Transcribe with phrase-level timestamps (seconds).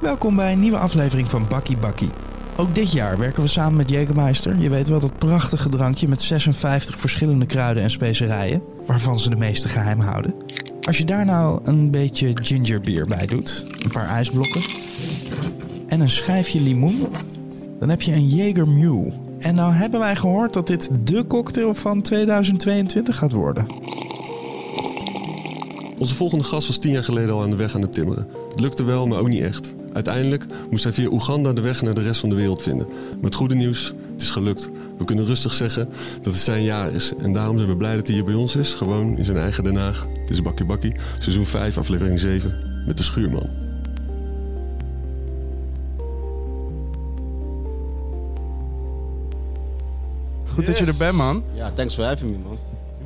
[0.00, 2.10] Welkom bij een nieuwe aflevering van Bakkie Bakkie.
[2.56, 4.58] Ook dit jaar werken we samen met Jägermeister.
[4.58, 9.36] Je weet wel dat prachtige drankje met 56 verschillende kruiden en specerijen, waarvan ze de
[9.36, 10.34] meeste geheim houden.
[10.82, 14.62] Als je daar nou een beetje gingerbier bij doet, een paar ijsblokken
[15.88, 17.06] en een schijfje limoen,
[17.78, 19.12] dan heb je een Jaeger Mule.
[19.38, 23.66] En nou hebben wij gehoord dat dit de cocktail van 2022 gaat worden.
[25.98, 28.28] Onze volgende gast was tien jaar geleden al aan de weg aan het timmeren.
[28.50, 29.74] Het lukte wel, maar ook niet echt.
[29.92, 32.86] Uiteindelijk moest hij via Oeganda de weg naar de rest van de wereld vinden.
[33.20, 34.70] Met goede nieuws, het is gelukt.
[34.98, 35.88] We kunnen rustig zeggen
[36.22, 37.12] dat het zijn jaar is.
[37.18, 39.64] En daarom zijn we blij dat hij hier bij ons is, gewoon in zijn eigen
[39.64, 40.06] Den Haag.
[40.14, 43.48] Dit is Bakkie Bakkie, seizoen 5, aflevering 7, met de schuurman.
[50.54, 51.42] Goed dat je er bent, man.
[51.54, 52.58] Ja, thanks for having me, man.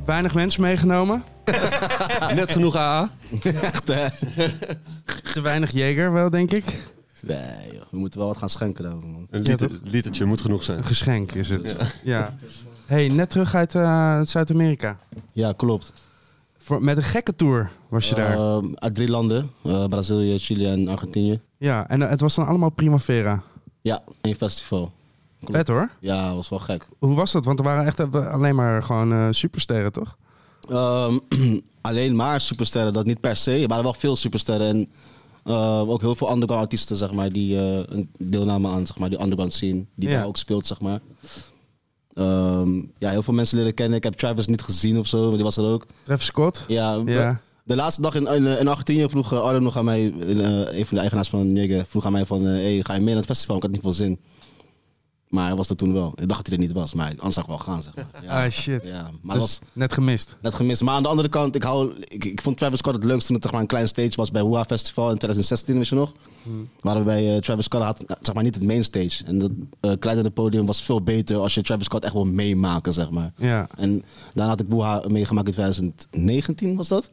[0.05, 1.23] Weinig mensen meegenomen.
[2.35, 3.09] Net genoeg AA.
[3.43, 4.07] Echt, hè?
[5.33, 6.91] Te weinig Jager wel, denk ik.
[7.21, 7.81] Nee, joh.
[7.89, 9.27] we moeten wel wat gaan schenken daarover, man.
[9.29, 10.77] Een liter, litertje moet genoeg zijn.
[10.77, 11.75] Een geschenk is het.
[12.03, 12.37] Ja.
[12.85, 14.97] Hey, net terug uit eh, Zuid-Amerika.
[15.33, 15.93] Ja, klopt.
[16.57, 18.33] Voor- Met een gekke tour was je daar.
[18.37, 19.51] Ehm, uit drie landen.
[19.63, 21.39] eh, Brazilië, Chili en Argentinië.
[21.57, 23.41] Ja, en eh, het was dan allemaal Primavera.
[23.81, 24.91] Ja, één festival.
[25.39, 25.55] Klopt.
[25.55, 25.89] Vet hoor.
[25.99, 26.87] Ja, was wel gek.
[26.99, 27.45] Hoe was dat?
[27.45, 30.17] Want er waren echt alleen maar gewoon eh, supersterren, toch?
[30.69, 31.17] Ehm,
[31.81, 33.51] alleen maar supersterren, dat niet per se.
[33.51, 34.89] Er waren wel veel supersterren en
[35.43, 39.09] ehm, ook heel veel underground artiesten, zeg maar, die eh, een deelnamen aan, zeg maar,
[39.09, 40.15] die underground scene, die Ja.
[40.17, 40.99] daar ook speelt, zeg maar.
[42.13, 43.97] Ehm, ja, heel veel mensen leren kennen.
[43.97, 45.85] Ik heb Travis niet gezien of zo, maar die was er ook.
[46.03, 46.63] Travis Scott.
[46.67, 47.41] Ja, Ja.
[47.65, 50.95] De laatste dag in, in, in Argentinië vroeg Arno nog aan mij, eh, een van
[50.95, 53.25] de eigenaars van Nigge, vroeg aan mij van, eh, hey, ga je mee naar het
[53.25, 53.55] festival?
[53.55, 54.19] Ik had niet veel zin.
[55.33, 56.07] Maar hij was er toen wel.
[56.15, 58.05] Ik dacht dat hij er niet was, maar anders zou ik wel gaan, zeg maar.
[58.23, 58.85] Ja, Ah, shit.
[58.85, 60.35] ja, maar Dus was net gemist.
[60.41, 60.81] net gemist.
[60.81, 63.35] Maar aan de andere kant, ik, hou, ik, ik vond Travis Scott het leukste toen
[63.35, 66.11] het zeg maar, een klein stage was bij Hoa Festival in 2016, weet je nog?
[66.81, 69.23] Waren we bij eh, Travis Scott, had eh, zeg maar niet het main stage.
[69.25, 72.93] En dat eh kleinere podium was veel beter als je Travis Scott echt wil meemaken,
[72.93, 73.33] zeg maar.
[73.37, 73.67] Ja.
[73.77, 77.09] En daarna had ik Boeha meegemaakt in 2019, was dat?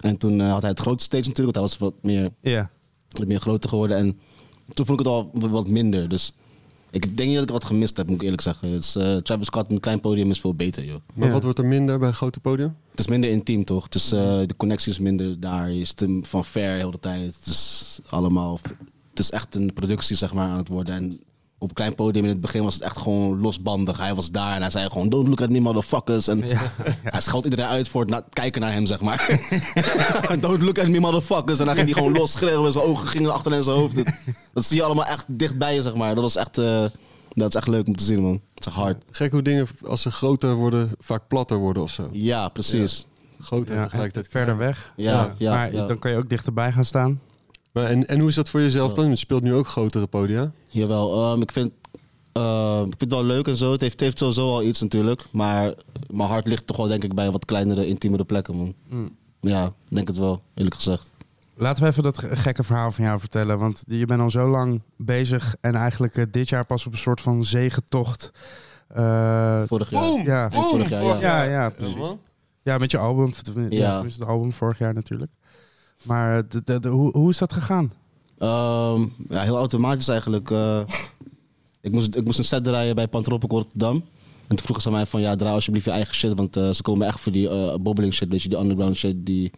[0.00, 2.70] En toen had hij het grote stage natuurlijk, want hij was wat meer, Ja.
[3.08, 3.96] wat meer groter geworden.
[3.96, 4.18] En
[4.74, 6.08] toen vond ik het al wat- wat minder.
[6.08, 6.32] Dus
[6.92, 8.70] ik denk niet dat ik wat gemist heb, moet ik eerlijk zeggen.
[8.70, 10.96] Dus, eh, Travis Scott, een klein podium is veel beter, joh.
[11.14, 11.32] Maar Ja.
[11.32, 12.76] wat wordt er minder bij een grote podium?
[12.90, 13.84] Het is minder intiem, toch?
[13.84, 15.70] Het is, eh, de connectie is minder daar.
[15.70, 17.20] Je zit hem van ver heel de tijd.
[17.38, 18.60] Het is allemaal...
[19.10, 20.94] Het is echt een productie, zeg maar, aan het worden.
[20.94, 21.20] En
[21.58, 23.98] op een klein podium in het begin was het echt gewoon losbandig.
[23.98, 26.28] Hij was daar en hij zei gewoon, don't look at me, motherfuckers.
[26.28, 26.42] En
[27.14, 29.40] hij schold iedereen uit voor het na- kijken naar hem, zeg maar.
[30.40, 31.58] don't look at me, motherfuckers.
[31.58, 32.72] En dan ging hij gewoon los schreeuwen.
[32.72, 33.94] Zijn ogen gingen achter in zijn hoofd.
[34.52, 36.14] Dat zie je allemaal echt dichtbij je, zeg maar.
[36.14, 36.58] Dat was echt...
[36.58, 36.84] eh,
[37.34, 38.40] dat is echt leuk om te zien, man.
[38.54, 39.04] Het is hard.
[39.10, 42.08] Gek hoe dingen, als ze groter worden, vaak platter worden of zo.
[42.12, 43.06] Ja, precies.
[43.40, 43.80] Groter ja.
[43.80, 44.28] en tegelijkertijd.
[44.30, 44.92] verder weg.
[44.96, 45.86] Ja, ja, maar ja.
[45.86, 47.20] dan kan je ook dichterbij gaan staan.
[47.72, 49.08] Maar en, en hoe is dat voor jezelf dan?
[49.08, 50.52] Je speelt nu ook grotere podia.
[50.68, 51.72] Jawel, ehm, ik, vind,
[52.32, 53.72] ehm, ik vind het wel leuk en zo.
[53.72, 55.24] Het heeft, het heeft sowieso al iets natuurlijk.
[55.32, 55.74] Maar
[56.10, 58.74] mijn hart ligt toch wel denk ik bij wat kleinere, intiemere plekken, man.
[59.40, 61.11] Ja, ik denk het wel, eerlijk gezegd.
[61.56, 63.58] Laten we even dat ge- gekke verhaal van jou vertellen.
[63.58, 66.98] Want je bent al zo lang bezig en eigenlijk eh, dit jaar pas op een
[66.98, 68.30] soort van zegentocht.
[68.88, 70.24] Eh, Vorig jaar.
[70.24, 71.18] ja, Eind vorig jaar, ja.
[71.20, 72.14] ja, ja, precies.
[72.62, 73.32] Ja, met je album.
[73.54, 73.94] Ja, Ja.
[73.94, 75.30] tenminste het album vorig jaar natuurlijk.
[76.02, 77.92] Maar eh, de, de, de- hoe, hoe is dat gegaan?
[78.38, 80.50] Ehm, ja, heel automatisch eigenlijk.
[80.50, 80.80] eh.
[81.80, 83.94] ik, moest, ik moest een set draaien bij Pantropic Rotterdam.
[84.46, 86.34] En toen vroegen ze mij van, ja, draai alsjeblieft je eigen shit.
[86.34, 89.50] Want ze komen echt voor die bobbeling shit, weet je, die underground shit, die,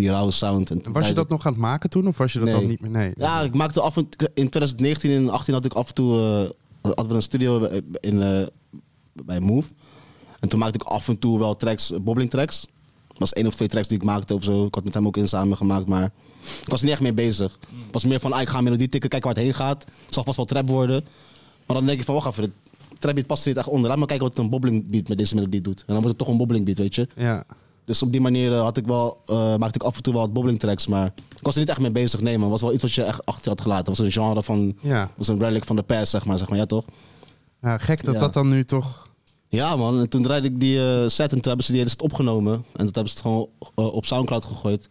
[0.00, 0.70] die rauwe sound.
[0.70, 2.06] En Was je dat nog aan het maken toen?
[2.08, 2.56] Of was je dat Nee.
[2.58, 2.90] dan niet meer?
[2.90, 3.12] Nee.
[3.16, 6.14] Ja, ik maakte af en in 2019 en 2018 had ik af en toe
[6.82, 7.64] eh, hadden we een studio
[8.00, 8.46] in, eh,
[9.12, 9.68] bij Move.
[10.40, 12.66] En toen maakte ik af en toe wel tracks, bobbling tracks.
[13.08, 14.66] Dat was één of twee tracks die ik maakte of zo.
[14.66, 16.04] Ik had met hem ook in samen gemaakt, maar
[16.62, 17.58] ik was niet echt mee bezig.
[17.60, 19.84] Ik was meer van, ah, ik ga een melodie tikken, kijken waar het heen gaat.
[20.04, 21.04] Het zal vast wel trap worden.
[21.66, 23.88] Maar dan denk ik van, wacht even, de trap beat past er niet echt onder.
[23.88, 25.78] Laat maar kijken wat een bobbling beat met deze melodie doet.
[25.78, 27.08] En dan wordt het toch een bobbling beat, weet je.
[27.16, 27.44] Ja.
[27.90, 30.22] Dus op die manier eh, had ik wel, eh, maakte ik af en toe wel
[30.22, 30.86] wat bobbling tracks.
[30.86, 31.06] Maar
[31.36, 32.20] ik was er niet echt mee bezig.
[32.20, 32.42] Nee, man.
[32.42, 33.86] Het was wel iets wat je echt achter had gelaten.
[33.86, 34.76] Het was een genre van...
[34.80, 35.10] Ja.
[35.16, 36.38] was een relic van de past, zeg maar.
[36.38, 36.58] Zeg maar.
[36.58, 36.84] Ja, toch?
[37.62, 38.20] ja, gek dat Ja.
[38.20, 39.08] dat dan nu toch...
[39.48, 40.00] Ja, man.
[40.00, 42.52] En toen draaide ik die eh, set en toen hebben ze die hele set opgenomen.
[42.52, 44.88] En toen hebben ze het gewoon op Soundcloud gegooid.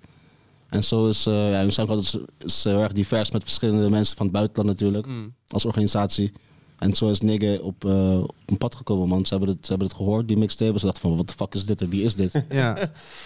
[0.69, 1.23] En zo is...
[1.23, 5.07] ja, Soundcloud is, is heel erg divers met verschillende mensen van het buitenland natuurlijk.
[5.47, 6.31] Als organisatie.
[6.79, 9.25] En zo is Nigge op, eh, op een pad gekomen, man.
[9.25, 10.79] Ze hebben het, ze hebben het gehoord, die mixtape.
[10.79, 12.43] Ze dachten van, wat de fuck is dit en wie is dit?
[12.49, 12.77] Ja,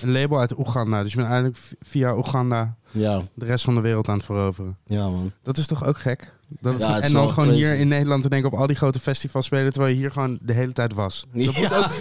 [0.02, 1.02] een label uit Oeganda.
[1.04, 4.78] Dus je bent eigenlijk via Oeganda ja, de rest van de wereld aan het veroveren.
[4.88, 5.32] ja, man.
[5.44, 6.34] Dat is toch ook gek?
[6.60, 7.64] Dat Ja, en dan gewoon crazy.
[7.64, 10.38] hier in Nederland te denken op al die grote festivals spelen, terwijl je hier gewoon
[10.42, 11.26] de hele tijd was.
[11.34, 11.78] Dat moet Ja.
[11.78, 11.92] ook,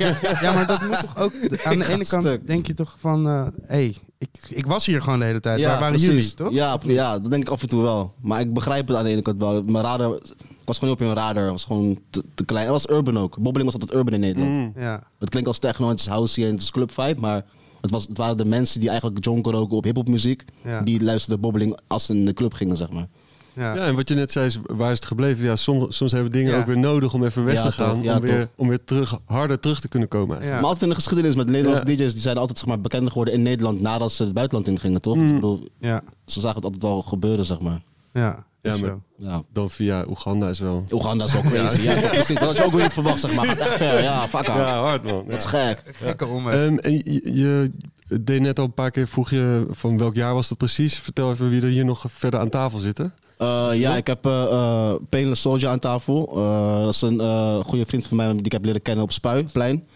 [0.40, 1.32] ja, maar dat moet toch ook...
[1.64, 2.46] Aan de ene kant stuk.
[2.46, 5.58] denk je toch van, hé, hey, ik, ik was hier gewoon de hele tijd.
[5.60, 6.08] Ja, Waar waren precies.
[6.14, 6.52] jullie, toch?
[6.52, 8.14] Ja, ja, dat denk ik af en toe wel.
[8.20, 9.62] Maar ik begrijp het aan de ene kant wel.
[9.62, 10.22] Mijn radar ik
[10.64, 11.42] was gewoon niet op hun radar.
[11.42, 12.64] Het was gewoon te, te klein.
[12.72, 13.38] Het was urban ook.
[13.38, 14.52] Bobbeling was altijd urban in Nederland.
[14.52, 14.82] Mm.
[14.82, 15.02] Ja.
[15.18, 17.44] Het klinkt als techno, het is housey en het is club vibe, maar
[17.80, 20.44] het, was, het waren de mensen die eigenlijk jonko roken op hiphop muziek.
[20.64, 20.80] Ja.
[20.82, 23.08] Die luisterden bobbeling als ze in de club gingen, zeg maar.
[23.54, 23.74] Ja.
[23.74, 25.44] Ja, en wat je net zei, is, waar is het gebleven?
[25.44, 26.58] Ja, soms, soms hebben dingen Ja.
[26.58, 27.94] ook weer nodig om even weg Ja, te gaan.
[27.94, 28.48] om, weer, toch.
[28.56, 30.38] om weer terug, harder terug te kunnen komen.
[30.38, 31.96] Maar altijd in de geschiedenis met Nederlandse Ja.
[31.96, 35.00] DJ's, die zijn altijd zeg maar, bekender geworden in Nederland nadat ze het buitenland ingingen,
[35.00, 35.16] toch?
[35.16, 35.26] Mm.
[35.28, 36.02] Ik bedoel, Ja.
[36.26, 37.82] ze zagen het altijd wel gebeuren, zeg maar.
[38.12, 38.46] Ja.
[38.62, 38.98] Ja, maar-.
[39.16, 39.42] Ja.
[39.52, 40.84] Dan via Oeganda is wel...
[40.90, 41.80] Oeganda is wel crazy.
[41.80, 42.38] Ja, toch, precies.
[42.38, 43.46] Dat had je ook weer niet verwacht, zeg maar.
[43.46, 44.02] Gaat echt ver.
[44.02, 44.56] Ja, fuck off.
[44.56, 45.24] Ja, hard man.
[45.28, 45.82] Dat is gek.
[45.92, 46.54] Gekke omweg.
[46.54, 47.72] Ehm, en je, je
[48.20, 50.98] deed net al een paar keer, vroeg je van welk jaar was dat precies?
[50.98, 53.14] Vertel even wie er hier nog verder aan tafel zitten.
[53.38, 56.32] Eh, ja, ik heb eh eh, Painless Soldier aan tafel.
[56.36, 59.12] Eh, dat is een eh, goede vriend van mij die ik heb leren kennen op
[59.12, 59.86] Spuiplein.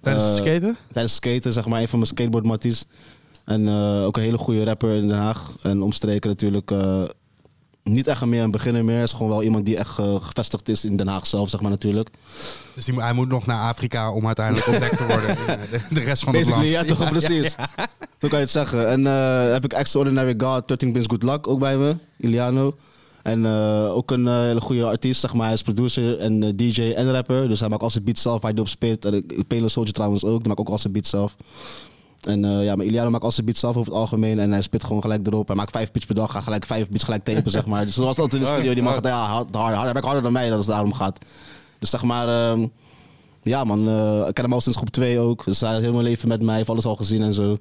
[0.00, 0.76] Tijdens het skaten?
[0.92, 2.84] Tijdens het skaten, zeg maar, een van mijn skateboardmatties.
[3.44, 5.54] En eh, ook een hele goede rapper in Den Haag.
[5.62, 7.02] En omstreken natuurlijk eh,
[7.82, 9.02] niet echt meer een beginner meer.
[9.02, 11.70] is gewoon wel iemand die echt eh, gevestigd is in Den Haag zelf, zeg maar
[11.70, 12.08] natuurlijk.
[12.74, 15.80] Dus die, hij moet nog naar Afrika om uiteindelijk ontdekt te worden in eh, de,
[15.94, 16.66] de rest van het land.
[16.66, 17.54] Ja, toch, precies.
[18.18, 18.88] Zo kan je het zeggen.
[18.88, 22.74] En eh, heb ik Extraordinary God, 13 Pins Good Luck ook bij me, Iliano.
[23.22, 23.46] En
[23.86, 25.44] ook een hele goede artiest, zeg maar.
[25.44, 27.48] Hij is producer en DJ en rapper.
[27.48, 29.04] Dus hij maakt al zijn beats zelf hij die op speelt.
[29.04, 31.36] En Pelo Soldier trouwens ook, die maakt ook al zijn beats zelf.
[32.26, 34.38] En eh, ja, maar Iliano maakt al zijn beats zelf over het algemeen.
[34.38, 35.46] En hij spit gewoon gelijk erop.
[35.46, 37.84] Hij maakt vijf beats per dag, gaat gelijk vijf beats gelijk tapen, zeg maar.
[37.84, 38.74] Dus zoals dat in de studio.
[38.74, 40.92] Die mag het ja, hard, hard, hard, hij werkt harder dan mij, dat het daarom
[40.92, 41.18] gaat.
[41.78, 42.28] Dus zeg maar...
[42.28, 42.66] ehm,
[43.42, 45.44] ja man, eh, ik ken hem al sinds groep 2 ook.
[45.44, 47.58] Dus hij is heel mijn leven met mij, heeft alles al gezien en zo.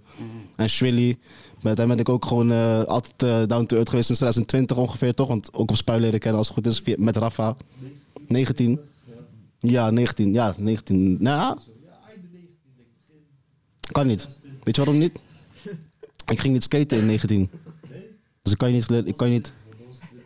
[0.56, 1.18] En Shwilly,
[1.62, 5.14] met hem ben ik ook gewoon eh, altijd down to earth geweest sinds 2020 ongeveer
[5.14, 5.28] toch?
[5.28, 7.56] Want ook op leren kennen als het goed is, met Rafa.
[8.28, 8.80] 19.
[9.60, 10.34] Ja, 19.
[10.34, 11.18] Ja, 19.
[11.20, 11.58] Nou,
[13.92, 14.28] kan niet.
[14.64, 15.20] Weet je waarom niet?
[16.28, 17.50] Ik ging niet skaten in 19.
[18.42, 19.08] Dus ik kan je niet...
[19.08, 19.54] Ik kan je niet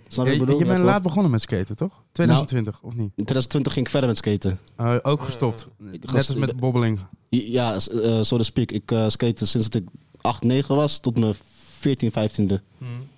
[0.07, 2.03] snap Je, bent Ja, laat begonnen met skaten, toch?
[2.11, 3.11] 2020, of niet?
[3.15, 4.59] In 2020 ging ik verder met skaten.
[4.81, 5.67] Uh, ook gestopt.
[5.77, 6.99] Net als met bobbeling.
[7.29, 8.71] Ja, s- eh, so to speak.
[8.71, 9.87] Ik uh, skate sinds dat ik
[10.21, 11.33] 8, 9 was tot mijn
[11.79, 12.53] 14, 15e.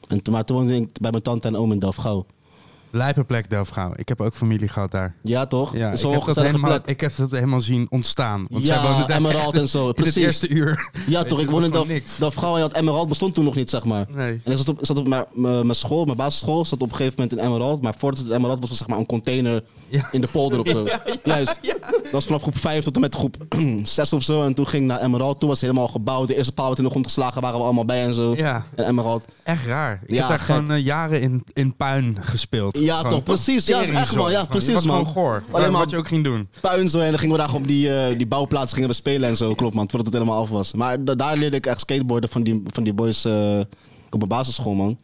[0.08, 1.80] En, toen- maar toen woonde ik bij mijn tante en oom in
[2.92, 3.06] Delfgauw.
[3.06, 3.92] Lijpenplek Delfgauw.
[3.96, 5.16] Ik heb ook familie gehad daar.
[5.24, 5.76] Ja, toch?
[5.78, 6.86] Ja, ik heb, dat helemaal, plek.
[6.86, 8.46] ik heb dat helemaal zien ontstaan.
[8.50, 9.82] Want zij Ja, woonden daar Emerald en zo.
[9.82, 10.24] In het Precies.
[10.24, 10.90] eerste uur.
[11.08, 11.40] Ja, toch?
[11.40, 12.18] Ik woonde in Delf-.
[12.20, 14.06] Delfgauw en Emerald bestond toen nog niet, zeg maar.
[14.10, 14.42] Nee.
[14.44, 17.40] En ik zat op, zat op mijn, school, mijn basisschool, zat op een gegeven moment
[17.40, 17.82] in Emerald.
[17.82, 20.08] Maar voordat het Emerald was, was zeg maar een container Ja.
[20.12, 20.88] in de polder of zo.
[21.24, 21.60] Juist.
[21.92, 23.36] Dat was vanaf groep 5 tot en met groep
[23.84, 24.44] 6 of zo.
[24.46, 25.40] En toen ging ik naar Emerald.
[25.40, 26.28] Toen was het helemaal gebouwd.
[26.28, 28.36] De eerste paal werd in de grond geslagen, waren we allemaal bij en zo.
[28.36, 29.26] Ja, En Emerald.
[29.44, 30.02] echt raar.
[30.06, 30.56] Ik Ja, heb daar gek.
[30.56, 32.77] gewoon eh, jaren in, in puin gespeeld.
[32.84, 33.66] Ja, Gewoon toch, precies.
[33.66, 34.98] Ja, is echt wel, ja, precies, was man.
[34.98, 35.44] gewoon goor.
[35.52, 36.48] Alleen maar- wat je ook ging doen.
[36.62, 37.00] puin zo.
[37.00, 39.54] En dan gingen we daar op die, eh, die bouwplaats gingen we spelen en zo.
[39.56, 40.74] Klopt man, voordat het helemaal af was.
[40.74, 43.60] Maar da- daar leerde ik echt skateboarden van die, van die boys eh,
[44.10, 44.98] op mijn basisschool man.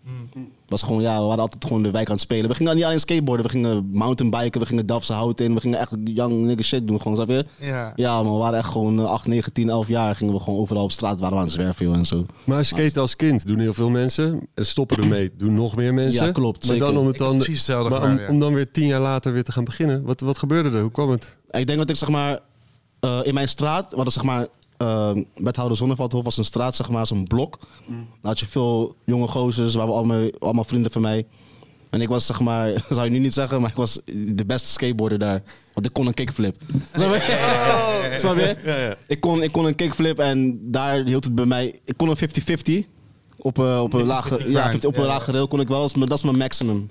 [0.73, 2.49] Was gewoon, ja, we waren altijd gewoon de wijk aan het spelen.
[2.49, 5.53] We gingen niet alleen skateboarden, we gingen mountainbiken, we gingen Delftse hout in.
[5.53, 7.45] We gingen echt young nigga shit doen, gewoon, snap je?
[7.59, 7.93] Ja.
[7.95, 10.15] Ja man, we waren echt gewoon eh, 8, 9, 10, 11 jaar.
[10.15, 12.25] Gingen we gewoon overal op straat, waren we aan het zwerven joh, en zo.
[12.43, 14.47] Maar skaten als kind doen heel veel mensen.
[14.53, 16.25] En stoppen ermee doen nog meer mensen.
[16.25, 18.31] Ja, klopt, Maar dan om het dan, precies hetzelfde maar om, gedaan, ja.
[18.31, 20.03] om dan weer tien jaar later weer te gaan beginnen.
[20.03, 20.81] Wat, wat gebeurde er?
[20.81, 21.37] Hoe kwam het?
[21.49, 22.39] Ik denk dat ik zeg maar
[22.99, 24.47] eh, in mijn straat, we hadden zeg maar
[24.83, 27.59] uh, Wethouder Zonneveldhof was een straat, zeg maar, zo'n blok.
[27.85, 27.95] Mm.
[27.95, 31.25] Dan had je veel jonge gozers, waren allemaal, allemaal vrienden van mij.
[31.89, 33.99] En ik was zeg maar, zou je nu niet zeggen, maar ik was
[34.35, 35.41] de beste skateboarder daar.
[35.73, 36.55] Want ik kon een kickflip.
[36.93, 38.15] Snap je?
[38.17, 38.97] Snap je?
[39.07, 41.79] Ik, kon, ik kon een kickflip en daar hield het bij mij.
[41.85, 42.89] Ik kon een 50-50.
[43.37, 46.07] Op, uh, op een lage, ja, 50, op een lage rail kon ik wel, maar
[46.07, 46.89] dat is mijn maximum.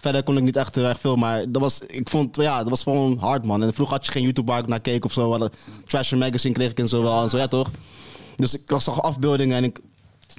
[0.00, 2.68] Verder kon ik niet echt heel erg veel, maar dat was, ik vond, ja, dat
[2.68, 3.62] was gewoon hard, man.
[3.62, 5.48] En vroeger had je geen YouTube waar ik naar keek of zo.
[5.86, 7.70] Trasher Magazine kreeg ik en zo wel en zo, ja toch?
[8.36, 9.80] Dus ik zag afbeeldingen en ik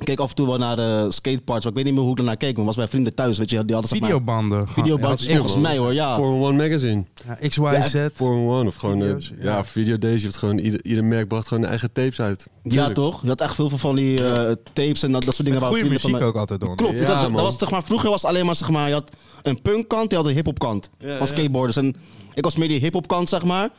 [0.04, 1.64] keek af en toe wel naar de skateparks.
[1.64, 3.50] Maar ik weet niet meer hoe ik ernaar keek, maar was bij vrienden thuis, weet
[3.50, 3.66] je.
[3.66, 5.18] Die hadden zeg maar, Videobanden.
[5.28, 6.16] Ja, volgens mij hoor, ja.
[6.16, 7.04] Formula One Magazine.
[7.28, 8.08] Ja, XYZ.
[8.14, 9.02] Formula One of gewoon...
[9.02, 9.66] eh, ja, ja.
[9.66, 10.58] Video Days heeft gewoon...
[10.58, 12.48] Ieder, ieder merk bracht gewoon eigen tapes uit.
[12.64, 13.22] Ja, toch?
[13.22, 15.62] Je had echt veel van die eh, tapes en dat, dat soort dingen.
[15.64, 16.76] Goede van muziek mij- ook altijd door.
[16.76, 18.88] Klopt, Ja, dat, was, dat was, zeg maar, vroeger was het alleen maar, zeg maar,
[18.88, 21.26] je had een punkkant, je had een hiphopkant Ja, van ja.
[21.26, 21.78] skateboarders.
[21.78, 21.96] En
[22.34, 23.70] ik was meer die hiphopkant, zeg maar.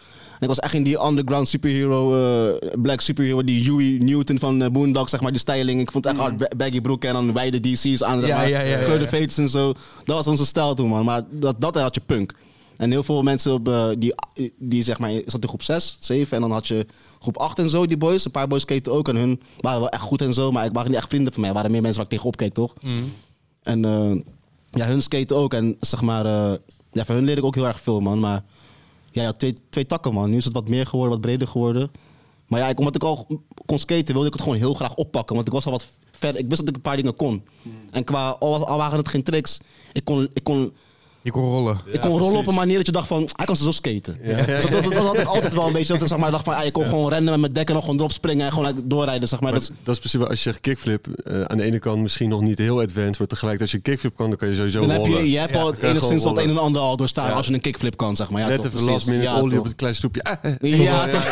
[0.43, 4.63] En ik was echt in die underground superhero, eh, black superhero, die Huey Newton van
[4.63, 5.81] uh, Boondock, zeg maar, die styling.
[5.81, 8.37] Ik vond het echt hard ba- baggy broeken en dan wijde DC's aan, zeg Ja,
[8.37, 9.09] maar, ja, ja, ja, grote ja.
[9.09, 9.73] veters en zo.
[10.05, 11.05] Dat was onze stijl toen, man.
[11.05, 12.35] Maar dat, dat had je punk.
[12.77, 14.15] En heel veel mensen op, eh, die,
[14.59, 16.87] die zeg maar, zat in groep 6, 7 en dan had je
[17.21, 18.25] groep 8 en zo, die boys.
[18.25, 20.73] Een paar boys skaten ook en hun waren wel echt goed en zo, maar ik
[20.73, 21.51] waren niet echt vrienden van mij.
[21.51, 22.75] Er waren meer mensen waar ik tegenop keek, toch?
[23.63, 24.21] En eh,
[24.71, 25.55] ja, hun skaten ook.
[25.55, 26.27] En zeg maar,
[26.93, 28.21] ja, van hun leer ik ook heel erg veel, man.
[28.21, 28.43] Maar
[29.13, 30.31] ja, ja twee, twee takken, man.
[30.31, 31.91] Nu is het wat meer geworden, wat breder geworden.
[32.47, 33.27] Maar ja, ik, omdat ik al
[33.67, 35.35] kon skaten, wilde ik het gewoon heel graag oppakken.
[35.35, 36.41] Want ik was al wat verder.
[36.41, 37.45] Ik wist dat ik een paar dingen kon.
[37.91, 39.61] En qua, al, al waren het geen tricks,
[39.93, 40.73] ik kon, ik kon,
[41.23, 41.79] Je kon rollen.
[41.87, 44.19] ik kon rollen op een manier dat je dacht van, hij kan zo skaten.
[44.47, 45.93] Dus dat, dat, dat had ik altijd wel een beetje.
[45.93, 47.85] Dat ik zeg maar, dacht van, ah, je kon gewoon rennen met mijn dekken nog
[47.85, 49.51] gewoon erop springen en gewoon doorrijden, zeg maar.
[49.53, 51.07] Maar Dat, is- dat is precies wat als je zegt kickflip.
[51.07, 53.83] eh, aan de ene kant misschien nog niet heel advanced, maar tegelijk als je een
[53.83, 55.19] kickflip kan, dan kan je sowieso dan heb rollen.
[55.25, 57.27] je, je hebt Ja, al dan kan je enigszins wat een en ander al doorstaan
[57.29, 57.33] Ja.
[57.37, 58.41] als je een kickflip kan, zeg maar.
[58.41, 58.93] Ja, Net toch, even precies.
[58.95, 59.59] last minute ja, olie toch.
[59.59, 60.23] op het kleine stoepje.
[60.23, 60.81] Ah, eh.
[60.83, 61.25] Ja, toch?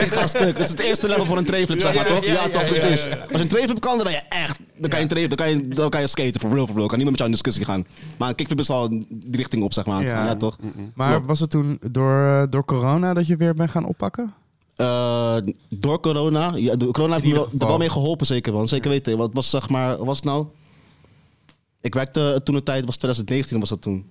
[0.00, 0.56] Ik ga stuk.
[0.58, 2.24] Het is het eerste level voor een trayflip, zeg maar, toch?
[2.24, 3.02] Ja, toch, precies.
[3.02, 4.58] Als je een trayflip kan, dan ben je echt...
[4.80, 6.86] Dan kan je, dan kan je, dan kan je skaten, for real, for real.
[6.86, 7.86] Kan niemand met jou in discussie gaan.
[8.18, 9.02] Maar een kickflip is al
[9.38, 10.02] richting op, zeg maar.
[10.02, 10.36] Ja.
[10.36, 10.56] Toch?
[10.94, 14.34] Maar was het toen door, eh, door corona dat je weer bent gaan oppakken?
[14.76, 15.36] Eh,
[15.68, 16.52] door corona.
[16.56, 18.68] Ja, de corona heeft me wel, er wel mee geholpen, zeker man.
[18.68, 19.16] Zeker weten.
[19.16, 20.46] Wat was zeg maar, was het nou?
[21.80, 24.06] Ik werkte toen de tijd, was 2019 was dat toen.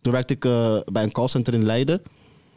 [0.00, 2.02] Toen werkte ik eh, bij een callcenter in Leiden.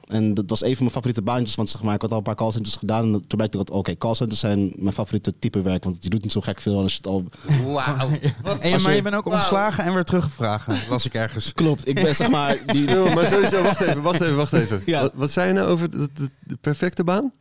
[0.10, 2.24] En dat was een van mijn favoriete baantjes, want zeg maar, ik had al een
[2.24, 3.04] paar callcenters gedaan.
[3.04, 5.84] En toen merkte ik dat, oké, callcenters zijn mijn favoriete type werk.
[5.84, 7.24] Want je doet niet zo gek veel als je het al...
[7.66, 8.10] Wauw.
[8.60, 11.54] En, maar je- bent ook ontslagen en weer teruggevraagd, las ik ergens.
[11.64, 12.58] Klopt, ik ben zeg maar...
[12.66, 12.86] Die,
[13.16, 14.82] maar sowieso, wacht even, wacht even, wacht even.
[14.86, 15.02] Ja.
[15.02, 17.32] Wat, wat zei je nou over de, de- de perfecte baan?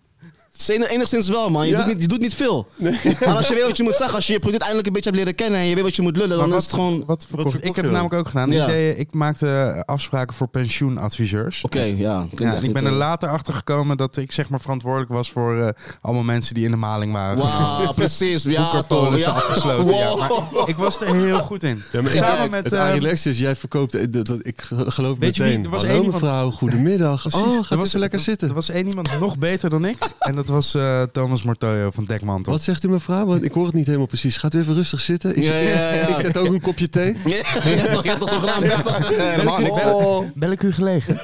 [0.67, 1.67] Enigszins wel, man.
[1.67, 1.77] Je, Ja.
[1.77, 2.67] doet niet, je doet niet veel.
[3.27, 5.11] Maar als je weet wat je moet zeggen, als je je product eindelijk een beetje
[5.11, 6.95] hebt leren kennen en je weet wat je moet lullen, dan is het gewoon...
[6.95, 7.50] Oké, Wat verkocht?
[7.50, 8.50] verkocht ik heb je het namelijk ook gedaan.
[8.50, 8.62] Ja.
[8.67, 11.61] Ik, deed- ik maakte afspraken voor pensioenadviseurs.
[11.61, 11.69] ja.
[11.69, 11.99] Klinkt
[12.38, 15.57] Ja, ik ben er eh, later achter gekomen dat ik zeg maar verantwoordelijk was voor
[15.61, 15.69] eh,
[16.00, 17.38] allemaal mensen die in de maling waren.
[17.38, 18.43] Wauw, precies.
[18.43, 19.47] Ja, Boekerpolissen toch, ja.
[19.49, 19.95] afgesloten.
[19.95, 20.53] Ja, Wow.
[20.53, 21.83] maar ik was er heel goed in.
[21.93, 22.65] Ja, maar Samen ik, met...
[22.65, 25.65] het eh, relax is, jij verkoopt, eh, dat, dat, ik geloof Weet je wie- meteen.
[25.65, 27.21] er was Hallo één mevrouw, goedemiddag.
[27.23, 27.41] Precies.
[27.43, 28.55] Oh, Er gaat was- even lekker Er zitten.
[28.55, 29.97] was één iemand nog beter dan ik.
[30.19, 32.52] En dat was eh, Thomas Mortoyo van Dekmantel.
[32.52, 33.26] Wat zegt u mevrouw?
[33.26, 34.37] Want ik hoor het niet helemaal precies.
[34.37, 35.37] Gaat u even rustig zitten?
[35.37, 36.07] Ik, Ja, zet- ja, ja.
[36.17, 37.17] ik zet ook een kopje thee.
[37.25, 38.62] Ja, toch, ja, toch zo gedaan.
[38.62, 39.09] Ja, toch.
[39.09, 39.81] Helemaal niks.
[39.81, 41.14] Oh, Bel ik u gelegen?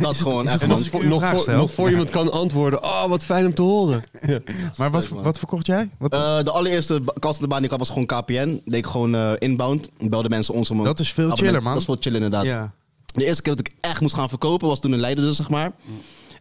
[0.00, 2.82] Dat gewoon is het ik een nog, voor, nog voor iemand kan antwoorden.
[2.84, 4.02] Oh, wat fijn om te horen.
[4.26, 4.38] Ja.
[4.76, 5.90] Maar wat, wat verkocht jij?
[5.98, 8.60] Wat, Eh, de allereerste ba- kastenbaan die ik had was gewoon KPN.
[8.64, 9.88] Deed ik gewoon eh, inbound.
[10.00, 11.72] Belde mensen ons om een Dat is veel chiller, man.
[11.72, 12.44] Dat is veel chiller inderdaad.
[12.44, 12.72] ja.
[13.14, 15.48] De eerste keer dat ik echt moest gaan verkopen was toen in Leiden dus, zeg
[15.48, 15.72] maar.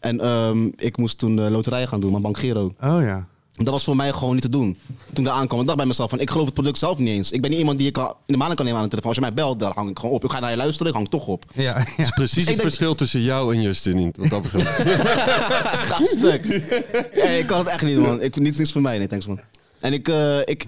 [0.02, 2.74] En ehm, ik moest toen de loterijen gaan doen, maar Bank Giro.
[2.82, 3.26] Oh ja.
[3.54, 4.78] Dat was voor mij gewoon niet te doen.
[5.14, 7.08] Toen ik daar aankwam, ik dacht bij mezelf van, ik geloof het product zelf niet
[7.08, 7.32] eens.
[7.32, 9.16] Ik ben niet iemand die je kan, in de maanden kan nemen aan de telefoon.
[9.16, 10.24] Als je mij belt, dan hang ik gewoon op.
[10.24, 11.46] Ik ga naar je luisteren, ik hang toch op.
[11.54, 12.10] Ja, ja.
[12.10, 13.98] Precies het denk- verschil tussen jou en Justin.
[13.98, 14.70] in- Wat dat betreft.
[15.90, 16.46] Ga stuk.
[17.12, 18.22] Hey, ik kan het echt niet, man.
[18.22, 19.40] Ik, niets, niets voor mij, nee, thanks, man.
[19.80, 20.66] En ik, eh, ik,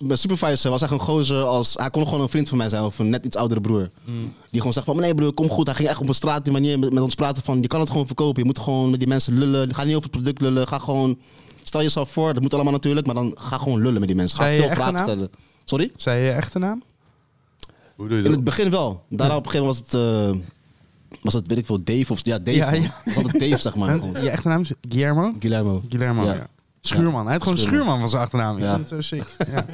[0.00, 1.74] mijn supervisor was echt een gozer als...
[1.74, 3.90] Hij kon gewoon een vriend van mij zijn, of een net iets oudere broer.
[4.50, 5.66] Die gewoon zegt van, nee broer, kom goed.
[5.66, 7.62] Hij ging echt op een straat die manier met, met ons praten van...
[7.62, 8.40] Je kan het gewoon verkopen.
[8.40, 9.74] Je moet gewoon met die mensen lullen.
[9.74, 10.68] Ga niet over het product lullen.
[10.68, 11.18] Ga gewoon...
[11.62, 13.06] Stel jezelf voor, dat moet allemaal natuurlijk.
[13.06, 14.36] Maar dan ga gewoon lullen met die mensen.
[14.38, 15.02] Ga Zei je veel vragen naam?
[15.04, 15.30] stellen.
[15.64, 15.92] Sorry?
[15.96, 16.82] Zei je je echte naam?
[17.96, 18.34] Hoe doe je In dat?
[18.34, 19.04] het begin wel.
[19.08, 20.40] Daarna op een gegeven moment was het...
[20.40, 22.20] eh, was het, weet ik veel, Dave of...
[22.24, 22.56] Ja, Dave.
[22.58, 22.80] Ja, man.
[22.82, 22.94] ja.
[23.04, 23.98] Was altijd Dave, zeg maar.
[24.22, 25.32] Je echte naam is Guillermo?
[25.38, 25.82] Guillermo.
[25.88, 26.46] Guillermo, ja.
[26.80, 27.24] Schuurman.
[27.24, 27.80] Hij had gewoon Schuurman.
[27.80, 28.56] Schuurman van zijn achternaam.
[28.56, 29.24] Ik vind het zo sick.
[29.52, 29.64] Ja.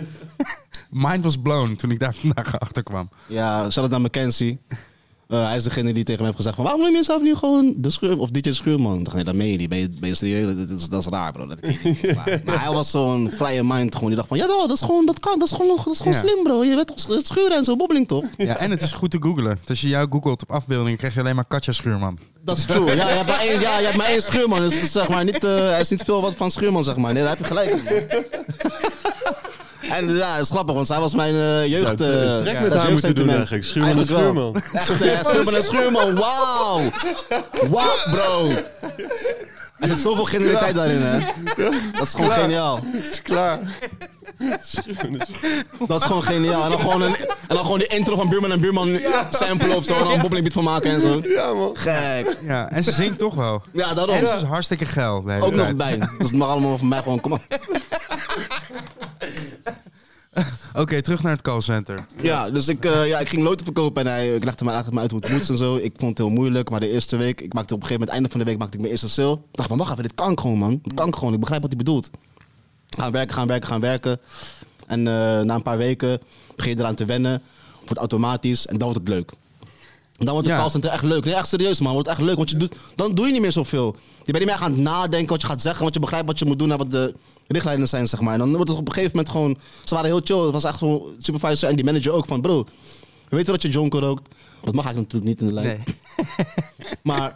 [1.09, 3.09] Mind was blown toen ik daar vandaag achter kwam.
[3.27, 4.61] Ja, shout-out naar Mackenzie.
[5.29, 6.65] Eh, hij is degene die tegen me heeft gezegd van...
[6.65, 8.99] waarom noem je jezelf niet gewoon de schuur, of DJ Schuurman?
[8.99, 9.69] Ik dacht, nee, dat meen je niet.
[9.69, 10.57] Ben je, ben je serieus?
[10.57, 11.47] Dat, is, dat is raar, bro.
[11.47, 11.61] Dat
[12.15, 14.09] maar, maar hij was zo'n vrije mind gewoon.
[14.09, 16.13] Die dacht van, ja, dat is gewoon, dat kan, dat is gewoon, dat is gewoon
[16.13, 16.19] Ja.
[16.19, 16.65] slim, bro.
[16.65, 18.25] Je weet toch sch- schuren en zo, bobbeling toch?
[18.37, 19.57] Ja, en het is goed te googlen.
[19.61, 22.19] Dus als je jou googelt op afbeeldingen, krijg je alleen maar Katja Schuurman.
[22.45, 22.85] Dat is true.
[22.97, 24.61] Ja, je hebt maar één, ja, je hebt maar één schuurman.
[24.61, 27.13] Dus zeg maar, niet, er is niet veel wat van schuurman, zeg maar.
[27.13, 27.75] Nee, daar heb je gelijk.
[29.91, 32.01] En ja, het is grappig, want zij was mijn eh, jeugd...
[32.01, 33.65] Eh, eh, trek ja, met dat haar moeten doen eigenlijk.
[33.65, 34.05] Schuurman en.
[34.05, 34.63] Schuurman.
[34.75, 36.91] Schuurman en Schuurman, wauw!
[37.71, 38.51] Wauw, bro!
[39.79, 41.19] Er zit zoveel genialiteit daarin, hè?
[41.93, 42.81] Dat is gewoon geniaal.
[43.11, 43.59] is klaar.
[45.87, 46.65] Dat is gewoon geniaal.
[46.65, 49.01] En dan gewoon, een, en dan gewoon die intro van Buurman en Buurman
[49.31, 49.93] sample op zo.
[49.93, 51.21] En dan een bobbeling beat van maken en zo.
[51.25, 51.71] Ja, man.
[51.75, 52.37] Gek.
[52.43, 53.63] Ja, en ze zingt toch wel.
[53.73, 54.17] Ja, daarom.
[54.17, 55.25] En ze is hartstikke geil.
[55.41, 55.99] Ook nog bij.
[55.99, 57.41] Dus het mag allemaal van mij gewoon, kom maar.
[60.77, 62.07] Oké, terug naar het callcenter.
[62.21, 65.01] Ja, dus ik, eh, ja, ik ging loten verkopen en hij, ik legde me eigenlijk
[65.01, 65.77] uit hoe het moest en zo.
[65.77, 68.11] Ik vond het heel moeilijk, maar de eerste week, ik maakte op een gegeven moment,
[68.11, 69.33] einde van de week, maakte ik mijn eerste sale.
[69.35, 70.81] Ik dacht van, wacht even, dit kan gewoon, man.
[70.83, 72.11] Dit kan gewoon, ik begrijp wat hij bedoelt.
[72.89, 74.21] Gaan werken, gaan werken, gaan werken.
[74.87, 76.21] En eh, na een paar weken
[76.57, 77.43] begin je eraan te wennen,
[77.79, 79.33] wordt automatisch en dan wordt het leuk.
[80.19, 80.59] Dan wordt de Ja.
[80.59, 81.25] callcenter echt leuk.
[81.25, 82.37] Nee, echt serieus man, wordt echt leuk.
[82.37, 83.97] Want je doet, dan doe je niet meer zoveel.
[84.25, 86.39] Je bent niet meer aan het nadenken wat je gaat zeggen, want je begrijpt wat
[86.39, 87.15] je moet doen en wat de
[87.47, 88.33] richtlijnen zijn, zeg maar.
[88.33, 90.39] En dan wordt het op een gegeven moment gewoon, ze waren heel chill.
[90.43, 92.65] Het was echt gewoon supervisor en die manager ook van, bro,
[93.29, 94.35] we weten dat je jonker rookt.
[94.65, 95.83] Dat mag eigenlijk natuurlijk niet in de lijn.
[95.87, 95.97] Nee.
[97.03, 97.35] Maar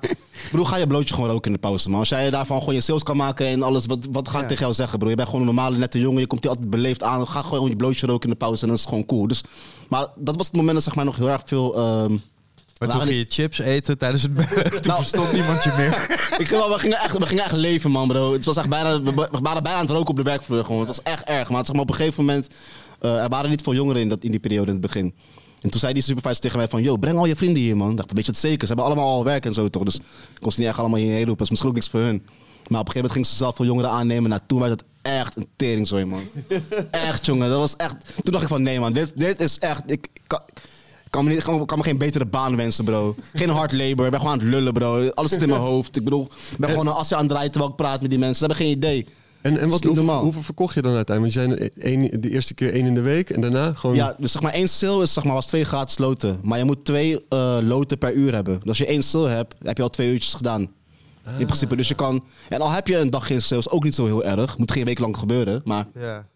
[0.52, 1.98] broer, ga je blootje gewoon roken in de pauze, man.
[1.98, 4.48] Als jij daarvan gewoon je sales kan maken en alles, wat, wat ga ik Ja.
[4.48, 5.08] tegen jou zeggen, bro?
[5.08, 6.20] Je bent gewoon een normale, nette jongen.
[6.20, 7.28] Je komt hier altijd beleefd aan.
[7.28, 9.26] Ga gewoon je blootje roken in de pauze en dat is gewoon cool.
[9.26, 9.42] Dus,
[9.88, 11.76] maar dat was het moment dat zeg maar nog heel erg veel...
[11.76, 12.16] ehm,
[12.80, 14.36] Maar toen ging je chips eten tijdens het...
[14.36, 14.98] toen Nou.
[14.98, 15.94] verstond niemand je meer.
[16.40, 18.32] Ik ging wel, we, gingen echt, we gingen echt leven, man, bro.
[18.32, 20.64] Het was echt bijna, we waren bijna aan het roken op de werkvloer.
[20.64, 20.78] Gewoon.
[20.78, 21.48] Het was echt erg.
[21.48, 22.46] Maar, zeg maar op een gegeven moment...
[23.00, 25.14] eh, er waren niet veel jongeren in, dat, in die periode in het begin.
[25.60, 26.82] En toen zei die supervisor tegen mij van...
[26.82, 27.90] Yo, breng al je vrienden hier, man.
[27.90, 28.60] Ik dacht, weet je het zeker?
[28.60, 29.82] Ze hebben allemaal al werk en zo, toch?
[29.82, 30.02] Dus ik
[30.40, 31.36] kon ze niet echt allemaal hierheen roepen.
[31.36, 32.22] Dat is misschien ook niks voor hun.
[32.68, 34.30] Maar op een gegeven moment gingen ze zelf veel jongeren aannemen.
[34.30, 36.22] Nou, toen werd het echt een teringzooi, man.
[36.90, 37.48] echt, jongen.
[37.48, 37.96] Dat was echt...
[38.22, 38.92] Toen dacht ik van, nee, man.
[38.92, 39.82] Dit, dit is echt...
[39.86, 40.22] Ik, ik
[41.10, 43.14] kan, ik kan me, niet, kan, me geen betere baan wensen, bro.
[43.34, 44.04] Geen hard labor.
[44.04, 45.08] Ik ben gewoon aan het lullen, bro.
[45.08, 45.96] Alles zit in mijn hoofd.
[45.96, 48.18] Ik bedoel, ik ben gewoon een asje aan het draaien terwijl ik praat met die
[48.18, 48.38] mensen.
[48.38, 49.06] Ze hebben geen idee.
[49.40, 50.22] En, en wat, niet hoeveel, normaal.
[50.22, 51.36] hoeveel verkocht je dan uiteindelijk?
[51.36, 53.96] Want je zei één, de eerste keer één in de week en daarna gewoon...
[53.96, 56.40] Ja, dus zeg maar één sale is zeg maar was twee gratis loten.
[56.42, 58.58] Maar je moet twee eh, loten per uur hebben.
[58.58, 60.70] Dus als je één sale hebt, heb je al twee uurtjes gedaan.
[61.38, 61.76] In principe.
[61.76, 62.24] Dus je kan...
[62.48, 64.58] En al heb je een dag geen sales, ook niet zo heel erg.
[64.58, 65.60] Moet geen week lang gebeuren.
[65.64, 66.26] Maar Ja.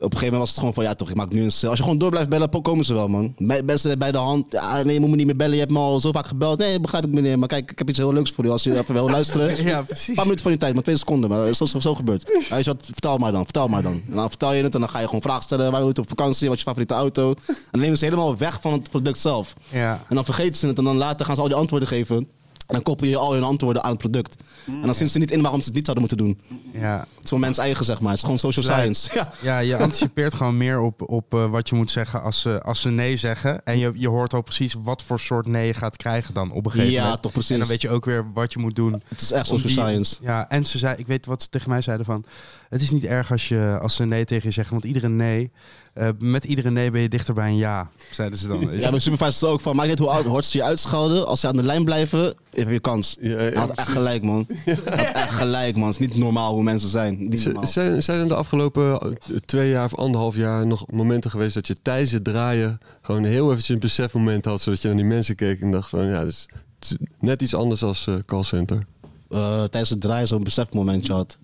[0.00, 0.84] Op een gegeven moment was het gewoon van...
[0.84, 1.68] Ja toch, ik maak nu een sale.
[1.68, 3.34] Als je gewoon door blijft bellen, komen ze wel man.
[3.38, 4.46] Me- Mensen bij de hand.
[4.52, 5.52] Ja, nee, je moet me niet meer bellen.
[5.54, 6.58] Je hebt me al zo vaak gebeld.
[6.58, 7.38] Nee, begrijp ik meneer.
[7.38, 8.50] Maar kijk, ik heb iets heel leuks voor u.
[8.50, 9.64] Als je even wil luisteren.
[9.64, 10.14] Ja, Een precies.
[10.14, 11.30] paar minuten van je tijd, maar twee seconden.
[11.30, 12.30] Maar zo, zo, zo gebeurt.
[12.48, 14.02] Hij vertel maar dan, vertel maar dan.
[14.08, 15.70] En dan vertel je het en dan ga je gewoon vragen stellen.
[15.70, 16.46] Waar wil je op vakantie?
[16.48, 17.34] Wat is je favoriete auto?
[17.46, 19.54] En dan nemen ze helemaal weg van het product zelf.
[19.70, 20.04] Ja.
[20.08, 22.28] En dan vergeten ze het en dan later gaan ze al die antwoorden geven.
[22.68, 24.42] En dan koppel je al hun antwoorden aan het product.
[24.66, 26.40] En dan zien ze niet in waarom ze het niet zouden moeten doen.
[26.80, 26.98] Ja.
[27.14, 28.08] Het is voor mensen eigen, zeg maar.
[28.08, 29.08] Het is gewoon social science.
[29.18, 29.30] Ja.
[29.42, 32.80] Ja, je anticipeert gewoon meer op, op eh, wat je moet zeggen als ze, als
[32.80, 33.64] ze nee zeggen.
[33.64, 36.64] En je, je hoort al precies wat voor soort nee je gaat krijgen dan op
[36.64, 37.22] een gegeven Ja, moment.
[37.22, 37.50] toch precies.
[37.50, 39.02] En dan weet je ook weer wat je moet doen.
[39.08, 40.16] Het is echt social die- science.
[40.22, 42.24] Ja, en ze zei, ik weet wat ze tegen mij zeiden van...
[42.68, 45.50] Het is niet erg als, je, als ze nee tegen je zeggen, want iedere nee...
[45.98, 48.60] eh, met iedere nee ben je dichter bij een ja, zeiden ze dan.
[48.60, 51.26] Ja, mijn supervisor zei ook van, maakt niet hoe oud hoort ze je uitschelden.
[51.26, 53.16] Als ze aan de lijn blijven, heb je kans.
[53.20, 54.46] Ja, had echt gelijk, man.
[54.84, 55.88] Had echt gelijk, man.
[55.88, 57.28] Het is niet normaal hoe mensen zijn.
[57.28, 57.52] Niet.
[57.62, 59.10] Zijn, zijn er de afgelopen eh,
[59.44, 63.46] twee jaar of anderhalf jaar nog momenten geweest dat je tijdens het draaien gewoon heel
[63.46, 66.48] eventjes een besefmoment had, zodat je naar die mensen keek en dacht van ja, is,
[66.80, 68.86] is net iets anders als eh, callcenter.
[69.28, 71.38] eh, tijdens het draaien zo'n besefmomentje had.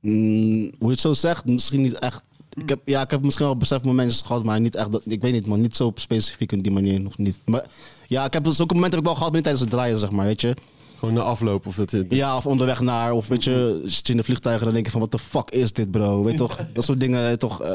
[0.00, 2.22] Mm, hoe je het zo zegt, misschien niet echt.
[2.62, 4.92] Ik heb, ja, ik heb misschien wel besefmomentjes gehad, maar niet echt.
[4.92, 5.60] Dat, ik weet niet, man.
[5.60, 7.38] Niet zo specifiek in die manier nog niet.
[7.44, 7.64] Maar
[8.08, 10.10] ja, ik heb zulke momenten heb ik wel gehad, maar niet tijdens het draaien, zeg
[10.10, 10.54] maar, weet je.
[10.98, 14.12] Gewoon na afloop of dat je- Ja, of onderweg naar, of weet je, zit je
[14.12, 16.22] in de vliegtuigen en dan denk je van, wat de fuck is dit, bro?
[16.22, 17.74] Weet je toch, dat soort dingen, eh, toch, eh,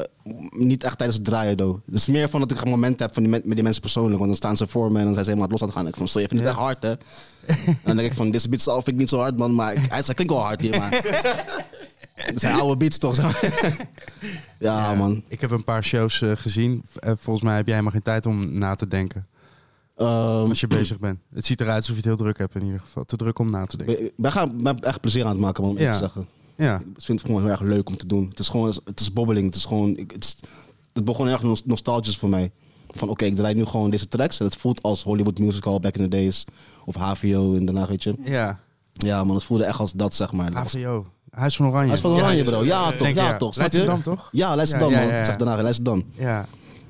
[0.58, 1.80] niet echt tijdens het draaien, though.
[1.86, 4.16] Het is meer van dat ik een moment heb van die, met die mensen persoonlijk,
[4.16, 5.88] want dan staan ze voor me en dan zijn ze helemaal los aan het gaan.
[5.88, 6.92] Ik van, sorry, je vindt het echt hard, hè?
[7.66, 9.74] en dan denk ik van, dit beat zelf vind ik niet zo hard, man, maar
[9.74, 10.92] ik, hij, hij klinkt wel hard hier, maar...
[12.26, 13.18] Het zijn oude beats, toch?
[14.60, 15.24] ja, man.
[15.28, 16.84] Ik heb een paar shows eh, gezien.
[16.96, 19.28] Eh, volgens mij heb jij helemaal geen tijd om na te denken.
[19.98, 21.20] Ehm, Als je bezig bent.
[21.34, 23.06] Het ziet eruit alsof je het heel druk hebt in ieder geval.
[23.06, 23.96] Te druk om na te denken.
[23.96, 25.84] we- wij gaan ben echt plezier aan het maken, man, om Ja.
[25.84, 25.92] ja.
[25.92, 26.28] te zeggen.
[26.56, 28.28] Ja, Ik vind het gewoon heel erg leuk om te doen.
[28.30, 29.46] Het is gewoon, het is bobbeling.
[29.46, 30.38] Het is gewoon, ik- het, is,
[30.94, 32.52] het begon heel erg nos- nostalgisch voor mij.
[32.88, 35.96] Van oké, ik draai nu gewoon deze tracks en het voelt als Hollywood musical back
[35.96, 36.46] in the days.
[36.86, 38.16] Of HVO in daarna, weet je.
[38.24, 38.60] ja.
[38.94, 40.52] Ja man, het voelde echt als dat, zeg maar.
[40.54, 41.06] Dat was- AVO.
[41.32, 41.88] Huis van Oranje.
[41.88, 42.64] Huis van Oranje, bro.
[42.64, 43.56] Ja, toch, ja, toch.
[43.56, 44.30] Leidschendam, toch?
[44.32, 45.04] Ja, Leidschendam, man.
[45.04, 46.04] Ik zeg daarna, Leidschendam.
[46.18, 46.46] Ja.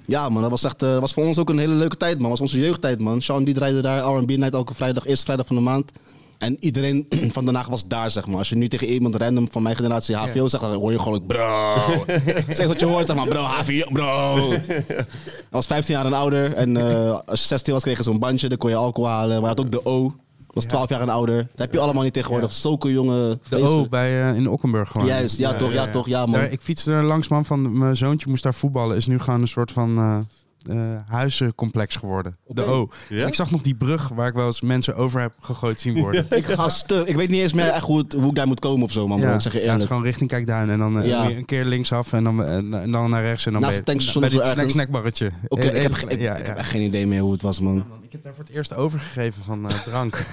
[0.05, 2.19] Ja man, dat was echt, eh, dat was voor ons ook een hele leuke tijd
[2.19, 2.29] man.
[2.29, 3.21] Dat was onze jeugdtijd man.
[3.21, 5.91] Sean die draaide daar R&B night elke vrijdag, eerste vrijdag van de maand.
[6.37, 8.37] En iedereen van Den Haag was daar, zeg maar.
[8.37, 11.25] Als je nu tegen iemand random van mijn generatie HVO zegt, dan hoor je gewoon,
[11.25, 11.75] bro.
[12.53, 14.49] zeg wat je hoort, zeg maar, bro, HVO, bro.
[14.49, 15.05] Hij
[15.49, 16.53] was 15 jaar en ouder.
[16.53, 18.49] En eh, als je 16 was, kreeg je zo'n bandje.
[18.49, 19.41] Dan kon je alcohol halen.
[19.41, 20.13] Maar je had ook de O.
[20.53, 21.35] was 12 jaar en ouder.
[21.35, 22.53] Dat heb je allemaal niet tegenwoordig.
[22.53, 23.69] Zulke jonge De feesten.
[23.69, 25.07] O bij, eh, in Okkenburg gewoon.
[25.07, 26.39] Juist, ja, toch, ja, toch, ja man.
[26.39, 27.45] Daar, ik fietste er langs, man.
[27.45, 28.97] Van mijn zoontje moest daar voetballen.
[28.97, 30.25] Is nu gewoon een soort van
[30.69, 32.37] eh, eh, huizencomplex geworden.
[32.47, 32.89] De O.
[33.09, 33.27] Ja?
[33.27, 36.25] Ik zag nog die brug waar ik wel eens mensen over heb gegooid zien worden.
[36.29, 37.07] Ik ga stuk.
[37.07, 39.07] Ik weet niet eens meer echt hoe, het- hoe ik daar moet komen of zo,
[39.07, 39.19] man.
[39.19, 39.33] bro.
[39.33, 39.87] Ik zeg je ja, het is eerlijk.
[39.87, 40.69] gewoon richting Kijkduin.
[40.69, 41.27] En dan eh, Ja.
[41.27, 43.45] je een keer linksaf en dan, en, en dan naar rechts.
[43.45, 43.85] En dan Naast het
[44.19, 45.31] bij dit snack, snackbarretje.
[45.47, 46.47] Oké, ik, heb, ik, ja, ik ja.
[46.47, 47.85] heb echt geen idee meer hoe het was, man.
[48.01, 50.25] Ik heb daar voor het eerst overgegeven van eh, drank.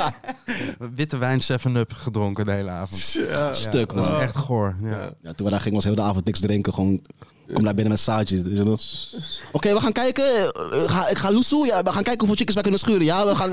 [0.94, 3.12] Witte wijn 7-up gedronken de hele avond.
[3.30, 3.54] Ja.
[3.54, 4.20] Stuk, Dat is man.
[4.20, 4.76] echt goor.
[4.82, 5.10] Ja.
[5.22, 6.72] Ja, toen we daar gingen was heel de avond niks drinken.
[6.74, 7.02] Gewoon,
[7.52, 8.40] kom daar binnen met saadjes.
[9.52, 10.24] Oké, we gaan kijken.
[10.24, 11.66] Eh, Ik ga, ik ga loesoe.
[11.66, 13.04] Ja, we gaan kijken hoeveel chickens wij kunnen schuren.
[13.04, 13.50] Ja, we gaan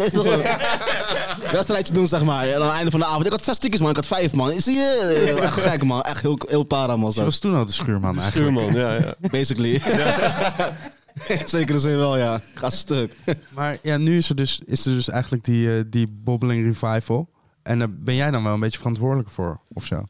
[1.51, 2.47] wedstrijdje doen, zeg maar.
[2.47, 3.25] En aan het einde van de avond.
[3.25, 3.89] Ik had zes chickens, man.
[3.89, 4.61] Ik had vijf, man.
[4.61, 5.23] Zie je?
[5.37, 6.01] Eh, Echt gek, man.
[6.01, 7.13] Echt heel, heel para, man.
[7.13, 7.23] Zo.
[7.23, 8.55] was toen al de schuurman eigenlijk.
[8.55, 9.13] Schuurman, ja, ja.
[9.31, 9.81] Basically.
[11.45, 12.41] Zeker zin wel, ja.
[12.53, 13.15] Ga stuk.
[13.55, 17.29] Maar ja, nu is er dus, is er dus eigenlijk die, eh, die bobbeling revival.
[17.63, 20.03] En daar ben jij dan wel een beetje verantwoordelijk voor, of zo?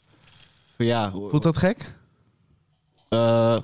[0.78, 1.93] Ja, Voelt dat gek?
[3.10, 3.58] eh,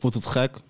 [0.00, 0.60] voelt het gek?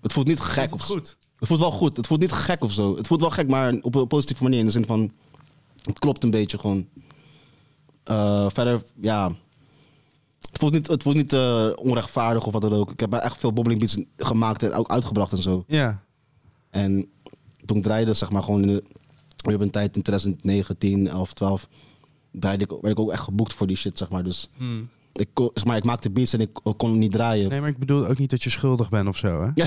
[0.00, 0.68] Het voelt niet gek.
[0.68, 1.16] Voelt Of, het goed?
[1.38, 1.96] Het voelt wel goed.
[1.96, 2.96] Het voelt niet gek of zo.
[2.96, 4.58] Het voelt wel gek, maar op een positieve manier.
[4.58, 5.12] In de zin van,
[5.82, 6.88] het klopt een beetje gewoon.
[8.04, 9.32] Eh, verder, ja.
[10.40, 12.90] Het voelt niet, het voelt niet eh, onrechtvaardig of wat dan ook.
[12.90, 15.64] Ik heb echt veel bobbeling beats gemaakt en ook uitgebracht en zo.
[15.66, 16.02] Ja.
[16.70, 17.08] En
[17.64, 18.84] toen ik draaide, zeg maar, gewoon in de
[19.50, 21.68] urban tijd in 2019, 11, 12,
[22.30, 24.24] draaide ik, werd ik ook echt geboekt voor die shit, zeg maar.
[24.24, 24.50] Dus
[25.14, 27.48] ik, kon, zeg maar, ik maakte beats en ik kon niet draaien.
[27.48, 29.50] Nee, maar ik bedoel ook niet dat je schuldig bent of zo, hè?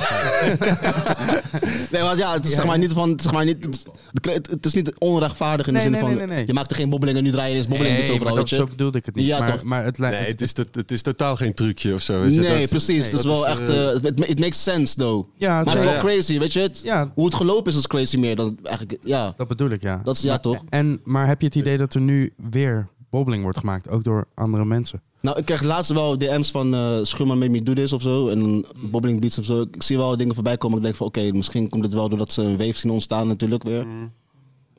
[1.92, 3.86] Nee, maar ja, het is zeg maar niet van, zeg maar niet, het,
[4.34, 6.48] het- het is niet onrechtvaardig in Nee, de zin nee, van, nee, nee, nee.
[6.48, 8.42] je maakt er geen bobbeling en nu draai je eens bobbeling Nee, overal, maar weet
[8.42, 8.56] dat, je.
[8.56, 9.26] zo bedoelde ik het niet.
[9.26, 9.64] Ja, maar, toch?
[9.64, 10.20] maar het lijkt...
[10.20, 12.22] Nee, het is, het is totaal geen trucje of zo.
[12.22, 12.40] Weet je.
[12.40, 12.98] Nee, Dat- precies.
[13.04, 15.28] dat het is wel is, echt, eh, eh, it, it makes sense though.
[15.38, 16.02] Ja, maar het is zo- wel ja.
[16.02, 16.60] crazy, weet je.
[16.60, 17.12] Het, Ja.
[17.16, 19.34] Hoe het gelopen is, is crazy meer dan het eigenlijk, ja.
[19.38, 20.02] Dat bedoel ik, ja.
[20.04, 20.64] Dat is- ja, toch?
[20.70, 24.28] En, maar heb je het idee dat er nu weer bobbeling wordt gemaakt, ook door
[24.36, 25.02] andere mensen?
[25.22, 28.28] Nou, ik kreeg laatst wel DM's van eh Schuurman made me do this of zo.
[28.28, 29.62] En dan bobbeling beats of zo.
[29.62, 30.78] Ik zie wel dingen voorbij komen.
[30.78, 33.64] Ik denk van oké, misschien komt het wel doordat ze een wave zien ontstaan natuurlijk
[33.64, 33.86] weer.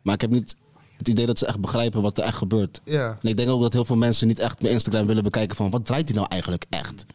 [0.03, 0.57] Maar ik heb niet
[0.97, 2.81] het idee dat ze echt begrijpen wat er echt gebeurt.
[2.85, 3.19] Ja.
[3.23, 5.71] En ik denk ook dat heel veel mensen niet echt mijn Instagram willen bekijken van
[5.71, 7.07] wat draait hij nou eigenlijk echt.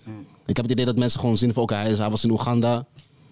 [0.45, 2.85] Ik heb het idee dat mensen gewoon zien van oké, hij, hij was in Oeganda.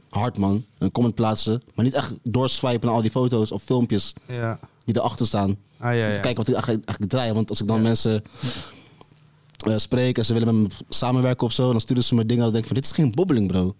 [0.09, 0.65] Hard man.
[0.77, 1.61] Een comment plaatsen.
[1.75, 4.59] Maar niet echt doorswipen naar al die foto's of filmpjes Ja.
[4.85, 5.57] die erachter staan.
[5.77, 6.15] Ah, ja, Om ja.
[6.15, 7.33] te kijken wat ik eigenlijk, eigenlijk draai.
[7.33, 8.23] Want als ik dan mensen
[9.63, 12.47] eh, spreek en ze willen met me samenwerken of zo, dan sturen ze me dingen
[12.47, 13.75] ik denk van dit is geen bobbeling bro.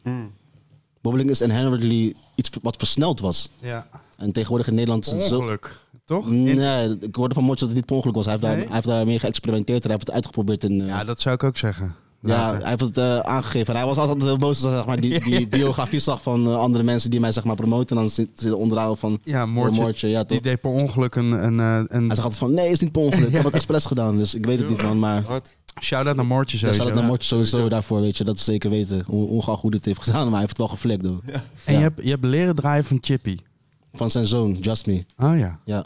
[1.02, 3.50] Bobbeling is inherently iets wat versneld was.
[3.60, 3.88] ja.
[4.17, 5.38] En tegenwoordig in Nederland is het zo...
[5.38, 6.30] Ongeluk, toch?
[6.30, 8.26] Nee, ik hoorde van Motje dat het niet per ongeluk was.
[8.26, 10.63] Hij heeft, daar, hij heeft daarmee geëxperimenteerd en hij heeft het uitgeprobeerd.
[10.63, 11.96] In, eh, Ja, dat zou ik ook zeggen.
[12.22, 13.74] ja, hij heeft het eh, aangegeven.
[13.74, 16.84] En hij was altijd heel boos als zeg maar, die, die biografie zag van andere
[16.84, 17.96] mensen die mij zeg maar, promoten.
[17.96, 21.15] En dan zit ze onderaan van Ja, oh, Moortje, Moortje, ja, die deed per ongeluk
[21.15, 21.32] een...
[21.32, 23.28] een, eh, een Hij zegt altijd van nee, is niet per ongeluk.
[23.28, 25.00] Ik heb het expres gedaan, dus ik weet het niet man.
[25.00, 25.58] Maar Hard.
[25.80, 26.82] Shout-out naar Moortje ja, sowieso.
[26.82, 28.24] zou dat naar Moortje sowieso daarvoor, weet je.
[28.24, 29.04] Dat is zeker weten.
[29.06, 31.22] Hoe, hoe het heeft gedaan, maar hij heeft het wel geflikt hoor.
[31.26, 31.80] En Ja.
[31.80, 33.38] je, hebt, je hebt leren draaien van Chippy.
[33.94, 35.06] Van zijn zoon, Just Me.
[35.18, 35.60] Oh ja.
[35.66, 35.86] Ja.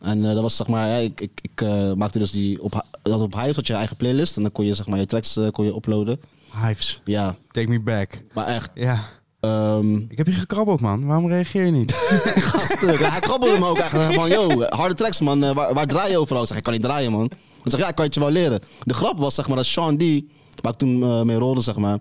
[0.00, 2.84] En eh, dat was zeg maar, ja, ik, ik, ik eh, maakte dus die op,
[3.02, 5.36] dat op Hive had je eigen playlist en dan kon je zeg maar je tracks
[5.36, 6.20] eh, kon je uploaden.
[6.66, 7.00] Hives.
[7.04, 8.22] Ja, Take me back.
[8.34, 8.70] maar echt.
[8.74, 9.04] Ja.
[9.40, 11.06] ehm Ik heb je gekrabbeld, man.
[11.06, 11.92] Waarom reageer je niet?
[12.50, 12.98] ga stuk.
[12.98, 16.18] Ja, hij krabbelde me ook echt van, yo, harde tracks man, waar, waar draai je
[16.18, 16.42] overal?
[16.42, 17.30] Ik zeg, ik kan niet draaien man.
[17.66, 18.60] Ik zeg, ja, ik kan het je wel leren.
[18.82, 20.02] De grap was zeg maar dat Sean D,
[20.62, 21.98] waar ik toen eh, mee rolde zeg maar,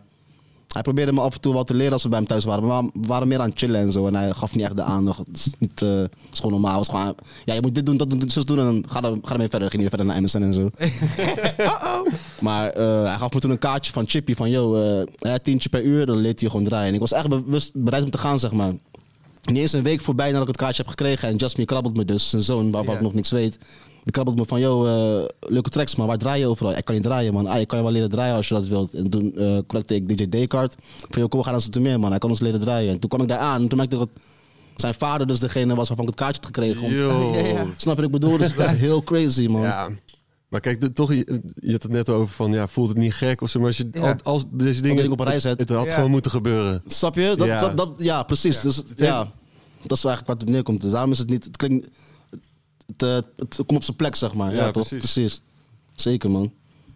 [0.68, 2.66] hij probeerde me af en toe wat te leren als we bij hem thuis waren.
[2.66, 4.08] Maar we waren meer aan het chillen en zo.
[4.08, 5.18] En hij gaf niet echt de aandacht.
[5.18, 6.80] Het is, niet, het is gewoon normaal.
[6.80, 8.60] Het is gewoon, ja, je moet dit doen, dat doen, zus doen.
[8.60, 9.70] En dan ga, er, ga ermee verder.
[9.70, 10.70] Ging hij verder naar MSN en zo.
[12.40, 14.36] Maar eh, hij gaf me toen een kaartje van Chippy.
[14.36, 15.06] Van, yo,
[15.44, 16.06] tientje per uur.
[16.06, 16.88] Dan leed hij gewoon draaien.
[16.88, 18.74] En ik was echt bewust bereid om te gaan, zeg maar.
[19.46, 21.28] Niet eens een week voorbij nadat ik het kaartje heb gekregen.
[21.30, 23.00] En Me krabbelt me dus, zijn zoon, waarvan Ja.
[23.00, 23.58] ik nog niks weet.
[24.04, 26.76] Die krabbelt me van, yo, eh, leuke tracks, maar waar draai je overal?
[26.78, 27.48] Ik kan niet draaien, man.
[27.48, 28.94] Ah, je kan je wel leren draaien als je dat wilt.
[28.94, 30.76] En toen eh connecte ik DJ Descartes.
[31.10, 32.10] Van, yo, kom, we gaan naar meer, man.
[32.10, 32.92] Hij kan ons leren draaien.
[32.94, 33.62] En toen kwam ik daar aan.
[33.62, 34.22] En toen merkte ik dat
[34.76, 36.84] zijn vader dus degene was waarvan ik het kaartje had gekregen.
[36.84, 37.74] Om-.
[37.78, 38.38] Snap je wat ik bedoel?
[38.38, 39.62] Dus dat is heel crazy, man.
[40.48, 43.14] Maar kijk, de- toch, je, je had het net over van, ja, voelt het niet
[43.14, 43.60] gek of zo.
[43.60, 44.00] Maar als, je, Ja.
[44.02, 45.12] al- als deze dingen...
[45.12, 45.60] op een rij zet.
[45.60, 45.94] Het, het had Ja.
[45.94, 46.82] gewoon moeten gebeuren.
[46.88, 47.34] Snap je?
[47.36, 47.60] Dat, Ja.
[47.60, 48.60] dat, dat, ja, precies.
[48.62, 49.32] Dus, ja,
[49.82, 50.82] dat is eigenlijk wat het neerkomt.
[50.82, 51.44] Dus daarom is het niet...
[51.44, 51.88] Het klinkt...
[52.86, 54.52] Het, eh, het, komt op zijn plek, zeg maar.
[54.54, 54.88] Ja, Ja, toch?
[54.88, 55.12] precies.
[55.14, 55.42] Precies.
[55.94, 56.52] Zeker, man.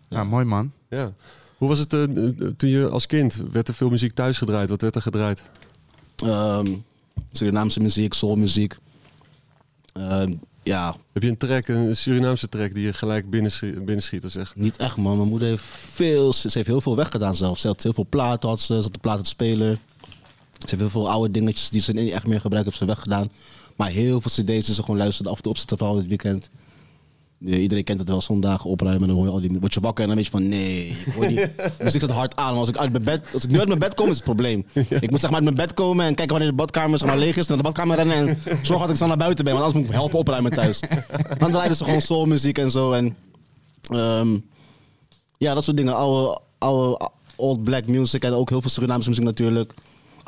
[0.10, 0.72] Ja, mooi man.
[0.90, 1.14] Ja.
[1.58, 2.04] Hoe was het eh,
[2.58, 4.70] toen je als kind, werd er veel muziek thuis gedraaid?
[4.70, 5.42] Wat werd er gedraaid?
[6.16, 6.68] Ehm
[7.32, 8.76] Surinaamse muziek, soulmuziek.
[9.94, 10.34] Ehm,
[10.70, 14.56] ja, Heb je een track, een Surinaamse track die je gelijk binnenschiet, binnenschiet en zegt?
[14.56, 15.18] niet echt, man.
[15.18, 16.34] Mijn moeder heeft veel...
[16.34, 17.60] Ze heeft heel veel weggedaan zelf.
[17.60, 18.76] Ze had heel veel platen, had ze.
[18.76, 19.80] Ze had de platen te spelen.
[20.52, 23.32] Ze heeft heel veel oude dingetjes die ze niet echt meer gebruikt, heeft ze weggedaan.
[23.76, 26.10] Maar heel veel cd's die ze gewoon luisterde af en toe opzetten, vooral in het
[26.10, 26.50] weekend.
[27.46, 29.60] Iedereen kent het wel, zondagen opruimen en dan hoor je al die...
[29.60, 31.46] Word je wakker en dan weet je van, nee, ik hoor die
[31.84, 32.50] muziek zit hard aan.
[32.50, 34.24] Maar als ik, uit mijn bed, als ik nu uit mijn bed kom, is het
[34.24, 34.66] probleem.
[35.06, 37.18] Ik moet zeg maar uit mijn bed komen en kijken wanneer de badkamer zeg maar,
[37.18, 37.48] leeg is.
[37.48, 39.54] Naar de badkamer rennen en zorgen dat ik snel naar buiten ben.
[39.54, 40.80] Want anders moet ik helpen opruimen thuis.
[41.40, 42.92] Dan draaiden ze gewoon soulmuziek en zo.
[42.92, 43.16] En,
[43.82, 44.38] ehm,
[45.38, 45.96] ja, dat soort dingen.
[45.96, 49.74] Oude, oude old black music en ook heel veel Surinaamse muziek natuurlijk.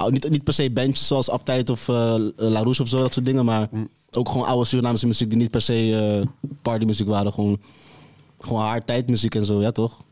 [0.10, 3.26] Niet, niet per se bandjes zoals Abtijd of eh La Rouge of zo, dat soort
[3.26, 3.45] dingen.
[3.45, 3.69] Maar
[4.17, 6.28] ook gewoon oude Surinaamse muziek die niet per se eh
[6.62, 7.34] partymuziek waren.
[7.34, 7.60] Gewoon,
[8.39, 10.04] gewoon haar tijdmuziek en zo, ja toch?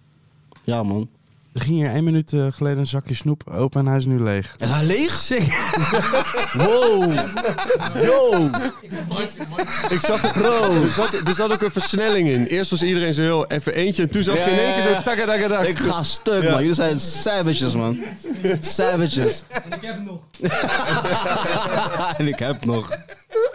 [0.63, 1.09] Ja man.
[1.53, 4.23] Er ging hier één minuut eh, geleden een zakje snoep open en hij is nu
[4.23, 4.55] leeg.
[4.57, 5.27] Hij leeg?
[6.53, 7.13] Wow!
[8.03, 8.49] Yo!
[9.89, 10.83] Ik zag het, bro.
[10.83, 12.45] Er zat, er zat ook een versnelling in.
[12.45, 14.03] Eerst was iedereen zo heel even eentje.
[14.03, 15.65] En toen zag je in één keer zo takadakadak.
[15.65, 16.59] Ik ga stuk man.
[16.59, 17.99] Jullie zijn savages man.
[18.59, 19.43] Savages.
[19.49, 20.21] En ik heb nog.
[22.17, 22.97] en ik heb nog.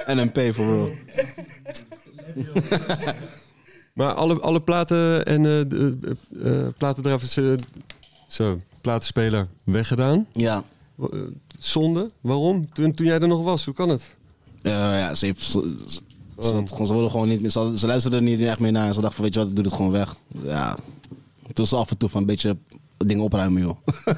[0.07, 0.91] NMP for real.
[3.95, 7.53] Maar alle, alle platen en eh de, is eh,
[8.29, 10.27] zo, platenspeler weggedaan.
[10.33, 10.65] Ja.
[11.59, 12.11] Zonde?
[12.21, 12.73] Waarom?
[12.73, 14.17] Toen, toen jij er nog was, hoe kan het?
[14.63, 16.01] Eh, ja, ze, heeft, ze, ze,
[16.39, 16.55] ze Oh.
[16.55, 17.51] had gewoon, ze wilden gewoon niet meer.
[17.51, 18.95] Ze, ze luisterden er niet echt mee naar.
[18.95, 20.17] Ze dachten van, weet je wat, ik doe het gewoon weg.
[20.43, 20.77] Ja.
[21.53, 22.57] Toen ze af en toe van een beetje
[22.97, 23.77] dingen opruimen, joh.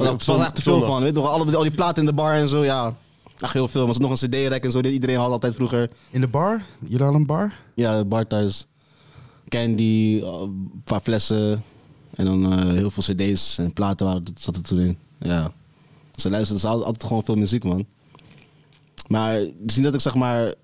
[0.00, 1.02] Er was echt te veel van.
[1.02, 2.94] Weet je, nog, alle, al die platen in de bar en zo, ja.
[3.38, 3.80] Echt heel veel.
[3.86, 4.82] Maar er was nog een cd-rek en zo.
[4.82, 5.90] die Iedereen had altijd vroeger.
[6.10, 6.62] In de bar?
[6.80, 7.54] Jullie hadden een bar?
[7.74, 8.66] Ja, de bar thuis.
[9.58, 11.62] Candy, eh, een paar flessen.
[12.14, 14.98] En dan eh, heel veel cd's en platen waren, zat er toen in.
[15.18, 15.52] Ja.
[16.14, 17.86] Ze luisterden ze altijd gewoon veel muziek, man.
[19.08, 20.54] Maar het is niet dat ik zeg maar...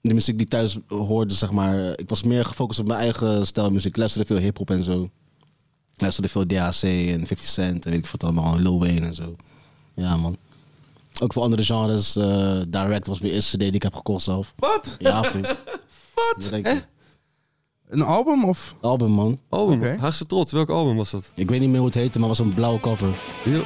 [0.00, 1.98] De muziek die thuis hoorde, zeg maar...
[1.98, 3.90] Ik was meer gefocust op mijn eigen stijl muziek.
[3.90, 5.02] Ik luisterde veel hip-hop en zo.
[5.94, 8.58] Ik luisterde veel DHC en 50 Cent en weet ik wat allemaal.
[8.58, 9.36] Lil Wayne en zo.
[9.94, 10.36] Ja, man.
[11.20, 12.16] Ook voor andere genres.
[12.16, 14.52] eh, Direct was mijn eerste CD die ik heb gekocht zelf.
[14.56, 14.96] Wat?
[14.98, 15.46] Ja, vriend.
[16.14, 16.50] Wat?
[17.94, 18.74] Een album of?
[18.80, 19.38] Album, man.
[19.48, 19.96] Album, Oké.
[20.00, 20.52] Haagse Trots.
[20.52, 21.30] Welk album was dat?
[21.34, 23.08] Ik weet niet meer hoe het heette, maar het was een blauwe cover.
[23.42, 23.62] Heel-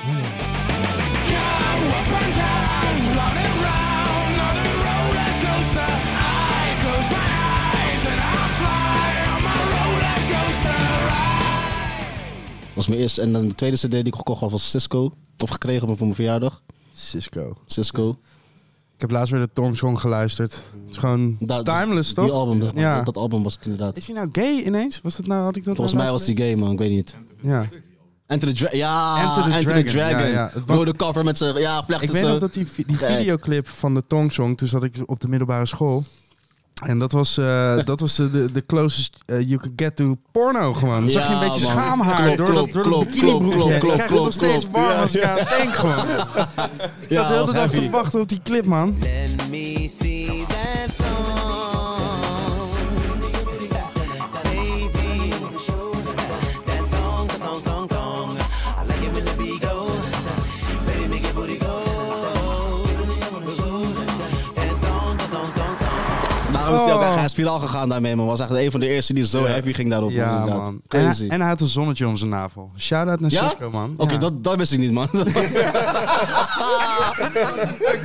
[12.74, 13.20] was mijn eerste.
[13.20, 15.12] En dan de tweede CD die ik gekocht had was Cisco.
[15.42, 16.62] Of gekregen voor mijn verjaardag.
[16.94, 17.52] Cisco.
[17.66, 18.18] Cisco.
[18.98, 20.52] Ik heb laatst weer de Tom Song geluisterd.
[20.52, 22.32] Het is gewoon Da- timeless, Die toch?
[22.32, 22.82] album, zeg maar.
[22.82, 23.02] Ja.
[23.02, 23.96] Dat, album was het inderdaad.
[23.96, 25.00] Is hij nou gay ineens?
[25.02, 26.72] Was dat nou, had ik dat Volgens nou mij was die gay, man.
[26.72, 27.16] Ik weet niet.
[27.42, 27.66] Ja.
[28.26, 29.90] Enter the, Dra ja, Enter the Enter Dragon.
[29.92, 30.26] Dragon.
[30.26, 30.50] Ja, ja.
[30.52, 32.08] Het was- Rode cover met zijn ja, vlechten.
[32.08, 35.20] Ik weet nog dat die, die videoclip van de Tong Song, toen zat ik op
[35.20, 36.04] de middelbare school.
[36.86, 40.16] En dat was, eh, dat was de, de, de closest eh, you could get to
[40.32, 41.00] porno gewoon.
[41.00, 41.70] Dan zag je een beetje man.
[41.70, 43.58] schaamhaar Klopt, door, dat, door dat klopt, bikinibroekje.
[43.58, 46.04] klopt, ik krijg het nog steeds warm als ik aan het denk gewoon.
[47.08, 48.96] Ik zat de hele dag te wachten op die clip, man.
[49.00, 50.07] Let me see
[66.68, 67.16] Daarom is hij ook Oh.
[67.16, 68.26] echt is viraal gegaan daarmee, man.
[68.26, 70.11] Was echt een van de eerste die zo heavy ging daarop.
[70.11, 70.48] Ja, man.
[70.66, 71.26] En hij, Crazy.
[71.28, 72.70] en hij had een zonnetje om zijn navel.
[72.78, 73.48] Shout-out naar Ja?
[73.48, 73.94] Cisco, man.
[73.96, 75.09] Oké, dat, dat wist ik niet, man.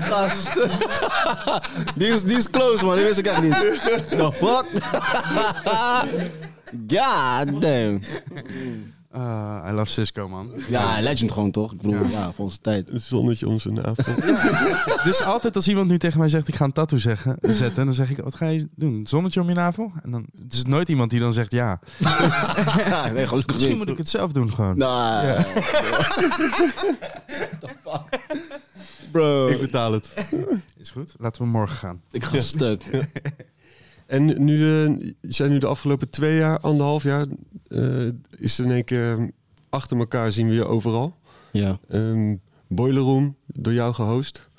[0.09, 0.53] Gast.
[1.95, 2.95] die, is, die is close, man.
[2.95, 3.51] Die wist ik echt niet.
[4.09, 4.65] The fuck?
[6.87, 8.01] God damn.
[9.15, 10.49] Ah, I love Cisco, man.
[10.69, 11.71] Ja, legend gewoon, toch?
[11.73, 12.89] Ik bedoel, ja, voor onze tijd.
[12.89, 14.13] Een zonnetje om zijn navel.
[15.03, 17.93] Dus altijd als iemand nu tegen mij zegt, ik ga een tattoo zeggen, zetten, dan
[17.93, 18.93] zeg ik, wat ga je doen?
[18.93, 19.91] Een zonnetje om je navel?
[20.03, 21.79] En dan het is nooit iemand die dan zegt ja.
[21.97, 23.77] Ja, nee, gelukkig Misschien niet.
[23.83, 24.77] moet ik het zelf doen gewoon.
[24.77, 25.45] Nou, Ja.
[29.11, 29.47] bro.
[29.47, 30.13] Ik Ik, betaal het.
[30.77, 32.01] Is goed, laten we morgen gaan.
[32.11, 32.83] ga stuk.
[34.05, 37.25] En nu, eh, zijn nu de afgelopen twee jaar, anderhalf jaar,
[37.67, 38.05] eh,
[38.37, 39.31] is er in één keer
[39.69, 41.15] achter elkaar zien we je overal.
[41.51, 41.79] Ja.
[41.89, 42.35] Ehm,
[42.67, 44.49] Boiler Room, door jou gehost.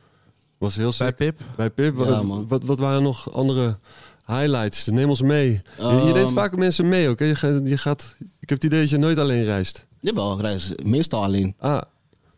[0.58, 1.12] Was heel Bij.
[1.12, 1.40] Pip?
[1.56, 1.96] Bij Pip.
[1.98, 2.48] Ja, Wat- man.
[2.48, 3.78] Wat, wat waren nog andere
[4.26, 4.86] highlights?
[4.86, 5.50] Neem ons mee.
[5.78, 7.18] je, je neemt Ehm, vaak mensen mee ook.
[7.18, 7.24] Hè?
[7.24, 9.86] Je, gaat, je gaat, ik heb het idee dat je nooit alleen reist.
[10.00, 11.54] Jawel, ik reis meestal alleen.
[11.58, 11.80] Ah,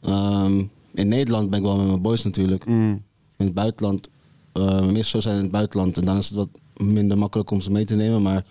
[0.02, 0.64] Ehm,
[0.94, 2.66] in Nederland ben ik wel met mijn boys natuurlijk.
[2.66, 3.02] mm,
[3.36, 4.08] In het buitenland,
[4.82, 5.98] meeste shows zijn in het buitenland.
[5.98, 8.22] En dan is het wat minder makkelijk om ze mee te nemen.
[8.22, 8.44] Maar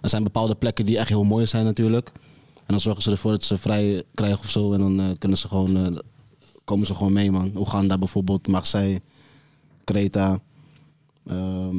[0.00, 2.10] er zijn bepaalde plekken die echt heel mooi zijn natuurlijk.
[2.56, 4.72] En dan zorgen ze ervoor dat ze vrij krijgen of zo.
[4.72, 5.98] En dan eh, kunnen ze gewoon, eh,
[6.64, 7.52] komen ze gewoon mee man.
[7.56, 9.00] Oeganda bijvoorbeeld, Marseille,
[9.84, 10.38] Creta,
[11.26, 11.76] ehm,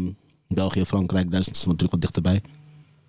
[0.48, 2.42] België, Frankrijk, Duitsland is natuurlijk wat dichterbij.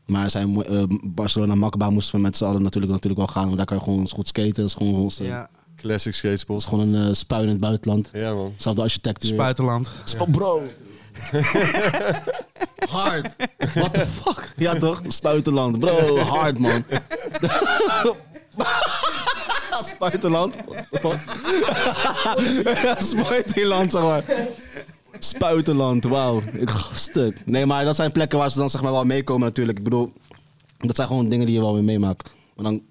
[0.06, 3.44] Maar zijn, eh, Barcelona, Makba moesten we met z'n allen natuurlijk, natuurlijk wel gaan.
[3.44, 4.54] Want daar kan je gewoon goed skaten.
[4.54, 5.48] Dat is gewoon, onze, Ja.
[5.76, 6.58] classic dat skatespot.
[6.58, 8.10] is gewoon een eh spuin in het buitenland.
[8.12, 8.52] Ja man.
[8.56, 9.30] Zelfde architectuur.
[9.30, 9.92] Spuitenland.
[10.04, 10.62] Spa- Bro.
[12.90, 13.36] hard.
[13.74, 14.52] What the fuck?
[14.56, 15.02] Ja toch?
[15.06, 15.78] Spuitenland.
[15.78, 16.84] Bro, hard man.
[19.84, 20.54] Spuitenland?
[20.66, 21.20] What the fuck?
[23.10, 24.24] Spuitenland, zeg maar.
[25.18, 26.42] Spuitenland, wauw.
[26.52, 27.42] Ik ga stuk.
[27.46, 29.78] Nee, maar dat zijn plekken waar ze dan zeg maar wel meekomen natuurlijk.
[29.78, 30.12] Ik bedoel,
[30.78, 32.30] dat zijn gewoon dingen die je wel weer meemaakt.
[32.54, 32.82] Maar dan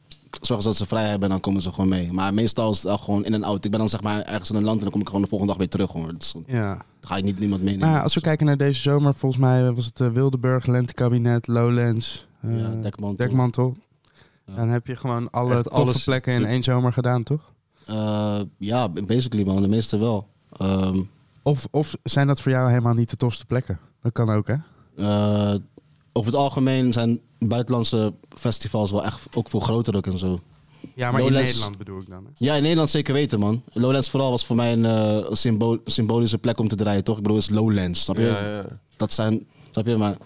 [0.41, 2.12] zorgen ze dat ze vrij hebben en dan komen ze gewoon mee.
[2.12, 3.65] Maar meestal is het wel gewoon in en out.
[3.65, 5.27] Ik ben dan zeg maar ergens in een land en dan kom ik gewoon de
[5.27, 5.91] volgende dag weer terug.
[5.91, 6.17] Hoor.
[6.17, 6.43] Dus dan
[7.01, 7.89] Ga je niet niemand meenemen.
[7.89, 12.27] Nou, als we kijken naar deze zomer, volgens mij was het eh, Wildeburg, Lentekabinet, Lowlands,
[12.41, 13.25] eh, Ja, Dekmantel.
[13.27, 13.75] Dekmantel.
[14.45, 14.55] Ja.
[14.55, 16.03] Dan heb je gewoon alle Echt toffe alles.
[16.03, 17.51] plekken in één zomer gedaan, toch?
[17.85, 20.27] Eh, ja, basically man, de meeste wel.
[20.57, 20.99] Ehm,
[21.43, 23.79] Of, of zijn dat voor jou helemaal niet de tofste plekken?
[24.01, 24.55] Dat kan ook, hè?
[26.13, 30.39] over het algemeen zijn buitenlandse festivals wel echt ook veel groter ook en zo.
[30.99, 32.23] Ja, maar in Nederland bedoel ik dan.
[32.25, 32.29] Hè?
[32.38, 33.63] Ja, in Nederland zeker weten man.
[33.73, 37.15] Lowlands vooral was voor mij een, eh, symbool, symbolische plek om te draaien, toch?
[37.17, 38.23] Ik bedoel, het is Lowlands, snap je?
[38.23, 38.65] Ja, ja.
[38.97, 39.97] Dat zijn, snap je?
[39.97, 40.17] Maar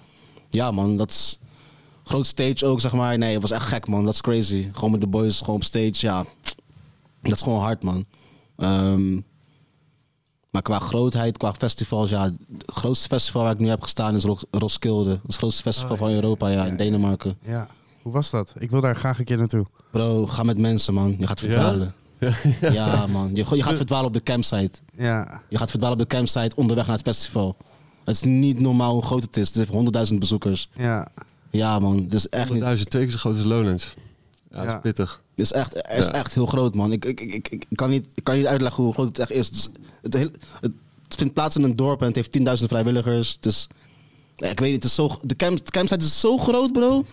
[0.49, 1.39] ja man, dat is
[2.03, 3.17] groot stage ook, zeg maar.
[3.17, 4.69] Nee, het was echt gek man, dat is crazy.
[4.73, 6.25] Gewoon met de boys, gewoon op stage, ja.
[7.21, 8.05] Dat is gewoon hard, man.
[8.57, 9.13] Ehm,
[10.49, 14.23] maar qua grootheid, qua festivals, ja, het grootste festival waar ik nu heb gestaan is
[14.23, 15.09] Ros- Roskilde.
[15.09, 17.37] Dat is het grootste festival van Europa, ja, in Denemarken.
[17.45, 17.67] Ja.
[18.03, 18.53] Hoe was dat?
[18.57, 19.65] Ik wil daar graag een keer naartoe.
[19.91, 21.15] Bro, ga met mensen, man.
[21.19, 21.93] Je gaat verdwalen.
[22.61, 23.29] Ja, man.
[23.33, 24.79] Je, je gaat verdwalen op de campsite.
[24.97, 25.41] Ja.
[25.49, 27.55] Je gaat verdwalen op de campsite onderweg naar het festival.
[28.03, 29.47] Het is niet normaal hoe groot het is.
[29.47, 30.69] Het heeft honderdduizend bezoekers.
[30.75, 31.07] Ja.
[31.49, 31.97] Ja, man.
[32.03, 33.93] Het is echt, niet, 100.000 twee keer zo groot als Lowlands.
[34.51, 34.73] Ja, dat Ja.
[34.75, 35.21] is pittig.
[35.35, 36.11] het is echt, het is Ja.
[36.13, 36.91] echt heel groot, man.
[36.91, 39.45] Ik, ik, ik, kan niet, ik kan niet uitleggen hoe groot het echt is.
[39.47, 39.69] Het, is,
[40.01, 40.71] het, heel- het,
[41.03, 43.33] het vindt plaats in een dorp en het heeft 10.000 vrijwilligers.
[43.33, 43.67] Het is,
[44.35, 47.05] ja, ik weet niet, het is zo, de, camp, de campsite is zo groot, bro.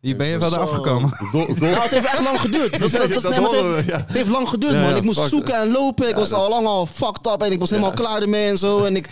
[0.00, 1.10] Hier ben je wel eraf gekomen.
[1.32, 2.70] Nou, het heeft echt lang geduurd.
[2.80, 4.82] Dat, dat, dat, dat nee, het, heeft, het lang geduurd, man.
[4.90, 5.28] ja, Ik moest fuck.
[5.28, 6.08] zoeken en lopen.
[6.08, 8.58] Ik was dat- al lang al fucked up en ik was helemaal klaar ermee en
[8.58, 8.78] zo.
[8.84, 9.10] En ik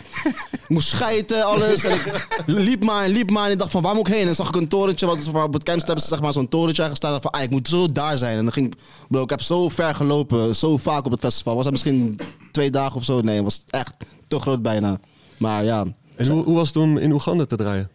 [0.69, 1.85] moest scheiden, alles.
[1.85, 4.21] En ik liep maar en liep maar en ik dacht van, waar moet ik heen?
[4.21, 6.49] En dan zag ik een torentje, wat op het campsite hebben ze zeg maar zo'n
[6.49, 7.21] torentje gestaan.
[7.23, 8.37] Van, ah, ik moet zo daar zijn.
[8.37, 11.55] En dan ging ik, bro, ik heb zo ver gelopen, zo vaak op het festival.
[11.55, 12.21] Was het misschien
[12.53, 13.21] twee dagen of zo?
[13.21, 13.95] Nee, het was echt
[14.29, 14.99] te groot bijna.
[15.37, 15.85] Maar ja,
[16.17, 17.91] En hoe, hoe was het om in Oeganda te draaien?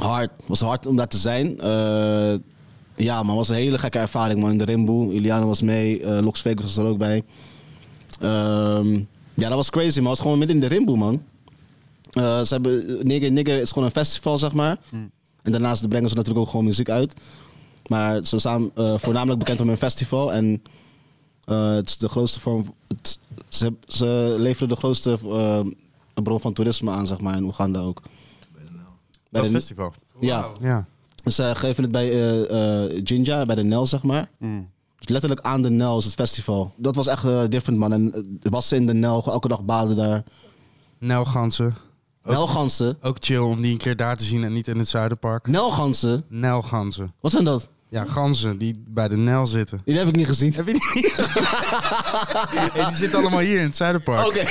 [0.00, 0.30] Hard.
[0.46, 1.60] was hard om daar te zijn.
[1.60, 2.34] Eh,
[2.96, 4.50] ja, man, was een hele gekke ervaring, man.
[4.50, 5.12] In de Rimboe.
[5.12, 6.02] Iliana was mee.
[6.02, 7.24] eh Lox Vegas was er ook bij.
[8.20, 8.92] Ehm,
[9.34, 10.10] ja, dat was crazy, man.
[10.10, 11.22] Het was gewoon midden in de Rimboe, man.
[12.10, 13.06] Eh, ze hebben...
[13.46, 14.78] Is gewoon een festival, zeg maar.
[15.42, 17.14] En daarnaast brengen ze natuurlijk ook gewoon muziek uit.
[17.86, 20.32] Maar ze staan eh, voornamelijk bekend om hun festival.
[20.32, 20.62] En
[21.44, 22.74] eh, het is de grootste vorm...
[22.88, 25.60] Het, ze, ze leveren de grootste eh,
[26.22, 28.02] bron van toerisme aan, zeg maar, in Oeganda ook.
[29.30, 29.92] Bij Dat de- festival.
[30.20, 30.86] Ja, Ja.
[31.24, 34.30] dus ze geven het bij eh eh Jinja, bij de Nel, zeg maar.
[34.98, 36.72] Dus letterlijk aan de Nel is het festival.
[36.76, 37.92] Dat was echt eh, different, man.
[37.92, 38.12] En
[38.42, 40.22] uh, was in de Nel, elke dag baden daar.
[40.98, 41.74] Nelgansen.
[42.24, 42.98] Nelgansen.
[43.02, 45.46] Ook chill om die een keer daar te zien en niet in het Zuiderpark.
[45.46, 46.24] Nelgansen?
[46.28, 47.14] Nelgansen.
[47.20, 47.68] Wat zijn dat?
[47.88, 49.80] Ja, ganzen die bij de Nel zitten.
[49.84, 50.52] Die heb ik niet gezien.
[50.54, 51.14] Heb je die niet?
[52.72, 54.26] Hey, die zitten allemaal hier in het Zuiderpark.
[54.26, 54.44] Oké.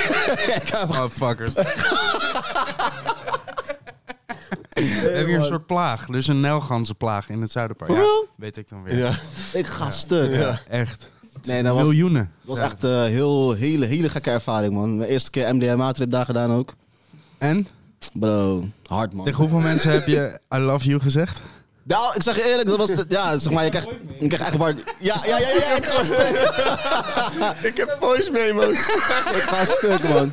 [0.88, 1.54] Oh, fuckers.
[4.70, 6.08] We hebben hier een soort plaag.
[6.08, 7.90] Is een Nelganzenplaag in het Zuiderpark.
[7.90, 8.96] Ja, weet ik dan weer.
[8.96, 9.12] Ja.
[9.52, 10.34] ik ga stuk.
[10.34, 11.10] Ja, echt.
[11.42, 12.32] Nee, dat was, Miljoenen.
[12.44, 14.96] was echt een heel, hele, hele gekke ervaring, man.
[14.96, 16.74] Mijn eerste keer MDMA-trip daar gedaan ook.
[17.38, 17.66] En?
[18.12, 19.24] Bro, hard, man.
[19.24, 21.40] Tegen hoeveel mensen heb je I love you gezegd?
[21.82, 22.94] Nou, ik zeg je eerlijk, dat was...
[22.94, 23.88] De, ja, zeg maar, je krijgt,
[24.20, 24.74] je krijgt echt waar...
[24.98, 26.52] Ja, ja, ja, ja, ik ga stuk.
[27.70, 28.78] Ik heb voice memo's.
[29.38, 30.32] ik ga stuk, man.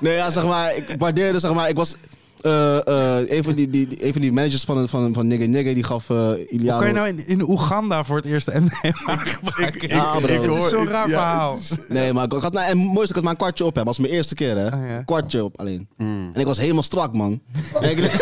[0.00, 1.94] Nee, ja, zeg maar, ik waardeerde, zeg maar, ik was...
[2.46, 2.76] eh,
[3.20, 5.74] eh, een, van die, die, die- een van die managers van, van, van Nigga Nigga,
[5.74, 6.16] die gaf eh
[6.48, 6.72] Iliano...
[6.72, 9.88] Hoe kan je nou in, in Oeganda voor het eerst MDMA gebruiken?
[9.96, 10.42] Ja, bro.
[10.54, 11.58] Het is zo'n raar ja, verhaal.
[11.88, 13.76] Nee, maar ik, ik had nou, en mooiste, ik had maar een kwartje op, hè.
[13.76, 14.70] Dat was mijn eerste keer, hè.
[14.72, 15.02] Ah, ja.
[15.02, 15.88] Kwartje op alleen.
[15.96, 17.40] En ik was helemaal strak, man.
[17.80, 17.98] En ik-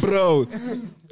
[0.00, 0.46] Bro.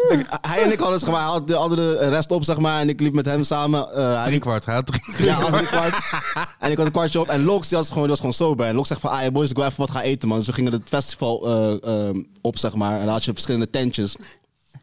[0.08, 2.80] Ik- hij en ik hadden, zeg maar, hij had de andere rest op, zeg maar.
[2.80, 3.88] En ik liep met hem samen.
[3.94, 4.64] hij Drie kwart.
[4.64, 6.12] Had drie, Ja, had een kwart.
[6.58, 7.28] En ik had een kwartje op.
[7.28, 8.66] En Lox, die was gewoon, die was gewoon sober.
[8.66, 10.38] En Lox zegt van, ah boys, ik wil even wat gaan eten, man.
[10.38, 12.92] Dus we gingen het festival eh, eh, op, zeg maar.
[12.98, 14.16] En dan had je verschillende tentjes.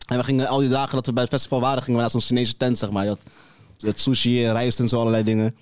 [0.07, 2.09] En we gingen al die dagen dat we bij het festival waren, gingen we naar
[2.09, 3.03] zo'n Chinese tent, zeg maar.
[3.03, 5.55] Je had sushi en rijst en zo, allerlei dingen.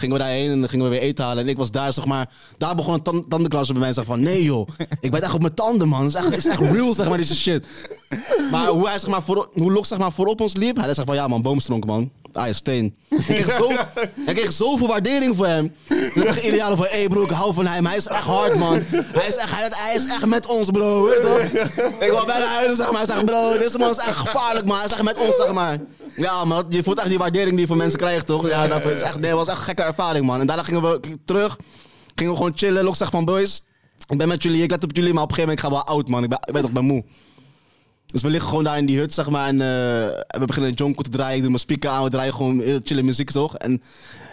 [0.00, 1.42] Gingen we daarheen en dan gingen we weer eten halen.
[1.42, 2.28] En ik was daar, zeg maar...
[2.58, 3.92] Daar begon een tan- tandenklasse bij mij.
[3.92, 4.68] Zeg van, nee joh,
[5.00, 6.04] ik ben echt op mijn tanden, man.
[6.04, 7.64] Het is echt, is echt real, zeg maar, deze shit.
[8.50, 10.76] Maar hoe hij, zeg maar, voor, hoe Lox, zeg maar, voorop ons liep...
[10.76, 12.10] Hij zei van, ja man, boomstronk, man.
[12.32, 12.96] Ah, je steen.
[13.08, 13.70] Ik kreeg, zo,
[14.26, 15.74] ik kreeg zoveel waardering voor hem.
[15.88, 17.86] En dan dacht Iliano van, hé hey bro, ik hou van hem.
[17.86, 18.82] Hij is echt hard, man.
[18.90, 21.04] Hij is echt, hij, is echt met ons, bro.
[21.04, 21.60] Weet je?
[21.98, 22.96] Ik wil bijna huilen, zeg maar.
[22.96, 24.76] Hij zegt, bro, deze man is echt gevaarlijk, man.
[24.76, 25.78] Hij is echt met ons, zeg maar.
[26.16, 28.48] Ja, maar je voelt echt die waardering die je van mensen krijgt, toch?
[28.48, 30.40] Ja, dat is echt, nee, was echt een gekke ervaring, man.
[30.40, 31.56] En daarna gingen we terug.
[32.14, 32.84] Gingen we gewoon chillen.
[32.84, 33.62] Lok zegt van, boys,
[34.08, 34.62] ik ben met jullie.
[34.62, 36.22] Ik let op jullie, maar op een gegeven moment ik ga wel oud, man.
[36.22, 37.04] Ik ben, ik ben toch ben moe.
[38.12, 39.46] Dus we liggen gewoon daar in die hut, zeg maar.
[39.46, 39.66] En eh,
[40.40, 41.34] we beginnen een jonko te draaien.
[41.34, 42.04] Ik doe mijn speaker aan.
[42.04, 43.56] We draaien gewoon heel chille muziek, toch?
[43.56, 43.82] En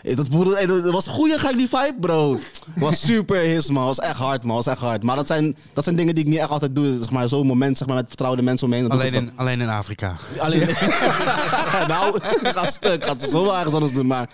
[0.03, 2.31] eh, dat, voelde- eh, dat was goeie, gek die vibe, bro.
[2.33, 2.41] Het
[2.83, 3.87] was super his, man.
[3.87, 4.55] Het was echt hard, man.
[4.55, 5.03] Het was echt hard.
[5.03, 6.97] Maar dat zijn, dat zijn dingen die ik niet echt altijd doe.
[6.97, 8.85] Zeg maar, zo'n moment, zeg maar, met vertrouwde mensen omheen.
[8.85, 10.15] ik Alleen in, alleen in Afrika.
[10.37, 10.59] Alleen.
[11.93, 13.13] nou, ik ga stuk.
[13.29, 14.29] Zo wel ergens anders doen, maar.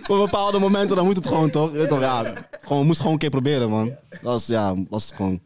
[0.07, 1.71] Op bepaalde momenten dan moet het gewoon toch?
[1.71, 2.23] Je weet toch ja,
[2.61, 3.85] gewoon, moest gewoon een keer proberen, man.
[4.09, 5.39] Dat was, ja, was het gewoon.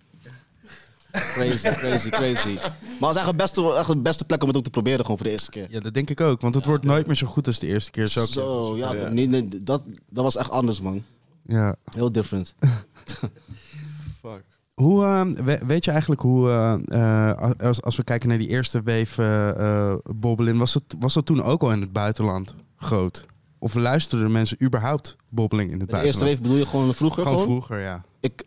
[1.12, 2.54] Crazy, crazy, crazy.
[2.54, 5.02] Maar het was echt de beste, echt de beste plek om het ook te proberen,
[5.02, 5.68] gewoon voor de eerste keer.
[5.70, 6.42] Ja, dat denk ik ook.
[6.42, 8.08] Want het wordt nooit meer zo goed als de eerste keer.
[8.08, 11.04] Zo, Zo, ja, dat- dat, dat was echt anders, man.
[11.46, 11.76] Ja.
[11.96, 12.56] Heel different.
[14.22, 14.44] Fuck.
[14.74, 18.48] Hoe, eh, we- weet je eigenlijk hoe, eh, eh, als, als we kijken naar die
[18.48, 19.24] eerste wave
[19.58, 23.26] eh, bobbelin, was het, was dat toen ook al in het buitenland groot?
[23.60, 26.32] Of luisterden mensen überhaupt bobbeling in het De eerste buitenland?
[26.32, 27.24] wave bedoel je gewoon vroeger?
[27.24, 28.04] Gewoon Gewoon vroeger, ja.
[28.20, 28.44] Ik,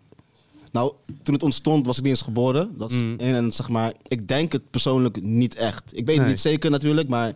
[0.74, 2.74] Nou, toen het ontstond was ik niet eens geboren.
[2.78, 3.14] Dat is Mm.
[3.18, 3.34] één.
[3.34, 5.96] En zeg maar, ik denk het persoonlijk niet echt.
[5.98, 7.34] Ik weet het niet zeker natuurlijk, maar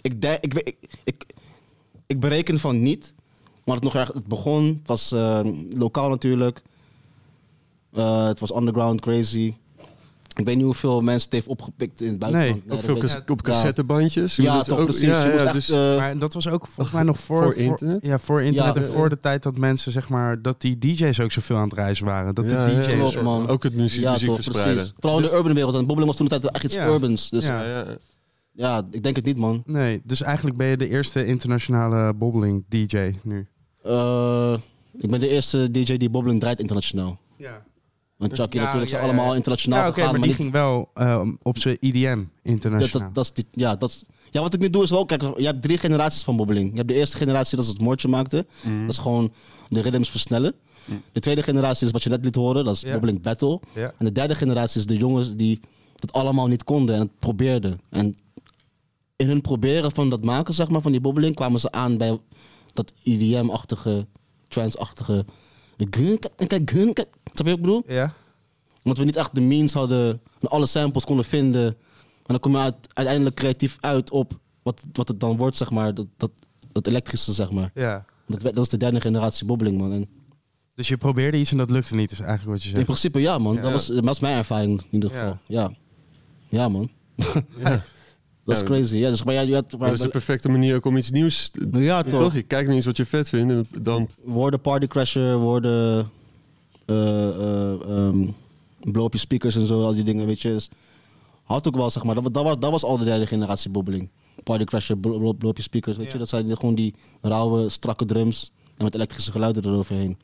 [0.00, 1.26] ik, denk, ik, weet- ik, ik,
[2.06, 3.14] ik bereken van niet.
[3.64, 6.62] Maar het nog erg, het begon, het was eh, lokaal natuurlijk.
[7.92, 9.54] Eh, het was underground, crazy.
[10.40, 12.54] Ik weet niet hoeveel mensen het heeft opgepikt in het buitenland.
[12.54, 14.36] Nee, Op dat veel cas- op cassettebandjes.
[14.36, 15.02] Ja, is toch ook- precies.
[15.08, 18.06] Ja, ja, echt, dus, eh, Maar dat was ook volgens mij nog voor, Voor internet?
[18.06, 21.20] ja, voor internet Ja, en voor de tijd dat mensen, zeg maar, dat die DJ's
[21.20, 22.34] ook zoveel aan het reizen waren.
[22.34, 23.12] Dat ja, de ja, DJ's.
[23.12, 23.48] soort- man.
[23.48, 24.74] Ook het muziek, ja, muziek toch, verspreiden.
[24.74, 24.94] precies.
[24.98, 25.74] Vooral in Dus- de urban wereld.
[25.74, 26.86] En bobbeling was toen de tijd echt iets Ja.
[26.88, 27.30] urbans.
[27.30, 27.62] Dus Ja.
[27.64, 27.76] ja.
[27.78, 27.86] Ja,
[28.52, 28.86] ja.
[28.90, 29.62] ik denk het niet, man.
[29.66, 33.46] Nee, dus eigenlijk ben je de eerste internationale bobbeling DJ nu.
[33.82, 34.54] Eh,
[34.98, 37.18] ik ben de eerste DJ die bobbeling draait internationaal.
[37.36, 37.62] Ja,
[38.20, 40.10] Want Chucky natuurlijk ja, allemaal internationaal ja gegaan.
[40.10, 43.06] maar die niet- ging wel eh, op zijn IDM dat, internationaal.
[43.06, 45.22] dat, dat is die, ja, dat is, ja, wat ik nu doe is wel, kijk,
[45.22, 46.70] je hebt drie generaties van bobbeling.
[46.70, 48.46] Je hebt de eerste generatie, dat is het moordje maakte.
[48.62, 48.80] Mhm.
[48.80, 49.32] Dat is gewoon
[49.68, 50.54] de rhythms versnellen.
[51.12, 52.92] De tweede generatie is wat je net liet horen, dat is Ja.
[52.92, 53.60] bobbeling battle.
[53.74, 55.60] En de derde generatie is de jongens die
[55.98, 57.80] het allemaal niet konden en het probeerden.
[57.90, 58.16] En
[59.16, 62.18] in hun proberen van dat maken, zeg maar, van die bobbeling, kwamen ze aan bij
[62.72, 64.06] dat EDM-achtige,
[64.48, 65.24] trance-achtige...
[65.88, 67.08] kijk, gun, kijk.
[67.24, 67.82] Snap je wat ik bedoel?
[67.86, 68.14] ja?
[68.82, 71.66] Omdat we niet echt de means hadden en alle samples konden vinden.
[71.66, 75.70] En dan kom je uit, uiteindelijk creatief uit op wat, wat het dan wordt, zeg
[75.70, 75.94] maar.
[75.94, 76.30] Dat, dat,
[76.72, 77.70] dat elektrische, zeg maar.
[77.74, 78.04] ja.
[78.26, 79.92] Dat, dat is de derde generatie bobbeling, man.
[79.92, 80.08] En
[80.74, 82.86] Dus je probeerde iets en dat lukte niet, is eigenlijk wat je in zegt.
[82.86, 83.54] principe, ja, man.
[83.54, 83.60] Ja.
[83.60, 85.38] Dat, was, dat was mijn ervaring in ieder geval.
[85.46, 85.72] Ja,
[86.48, 86.90] ja man.
[88.54, 88.96] dat is crazy.
[88.96, 91.10] Ja, dus, maar ja, je had, Maar dat is de perfecte manier ook om iets
[91.10, 91.48] nieuws...
[91.48, 92.20] te- ja, toch.
[92.20, 92.34] toch?
[92.34, 94.08] Je kijkt naar iets wat je vet vindt en dan...
[94.24, 96.10] Woorden partycrasher, woorden...
[96.86, 98.26] eh eh ehm,
[98.80, 100.48] blow op je speakers en zo, al die dingen, weet je.
[100.48, 100.68] Dus,
[101.42, 102.14] had ook wel, zeg maar.
[102.14, 104.08] Dat, dat, was, dat was al de derde generatie bobbeling.
[104.44, 106.18] Partycrasher, blow, blow, blow op je speakers, weet je.
[106.18, 110.16] Dat zijn gewoon die rauwe, strakke drums en met elektrische geluiden eroverheen.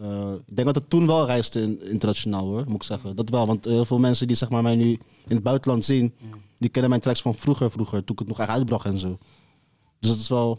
[0.00, 3.16] Eh, ik denk dat het toen wel reisde in- internationaal hoor, moet ik zeggen.
[3.16, 4.90] Dat wel, want heel veel mensen die zeg maar, mij nu
[5.26, 6.12] in het buitenland zien,
[6.62, 9.18] die kennen mijn tracks van vroeger, vroeger, toen ik het nog echt uitbracht en zo.
[10.00, 10.58] Dus dat is wel...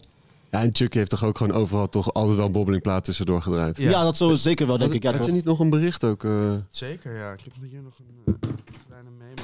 [0.50, 3.76] Ja, en Chucky heeft toch ook gewoon overal toch altijd wel een bobbelingplaat tussendoor gedraaid.
[3.76, 3.90] Ja.
[3.90, 5.02] Ja, dat zo zeker wel, denk Had, ik.
[5.02, 5.26] Ja, had toch?
[5.26, 6.24] je niet nog een bericht ook?
[6.24, 6.52] eh?
[6.70, 7.32] Zeker, ja.
[7.32, 8.50] Ik heb hier nog een eh,
[8.86, 9.42] kleine memo.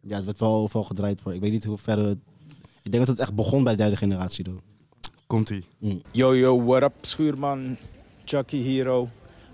[0.00, 1.20] Ja, het werd wel overal gedraaid.
[1.20, 1.34] hoor.
[1.34, 2.18] Ik weet niet hoe ver het...
[2.82, 4.44] Ik denk dat het echt begon bij de derde generatie.
[4.44, 4.60] Though.
[5.26, 5.64] Komt-ie.
[6.10, 7.76] Yo, yo, what up, Schuurman,
[8.24, 9.08] Chucky Hero.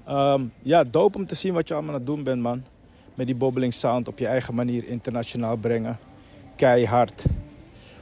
[0.07, 2.63] Ehm, ja, dope om te zien wat je allemaal aan het doen bent, man.
[3.19, 5.99] Met die bobbeling sound op je eigen manier internationaal brengen.
[6.57, 7.25] Keihard.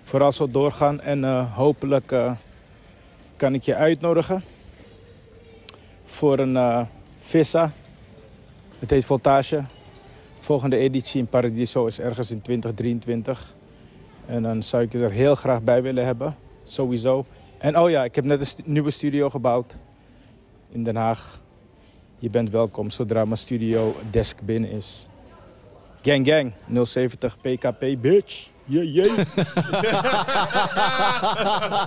[0.02, 2.32] Vooral zo doorgaan en eh, hopelijk eh,
[3.36, 4.44] kan ik je uitnodigen
[6.04, 6.82] voor een eh
[7.18, 7.72] Vissa.
[8.78, 9.64] Het heet Voltage.
[10.38, 13.54] Volgende editie in Paradiso is ergens in 2023.
[14.26, 16.36] En dan zou ik je er heel graag bij willen hebben.
[16.62, 17.24] Sowieso.
[17.58, 19.76] En oh ja, ik heb net een nieuwe studio gebouwd
[20.70, 21.44] in Den Haag.
[22.18, 25.06] Je bent welkom zodra mijn studio desk binnen is.
[26.02, 26.52] Gang gang,
[26.86, 28.48] 070 PKP bitch.
[28.68, 29.16] Yeah, yeah.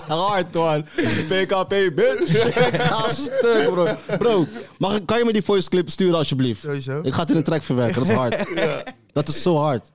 [0.08, 0.84] Hard, man.
[1.28, 2.44] PKP, bitch.
[2.72, 3.86] Ik ga stuk, bro.
[4.18, 4.46] Bro,
[4.78, 6.60] mag ik, kan je me die voice clip sturen, alsjeblieft?
[6.60, 7.00] Sowieso.
[7.02, 8.00] Ik ga het in een track verwerken.
[8.00, 8.46] Dat is hard.
[9.12, 9.92] Dat is zo hard.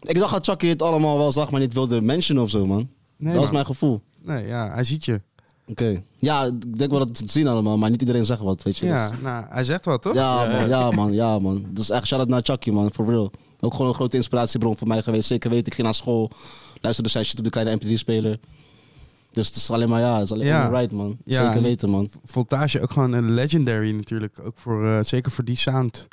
[0.00, 2.90] Ik dacht dat Chucky het allemaal wel zag, maar niet wilde mentionen of zo, man.
[3.16, 4.02] Nee, dat was mijn gevoel.
[4.22, 5.20] Nee, ja, hij ziet je.
[5.68, 6.02] Oké.
[6.18, 8.78] Ja, ik denk wel dat ze het zien allemaal, maar niet iedereen zegt wat, weet
[8.78, 8.86] je.
[8.86, 10.14] Ja, Dus- nou, hij zegt wat, toch?
[10.14, 11.64] Ja, man, ja, man, ja, man.
[11.70, 13.30] Dus echt shout-out naar Chucky, man, for real.
[13.60, 15.28] Ook gewoon een grote inspiratiebron voor mij geweest.
[15.28, 16.30] Zeker weten, ik ging naar school,
[16.80, 18.38] luisterde zijn shit op de kleine MP3-speler.
[19.32, 20.68] Dus het is alleen maar, ja, het is alleen Ja.
[20.68, 21.16] maar right, man.
[21.24, 22.10] Ja, Zeker en- weten, man.
[22.24, 24.38] Voltage ook gewoon een legendary natuurlijk.
[24.44, 26.08] Ook voor, eh, zeker voor die sound.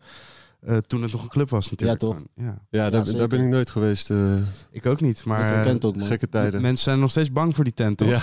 [0.66, 2.02] Eh, toen het nog een club was natuurlijk.
[2.02, 2.18] Ja, toch?
[2.36, 2.58] Ja.
[2.70, 4.10] Ja, daar, ben ik nooit geweest.
[4.10, 4.18] eh,
[4.72, 6.06] Ik ook niet, maar herkent ook, man.
[6.06, 6.62] gekke tijden.
[6.62, 8.08] mensen zijn nog steeds bang voor die tent, toch?
[8.08, 8.20] Ja.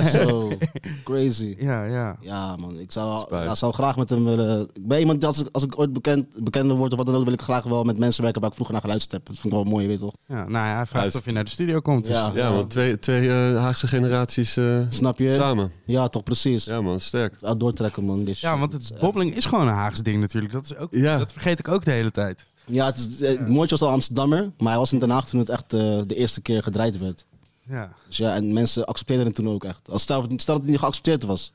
[0.18, 0.50] Zo,
[1.04, 1.54] crazy.
[1.58, 1.84] ja.
[1.84, 2.16] ja.
[2.20, 2.78] Ja, man.
[2.78, 4.68] Ik zou, ja, zou graag met hem willen...
[4.72, 7.14] Ik ben iemand, die als ik, als ik ooit bekend, bekender word of wat dan
[7.14, 9.26] ook, wil ik graag wel met mensen werken waar ik vroeger naar geluisterd heb.
[9.26, 10.14] Dat vind ik wel mooi, je weet toch?
[10.26, 12.04] Ja, nou ja, hij vraagt Ja, is- of je naar de studio komt.
[12.06, 12.30] Dus, Ja.
[12.34, 12.66] Ja, man.
[12.68, 15.34] Twee, twee eh, Haagse generaties eh, Snap je?
[15.34, 15.70] samen.
[15.84, 16.64] Ja, toch, precies.
[16.64, 17.00] Ja, man.
[17.00, 17.34] Sterk.
[17.58, 18.24] Doortrekken, man.
[18.24, 20.52] Dit Ja, want het bobbeling is gewoon een Haags ding natuurlijk.
[20.52, 21.18] Dat, is ook, Ja.
[21.18, 22.44] dat vergeet ik ook de hele tijd.
[22.66, 25.28] Ja, het, is, eh, het Moortje was al Amsterdammer, maar hij was in Den Haag
[25.28, 27.24] toen het echt eh, de eerste keer gedraaid werd.
[27.68, 27.92] Ja.
[28.06, 29.90] Dus ja, en mensen accepteerden het toen ook echt.
[29.90, 31.52] Als stel, stel dat het niet geaccepteerd was.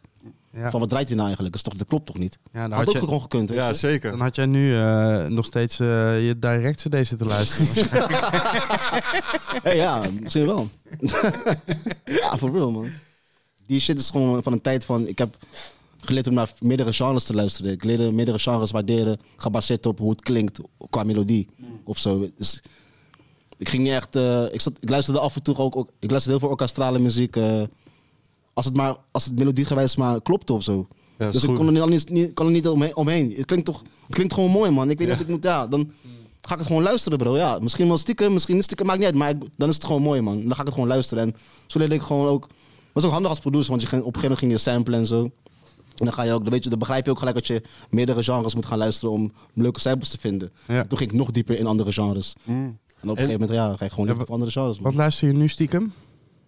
[0.54, 0.70] Ja.
[0.70, 1.56] Van wat draait hij nou eigenlijk?
[1.56, 2.38] Dat, is toch, dat klopt toch niet?
[2.54, 3.50] Ja, dan, Had, had ook gewoon gekund.
[3.50, 3.74] Ja, je?
[3.74, 4.12] zeker.
[4.12, 8.10] dan had jij nu eh, nog steeds je direct CD zitten luisteren.
[9.64, 10.70] Hey, ja, misschien wel.
[12.06, 12.90] ja, for real, man.
[13.66, 15.08] Die shit is gewoon van een tijd van...
[15.08, 15.38] Ik heb
[16.06, 17.72] geleerd om naar meerdere genres te luisteren.
[17.72, 21.47] Ik leerde meerdere genres waarderen, gebaseerd op hoe het klinkt qua melodie
[21.84, 22.30] of zo.
[22.38, 22.62] Dus
[23.58, 24.16] ik ging niet echt...
[24.16, 25.76] eh, ik, zat, ik luisterde af en toe ook...
[25.76, 27.36] ook ik luisterde heel veel orkestrale muziek.
[27.36, 27.62] eh,
[28.54, 28.95] als het maar...
[29.12, 30.88] Als het melodiegewijs maar klopte of zo.
[31.18, 33.34] Ja, dat dus ik kon er niet, niet, niet, kan er niet omheen, omheen.
[33.36, 34.89] Het klinkt toch het klinkt gewoon mooi, man.
[34.89, 35.91] Ik weet wat ik moet, ja, dan
[36.41, 37.38] ga ik het gewoon luisteren, bro.
[37.38, 39.16] Ja, misschien wel stiekem, misschien niet stiekem, maakt niet uit.
[39.18, 40.39] Maar ik- dan is het gewoon mooi, man.
[40.41, 41.24] Dan ga ik het gewoon luisteren.
[41.24, 41.36] En
[41.68, 42.47] zo leerde ik gewoon ook...
[42.93, 44.99] was ook handig als producer, want je ging, op een gegeven moment ging je samplen
[44.99, 45.32] en zo.
[46.02, 47.62] En dan ga je ook, dan, weet je, dan begrijp je ook gelijk dat je
[47.89, 50.52] meerdere genres moet gaan luisteren om leuke samples te vinden.
[50.68, 50.86] Ja.
[50.86, 52.34] Toen ging ik nog dieper in andere genres.
[52.45, 54.76] En op een gegeven moment ja, ga je gewoon Ja, voor andere genres.
[54.76, 54.84] Man.
[54.84, 55.93] Wat luister je nu stiekem?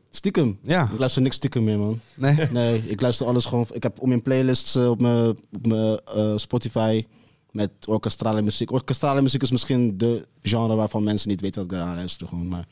[0.10, 0.58] Stiekem.
[0.62, 0.90] Ja.
[0.92, 2.00] Ik luister niks stiekem meer, man.
[2.16, 2.36] Nee.
[2.52, 3.66] Nee, ik luister alles gewoon.
[3.72, 7.06] Ik heb om mijn playlists eh, op mijn, op mijn eh, Spotify
[7.52, 8.72] met orkestrale muziek.
[8.72, 12.28] Orkestrale muziek is misschien de genre waarvan mensen niet weten dat ik daaraan luister.
[12.28, 12.48] Gewoon.
[12.48, 12.68] Maar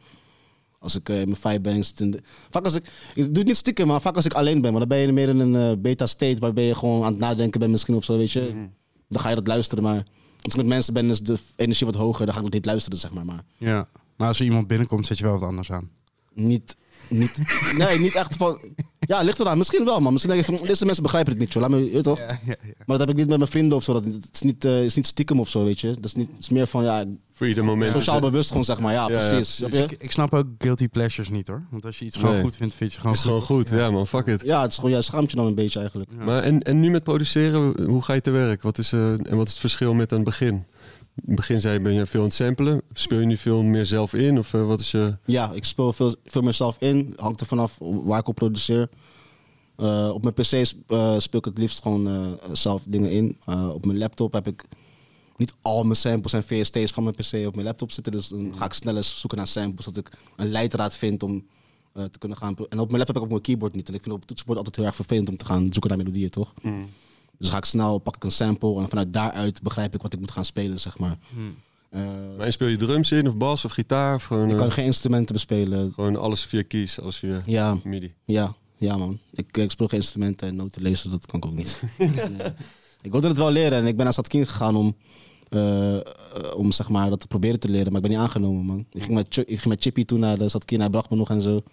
[0.82, 3.88] als ik eh, in mijn in de- vaak als ik, ik doe het niet stiekem,
[3.88, 4.73] maar vaak als ik alleen ben.
[4.73, 7.19] Want dan ben je meer in een eh, beta state waarbij je gewoon aan het
[7.19, 8.67] nadenken bent misschien of zo, weet je.
[9.07, 10.05] Dan ga je dat luisteren, maar
[10.41, 12.25] als ik met mensen ben, is de energie wat hoger.
[12.25, 13.25] Dan ga ik dat niet luisteren, zeg maar.
[13.25, 13.88] Maar Ja.
[14.17, 15.89] Maar als er iemand binnenkomt, zet je wel wat anders aan.
[16.34, 16.75] niet,
[17.12, 17.38] niet,
[17.78, 18.59] nee, niet echt van...
[18.99, 19.57] Ja, ligt eraan.
[19.57, 20.12] Misschien wel, man.
[20.12, 21.62] Misschien denk je van, deze mensen begrijpen het niet, joh.
[21.62, 22.18] Laat me, je weet toch?
[22.18, 22.55] Ja, ja, ja.
[22.86, 23.93] Maar dat heb ik niet met mijn vrienden of zo.
[23.93, 25.88] Dat, het, is niet, eh, is niet stiekem of zo, weet je.
[25.93, 27.03] Dat is, niet, het is meer van, ja,
[27.34, 27.91] Voor ieder moment.
[27.91, 28.93] sociaal bewust gewoon, zeg maar.
[28.93, 29.57] Ja, precies.
[29.57, 29.66] Je?
[29.68, 31.64] Ik, ik snap ook guilty pleasures niet hoor.
[31.72, 32.41] Want als je iets gewoon Nee.
[32.41, 33.43] goed vindt, vind je het gewoon is goed.
[33.45, 33.80] gewoon goed.
[33.80, 34.41] Ja, man, fuck it.
[34.45, 36.09] Ja, het is gewoon, ja, schaamt je dan een beetje eigenlijk.
[36.26, 38.62] Maar en, en nu met produceren, hoe ga je te werk?
[38.62, 40.66] Wat is, eh, en wat is het verschil met aan het begin?
[41.16, 42.82] In het begin zei je, ben je veel aan het samplen.
[42.93, 44.38] Speel je nu veel meer zelf in?
[44.38, 45.18] Of eh, wat is je...
[45.26, 47.14] Ja, ik speel veel, veel meer zelf in.
[47.18, 48.89] Hangt er vanaf waar ik op produceer.
[49.78, 53.38] Eh, op mijn pc eh, speel ik het liefst gewoon eh, zelf dingen in.
[53.45, 54.64] Eh, op mijn laptop heb ik
[55.38, 58.12] niet al mijn samples en VST's van mijn pc op mijn laptop zitten.
[58.14, 59.86] Dus dan ga ik sneller zoeken naar samples.
[59.86, 61.45] Dat ik een leidraad vind om
[61.93, 62.55] eh, te kunnen gaan.
[62.70, 63.88] En op mijn laptop heb ik ook mijn keyboard niet.
[63.89, 65.97] En ik vind op het toetsenbord altijd heel erg vervelend om te gaan zoeken naar
[65.97, 66.53] melodieën, toch?
[67.41, 70.19] Dus ga ik snel, pak ik een sample en vanuit daaruit begrijp ik wat ik
[70.19, 71.17] moet gaan spelen, zeg maar.
[71.89, 72.01] Eh,
[72.37, 74.15] Maar en speel je drums in of bas of gitaar?
[74.15, 75.91] Of gewoon, ik eh, kan geen instrumenten bespelen.
[75.93, 78.13] gewoon alles via keys, alles via Ja, MIDI.
[78.25, 79.19] Ja, ja man.
[79.33, 81.81] Ik, ik speel geen instrumenten en noten lezen, dat kan ik ook niet.
[81.97, 82.09] Nee.
[83.01, 84.95] Ik wilde het wel leren en ik ben naar Satkin gegaan om,
[85.49, 86.01] eh, eh,
[86.55, 88.85] om zeg maar, dat te proberen te leren, maar ik ben niet aangenomen man.
[88.91, 91.15] Ik ging met, Ch- ik ging met Chippy toen naar de Satkin, hij bracht me
[91.15, 91.63] nog en zo.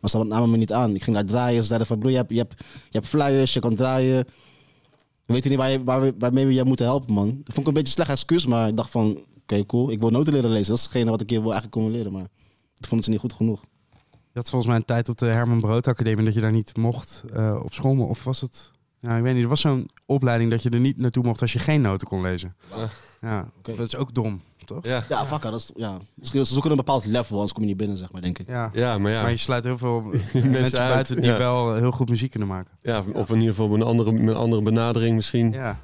[0.00, 0.94] Maar ze namen me niet aan.
[0.94, 2.54] Ik ging daar draaien, ze zeiden van broer, je hebt, je, hebt,
[2.90, 4.24] je hebt flyers, je kan draaien.
[5.30, 7.26] We weten niet waar je, waar we, waarmee we je moeten helpen man.
[7.26, 10.00] Dat vond ik een beetje een slecht excuus, maar ik dacht van, oké cool, ik
[10.00, 10.68] wil noten leren lezen.
[10.68, 12.26] Dat is hetgene wat ik hier wil eigenlijk komen leren, maar
[12.74, 13.60] dat vonden ze niet goed genoeg.
[14.10, 16.76] Je had volgens mij een tijd op de Herman Brood Academie dat je daar niet
[16.76, 17.98] mocht eh, op school.
[17.98, 18.70] Of was het...
[19.00, 19.42] Ja, ik weet niet.
[19.42, 22.20] Er was zo'n opleiding dat je er niet naartoe mocht als je geen noten kon
[22.20, 22.56] lezen.
[23.20, 24.42] Ja, dat is ook dom,
[24.74, 24.84] toch?
[24.84, 25.04] Ja.
[25.08, 25.98] Ja, fuck, dat is, ja.
[26.14, 28.48] Misschien ze zoeken een bepaald level, anders kom je niet binnen, zeg maar, denk ik.
[28.48, 28.70] Ja.
[28.72, 29.22] ja, maar ja.
[29.22, 30.00] Maar je sluit heel veel
[30.32, 31.38] mensen, uit, buiten die ja.
[31.38, 32.78] wel heel goed muziek kunnen maken.
[32.82, 35.52] ja, of in ieder geval met een andere, met een andere benadering misschien.
[35.52, 35.80] Ja.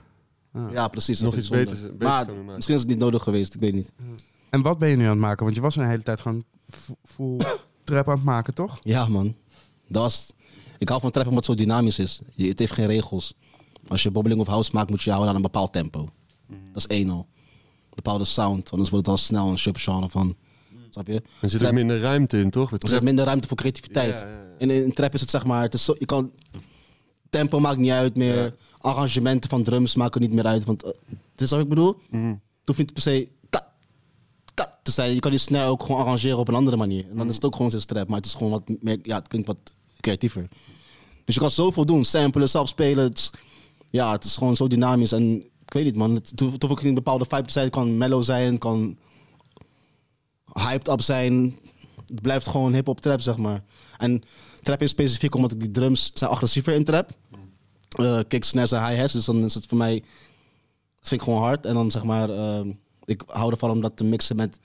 [0.70, 1.20] Ja, precies.
[1.20, 2.54] Nog iets beters- Maar kunnen maken.
[2.54, 3.92] misschien is het niet nodig geweest, ik weet niet.
[4.50, 5.44] En wat ben je nu aan het maken?
[5.44, 7.36] Want je was een hele tijd gewoon fu- full
[7.84, 8.78] trap aan het maken, toch?
[8.82, 9.34] Ja, man.
[9.88, 10.32] Dat was,
[10.78, 12.20] ik hou van trap omdat het zo dynamisch is.
[12.34, 13.34] Je, het heeft geen regels.
[13.88, 16.08] Als je bobbeling of house maakt, moet je houden aan een bepaald tempo.
[16.48, 17.26] Dat is één al.
[17.96, 20.36] Een bepaalde sound, anders wordt het al snel een subgenre van.
[20.90, 21.22] Snap je?
[21.40, 22.72] Er zit Trap- ook minder ruimte in, toch?
[22.72, 24.20] Er zit minder ruimte voor creativiteit.
[24.20, 24.54] Ja, ja, ja.
[24.58, 26.30] In, in trap is het zeg maar, het is zo, je kan,
[27.30, 28.54] tempo maakt niet uit meer.
[28.78, 30.64] Arrangementen van drums maken niet meer uit.
[30.64, 31.96] Want het is wat ik bedoel.
[32.10, 32.28] Mhm.
[32.28, 33.72] Het hoeft niet per se ka,
[34.54, 35.14] ka te zijn.
[35.14, 37.04] Je kan die snel ook gewoon arrangeren op een andere manier.
[37.10, 39.16] En dan is het ook gewoon zo'n trap, maar het is gewoon wat meer, ja,
[39.16, 39.60] het klinkt wat
[40.00, 40.48] creatiever.
[41.24, 43.04] Dus je kan zoveel doen, samplen, zelf spelen.
[43.04, 43.30] Het
[43.90, 46.14] ja, het is gewoon zo dynamisch en ik weet niet man.
[46.14, 47.64] Het hoeft ook een bepaalde vibe te zijn.
[47.64, 48.98] Het kan mellow zijn, het kan
[50.52, 51.58] hyped up zijn.
[52.06, 53.64] Het blijft gewoon hip-hop trap, zeg maar.
[53.98, 54.22] En
[54.62, 57.10] trap is specifiek omdat die drums zijn agressiever in trap.
[57.88, 59.12] Eh kicks, snares en hi-hats.
[59.12, 60.00] Dus dan is het voor mij...
[60.96, 61.66] Dat vind ik gewoon hard.
[61.66, 62.30] En dan zeg maar...
[62.30, 62.72] ehm,
[63.04, 64.58] ik hou ervan om dat te mixen met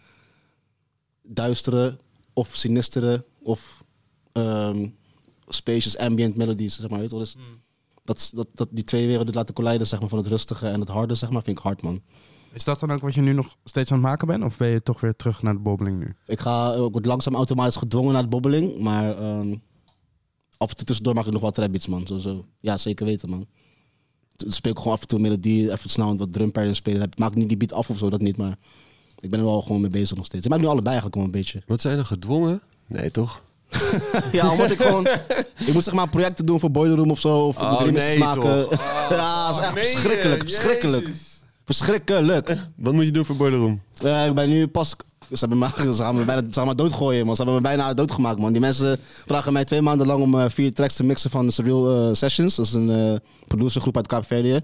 [1.24, 1.98] duistere
[2.34, 3.84] of sinistere of
[4.32, 4.88] ehm
[5.48, 7.00] spacious ambient melodies, zeg maar.
[7.00, 7.18] Weet je.
[7.18, 7.36] Dus
[8.14, 10.90] dat, dat, dat die twee werelden laten collijden, zeg maar, van het rustige en het
[10.90, 12.02] harde, zeg maar, vind ik hard, man.
[12.54, 14.44] Is dat dan ook wat je nu nog steeds aan het maken bent?
[14.44, 16.16] Of ben je toch weer terug naar de bobbeling nu?
[16.26, 19.56] Ik ga ik word langzaam automatisch gedwongen naar de bobbeling, maar ehm,
[20.58, 22.08] af en toe tussendoor maak ik nog wat trapbeats, man.
[22.08, 22.46] Zo, zo.
[22.60, 23.48] Ja, zeker weten, man.
[24.36, 27.02] Dan speel ik gewoon af en toe melodie, even snel wat drumpads spelen.
[27.02, 28.58] Ik maak niet die beat af of zo, dat niet, maar
[29.20, 30.46] ik ben er wel gewoon mee bezig nog steeds.
[30.46, 31.64] Ik maak nu allebei eigenlijk wel een beetje.
[31.68, 32.62] Wat zijn er gedwongen?
[32.88, 33.42] Nee, toch?
[34.32, 35.08] ja, omdat ik gewoon...
[35.66, 37.82] Ik moet zeg maar projecten doen voor Boiler Room of zo, of ik moet Oh,
[37.86, 38.42] remixes nee, maken.
[38.42, 38.70] toch?
[39.10, 39.80] ja, dat is echt je?
[39.80, 41.10] verschrikkelijk, verschrikkelijk.
[41.66, 42.58] Verschrikkelijk.
[42.76, 43.82] Wat moet je doen voor Boiler Room?
[44.04, 44.96] Eh, ik ben nu pas.
[45.30, 47.36] Ze hebben me, ze gaan me bijna, ze gaan me doodgooien, man.
[47.36, 48.52] Ze hebben me bijna doodgemaakt, man.
[48.52, 52.08] Die mensen vragen mij twee maanden lang om eh, vier tracks te mixen van Surreal
[52.10, 52.56] eh, Sessions.
[52.56, 54.54] Dat is een eh producergroep uit Kaapverdië.
[54.54, 54.64] En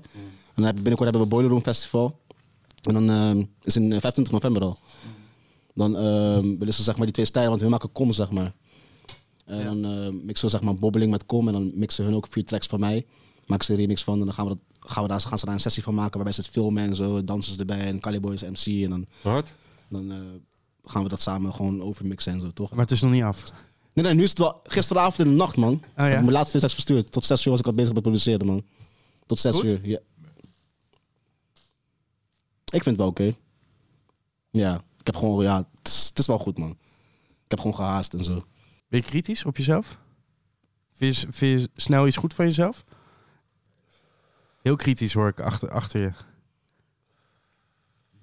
[0.55, 2.19] dan heb, binnenkort hebben we Boiler Room Festival.
[2.87, 4.77] En dan is in eh, 25 november al.
[5.73, 8.53] Dan eh, willen ze zeg maar die twee stijlen, want hun maken kom, zeg maar.
[9.47, 12.27] En dan eh, mixen we zeg maar bobbeling met kom en dan mixen hun ook
[12.29, 13.05] vier tracks van mij.
[13.45, 15.45] Maken ze een remix van en dan gaan we, dat, gaan we daar, gaan ze
[15.45, 17.23] daar een sessie van maken waarbij ze het filmen en zo.
[17.23, 18.83] Dansers erbij en Caliboys MC.
[18.83, 19.53] En dan, Hard?
[19.89, 20.17] dan eh,
[20.83, 22.69] gaan we dat samen gewoon overmixen en zo, toch?
[22.69, 23.43] Maar het is nog niet af.
[23.93, 25.73] Nee, nee, nu is het wel gisteravond in de nacht, man.
[25.73, 27.11] Ik heb Oh mijn laatste twee tracks verstuurd.
[27.11, 28.63] Tot zes uur was ik al bezig met produceren, man.
[29.25, 29.63] Tot zes Goed?
[29.65, 29.99] uur, ja.
[32.65, 33.35] Ik vind het wel oké.
[34.51, 36.69] Ja, ik heb gewoon, ja, het is, het is wel goed, man.
[37.43, 38.43] Ik heb gewoon gehaast en zo.
[38.88, 39.99] Ben je kritisch op jezelf?
[40.93, 42.83] Vind je, vind je snel iets goed van jezelf?
[44.61, 46.11] Heel kritisch hoor ik achter, achter je.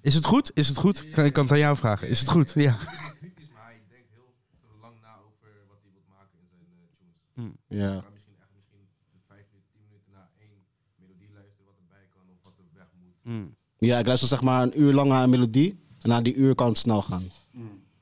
[0.01, 0.51] Is het goed?
[0.53, 1.03] Is het goed?
[1.03, 2.07] Ik kan, ik kan het aan jou vragen.
[2.07, 2.51] Is het goed?
[2.53, 2.73] Ja.
[2.73, 4.33] kritisch, maar hij denkt heel
[4.81, 7.53] lang na over wat hij wil maken in zijn eh, tunes.
[7.67, 7.91] Ja.
[7.91, 8.83] Hij kan misschien echt misschien
[9.27, 10.57] vijf minuten, tien minuten naar één
[10.95, 13.49] melodie luisteren wat erbij kan of wat er weg moet.
[13.77, 15.79] Ja, ik luister zeg maar een uur lang naar een melodie.
[16.01, 17.31] En na die uur kan het snel gaan.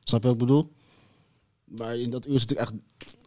[0.04, 0.72] Snap je wat ik bedoel?
[1.78, 2.74] Maar in dat uur zit ik echt...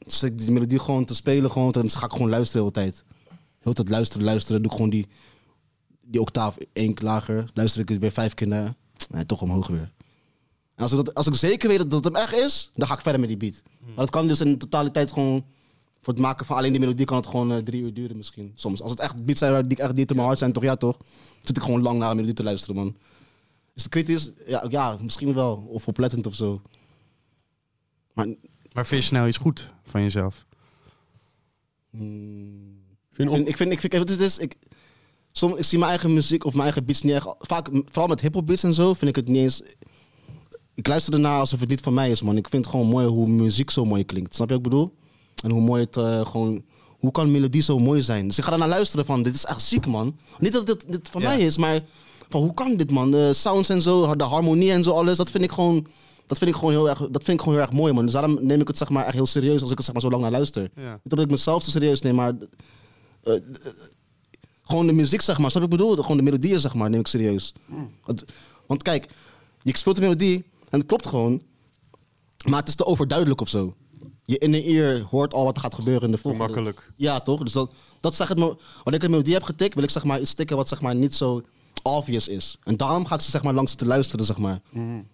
[0.06, 1.50] Zit ik die melodie gewoon te spelen.
[1.50, 3.04] Gewoon, dan ga ik gewoon luisteren de hele tijd.
[3.58, 4.62] Heel tijd luisteren, luisteren.
[4.62, 5.06] Doe ik gewoon die,
[6.02, 7.50] die octaaf één keer lager.
[7.54, 8.74] Luister ik weer vijf keer naar.
[9.10, 9.92] Nee, toch omhoog weer.
[10.74, 12.94] En als ik, dat, als ik zeker weet dat het hem echt is, dan ga
[12.94, 13.62] ik verder met die beat.
[13.80, 15.44] Maar dat kan dus in de totaliteit gewoon...
[16.00, 18.52] Voor het maken van alleen die melodie kan het gewoon eh, drie uur duren misschien.
[18.54, 18.82] Soms.
[18.82, 20.96] Als het echt beats zijn die echt diep in mijn hart zijn, toch ja toch?
[21.42, 22.96] Zit ik gewoon lang naar een melodie te luisteren, man.
[23.74, 24.30] Is het kritisch?
[24.46, 25.66] Ja, ja, misschien wel.
[25.68, 26.62] Of oplettend of zo.
[28.16, 28.26] Maar
[28.72, 30.46] Maar vind je snel iets goed van jezelf?
[31.90, 32.74] mm,
[33.12, 34.54] Vind ik vind, ik vind, ik vind, is, ik,
[35.32, 37.26] soms, ik zie mijn eigen muziek of mijn eigen beats niet echt...
[37.38, 39.62] Vaak, vooral met hip-hop beats en zo, vind ik het niet eens...
[40.74, 42.36] Ik luister ernaar alsof het niet van mij is, man.
[42.36, 44.34] Ik vind het gewoon mooi hoe muziek zo mooi klinkt.
[44.34, 44.94] Snap je wat ik bedoel?
[45.44, 46.64] En hoe mooi het eh, gewoon...
[46.98, 48.26] Hoe kan een melodie zo mooi zijn?
[48.28, 50.16] Dus ik ga ernaar luisteren van, dit is echt ziek, man.
[50.38, 51.28] Niet dat dit, dit van Ja.
[51.28, 51.80] mij is, maar
[52.28, 53.10] van, hoe kan dit, man?
[53.10, 55.86] De sounds en zo, de harmonie en zo, alles, dat vind ik gewoon...
[56.26, 58.04] Dat vind ik gewoon heel erg, dat vind ik gewoon heel erg mooi, man.
[58.04, 60.10] Dus daarom neem ik het zeg maar echt heel serieus als ik zeg maar zo
[60.10, 60.70] lang naar luister.
[60.76, 60.90] Ja.
[60.90, 62.32] Niet dat ik mezelf te serieus neem, maar
[63.22, 63.42] eh, eh,
[64.62, 65.50] gewoon de muziek, zeg maar.
[65.50, 65.96] Snap ik bedoel?
[65.96, 67.54] Gewoon de melodieën, zeg maar, neem ik serieus.
[68.04, 68.24] Want,
[68.66, 69.08] want kijk,
[69.62, 71.42] je speelt de melodie en het klopt gewoon,
[72.48, 73.74] maar het is te overduidelijk of zo.
[74.24, 76.46] Je in de ear hoort al wat er gaat gebeuren in de volgende.
[76.46, 76.92] Makkelijk.
[76.96, 77.42] Ja, toch?
[77.42, 78.44] Dus dat, dat zeg het me.
[78.74, 80.94] Wanneer ik een melodie heb getikt, wil ik zeg maar iets tikken wat zeg maar
[80.94, 81.42] niet zo
[81.82, 82.58] obvious is.
[82.64, 84.60] En daarom ga ik ze zeg maar langs te luisteren, zeg maar.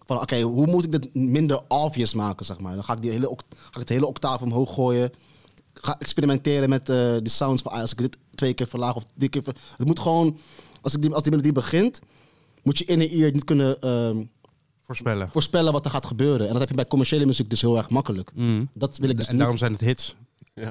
[0.07, 2.75] Van oké, hoe moet ik dit minder obvious maken, zeg maar.
[2.75, 5.11] Dan ga ik, die hele, ga ik het hele octaaf omhoog gooien.
[5.75, 9.05] Ga experimenteren met eh die sounds van ah, als ik dit twee keer verlaag of
[9.17, 9.57] drie keer ver...
[9.77, 10.39] Het moet gewoon,
[10.81, 12.01] als, ik die, als die melodie begint,
[12.63, 14.23] moet je in een ear niet kunnen ehm,
[14.87, 15.29] Voorspellen.
[15.31, 16.47] voorspellen wat er gaat gebeuren.
[16.47, 18.33] En dat heb je bij commerciële muziek dus heel erg makkelijk.
[18.75, 19.41] Dat wil ik dus en niet.
[19.41, 20.15] daarom zijn het hits.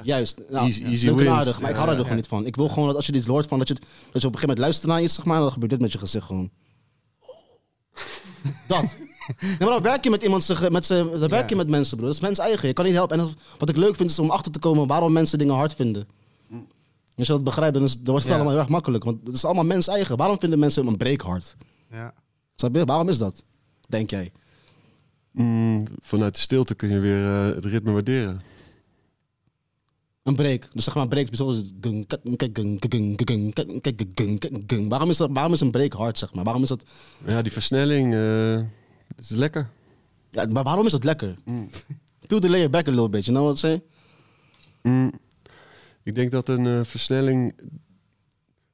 [0.03, 0.41] Juist.
[0.49, 1.35] Nou, Easy- easy leuk en wins.
[1.35, 2.45] aardig, maar ik hou er gewoon niet van.
[2.45, 4.19] Ik wil gewoon dat als je dit hoort, van, dat, je, dat je op een
[4.21, 6.49] gegeven moment luistert naar iets, zeg maar, dan gebeurt dit met je gezicht gewoon.
[8.67, 8.95] Dat.
[9.41, 12.05] Nee, maar dan werk je met iemand, met z'n- dan werk je met mensen, bro.
[12.05, 12.67] Dat is mens eigen.
[12.67, 13.19] Je kan niet helpen.
[13.19, 15.73] En dat- wat ik leuk vind, is om achter te komen waarom mensen dingen hard
[15.75, 16.07] vinden.
[17.17, 18.33] Als je dat begrijpt, dan, is, dan wordt het Ja.
[18.33, 19.03] allemaal heel erg makkelijk.
[19.03, 20.17] Want het is allemaal mens eigen.
[20.17, 21.55] Waarom vinden mensen een break hard?
[21.91, 22.13] Ja.
[22.55, 22.85] Snap je?
[22.85, 23.43] Waarom is dat?
[23.87, 24.31] Denk jij?
[25.31, 28.41] Mm, vanuit de stilte kun je weer eh, het ritme waarderen.
[30.23, 30.69] Een break.
[30.73, 31.27] Dus zeg maar, break
[34.67, 34.89] gung.
[34.89, 35.29] Waarom is dat?
[35.33, 36.43] Waarom is een break hard, zeg maar?
[36.43, 36.83] Waarom is dat?
[37.25, 38.57] Ja, die versnelling eh,
[39.17, 39.69] is lekker.
[40.29, 41.35] Ja, maar waarom is dat lekker?
[42.27, 43.83] Peel the layer back a little bit, you know what I'm saying?
[44.81, 45.19] Mm,
[46.03, 47.53] ik denk dat een eh, versnelling...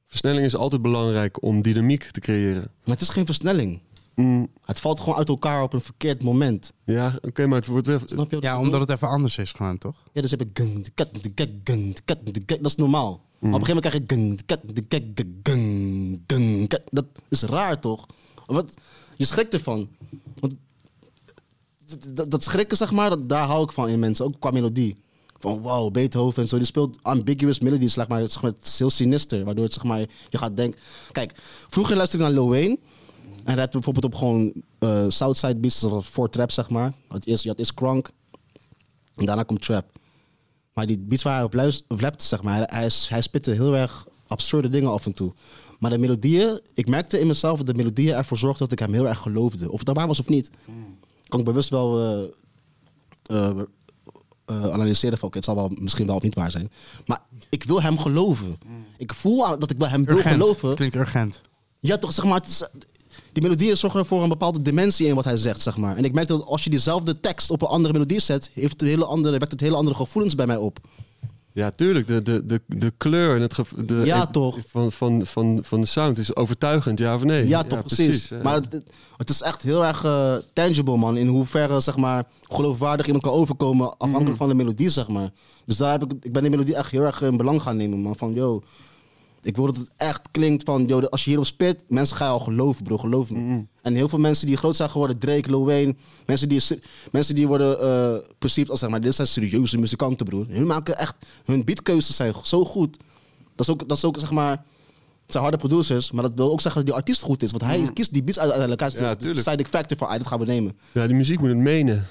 [0.06, 2.62] Versnelling is altijd belangrijk om dynamiek te creëren.
[2.84, 3.80] Maar het is geen versnelling.
[4.20, 6.72] Mm, Het valt gewoon uit elkaar op een verkeerd moment.
[6.84, 7.98] ja, oké, maar het wordt wel...
[7.98, 8.64] Snap je wat ik ja, bedoel?
[8.64, 9.96] omdat het even anders is gewoon, toch?
[10.12, 12.58] Ja, dus heb ik gung, de kat, de kak, gung, de kat, de kak.
[12.62, 13.10] Dat is normaal.
[13.38, 16.68] Maar op een gegeven moment krijg je gung, de kat, de kak, de gung, gung,
[16.68, 16.82] kak.
[16.90, 18.06] Dat is raar, toch?
[18.46, 18.74] Wat,
[19.16, 19.88] je schrikt ervan.
[20.40, 20.54] Want
[22.28, 24.24] dat- schrikken, zeg maar, dat, daar hou ik van in mensen.
[24.24, 24.96] Ook qua melodie.
[25.38, 26.56] Van wow, Beethoven en zo.
[26.56, 28.18] Die speelt ambiguous melodies, zeg maar.
[28.18, 29.44] Het is, zeg maar, het is heel sinister.
[29.44, 29.98] Waardoor het, zeg maar,
[30.28, 30.80] je gaat denken...
[31.12, 31.32] Kijk,
[31.70, 32.78] vroeger luisterde ik naar Lil Wayne.
[33.48, 36.92] En had bijvoorbeeld op gewoon eh, Southside beats, zoals voor trap, zeg maar.
[37.08, 38.10] Het eerst, je had eerst Kronk.
[39.14, 39.92] En daarna komt trap.
[40.72, 43.76] Maar die beats waar hij op, luist, op rapte, zeg maar, hij, hij, spitte heel
[43.76, 45.32] erg absurde dingen af en toe.
[45.78, 48.92] Maar de melodieën, ik merkte in mezelf dat de melodieën ervoor zorgden dat ik hem
[48.94, 49.70] heel erg geloofde.
[49.70, 50.50] Of het nou waar was of niet.
[51.28, 52.00] Kan ik bewust wel
[53.22, 53.50] eh,
[54.44, 56.70] eh, analyseren van, oké, het zal wel misschien wel of niet waar zijn.
[57.06, 58.58] Maar ik wil hem geloven.
[58.96, 60.34] Ik voel dat ik wel hem wil Urgent.
[60.34, 60.74] geloven.
[60.74, 61.40] Klinkt urgent.
[61.80, 62.34] Ja, toch, zeg maar.
[62.34, 62.62] Het is,
[63.32, 65.96] die melodieën zorgen voor een bepaalde dimensie in wat hij zegt, zeg maar.
[65.96, 68.82] En ik merk dat als je diezelfde tekst op een andere melodie zet, heeft het
[68.82, 70.78] een hele andere, wekt het hele andere gevoelens bij mij op.
[71.52, 72.06] Ja, tuurlijk.
[72.06, 73.54] De, de, de, de kleur en het
[73.86, 74.58] de, Ja, toch.
[74.68, 77.48] Van, van, van, van de sound is overtuigend, ja of nee?
[77.48, 78.28] Ja, toch, precies.
[78.28, 78.42] ja.
[78.42, 78.80] Maar het,
[79.16, 81.16] het is echt heel erg eh, tangible, man.
[81.16, 84.36] In hoeverre, zeg maar, geloofwaardig iemand kan overkomen afhankelijk Mhm.
[84.36, 85.30] van de melodie, zeg maar.
[85.66, 87.98] Dus daar heb ik, ik ben die melodie echt heel erg in belang gaan nemen,
[87.98, 88.16] man.
[88.16, 88.62] Van, yo,
[89.48, 92.32] Ik wil dat het echt klinkt van, yo, als je hierop spit, mensen gaan je
[92.32, 93.64] al geloven, bro, geloof me.
[93.82, 95.94] En heel veel mensen die groot zijn geworden, Drake, Lil Wayne,
[96.26, 96.62] mensen die,
[97.12, 100.46] mensen die worden eh perceived als, zeg maar, dit zijn serieuze muzikanten, broer.
[100.48, 102.96] Hun maken echt, hun beatkeuzes zijn zo goed.
[103.56, 104.50] Dat is ook, dat is ook zeg maar,
[105.22, 107.50] het zijn harde producers, maar dat wil ook zeggen dat die artiest goed is.
[107.50, 108.80] Want hij kiest die beats uit- uiteindelijk.
[108.80, 110.78] Hij is Ja, de deciding factor van, ah, dit gaan we nemen.
[110.92, 112.06] Ja, die muziek moet het menen.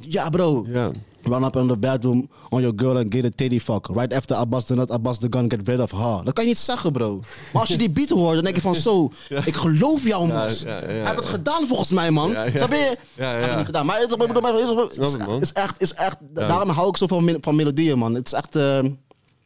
[0.00, 0.66] Ja, bro.
[0.68, 0.90] Ja.
[1.22, 3.88] Run up in the bedroom on your girl and get a titty fuck.
[3.88, 6.24] Right after bust the nut, bust the gun, get rid of her.
[6.24, 7.20] Dat kan je niet zeggen, bro.
[7.52, 9.10] Maar als je die beat hoort, dan denk je van zo,
[9.44, 10.36] ik geloof jou, man.
[10.36, 12.30] ja, ja, Hij heeft het gedaan volgens mij, man.
[12.30, 12.50] Ja, ja.
[12.50, 12.96] Je?
[13.14, 13.40] Ja, ja.
[13.40, 13.86] Heb ik niet gedaan.
[13.86, 18.14] Maar het is, echt, is echt, daarom hou ik zo van, van melodieën, man.
[18.14, 18.78] Het is echt, eh,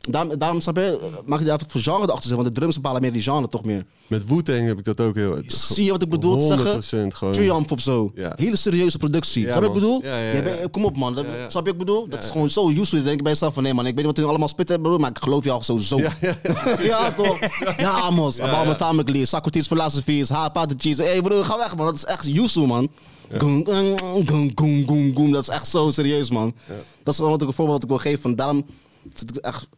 [0.09, 2.75] daarom, daarom snap je, maak je daar even voor genre erachter zitten, want de drums
[2.75, 3.85] bepalen meer die genre toch meer.
[4.07, 5.39] Met Wu-Tang heb ik dat ook heel...
[5.47, 7.11] Zie je wat ik bedoel te zeggen?
[7.11, 7.33] 100% gewoon.
[7.35, 8.13] Triumph of zo.
[8.15, 8.33] Ja.
[8.37, 9.47] Hele serieuze productie.
[9.47, 10.03] Ja, Snap je wat ik bedoel?
[10.05, 10.69] Ja.
[10.71, 11.15] Kom op man.
[11.15, 11.25] Dat.
[11.25, 12.09] Snap je wat ik bedoel?
[12.09, 13.03] Dat is gewoon zo useful.
[13.03, 15.01] Denk je bij jezelf van nee man, ik weet niet wat hun allemaal spitten broer,
[15.01, 15.99] maar ik geloof jou sowieso.
[15.99, 16.13] Ja,
[16.83, 17.39] Ja, toch?
[17.77, 18.37] Ja Amos.
[18.37, 18.75] Ja, ja.
[18.75, 21.03] Tamagli, Socrates philosophies, ha, cheese.
[21.03, 21.87] Hé hey, broer, ga weg man.
[21.87, 22.89] Dat is echt useful man.
[23.39, 23.65] Goem,
[24.27, 25.33] goem, goem, goem, goem.
[25.33, 26.55] Dat is echt zo serieus man.
[27.03, 28.21] Dat is gewoon wat ik, een voorbeeld wat ik wil geven.
[28.21, 28.65] Van daarom
[29.15, 29.69] zit ik echt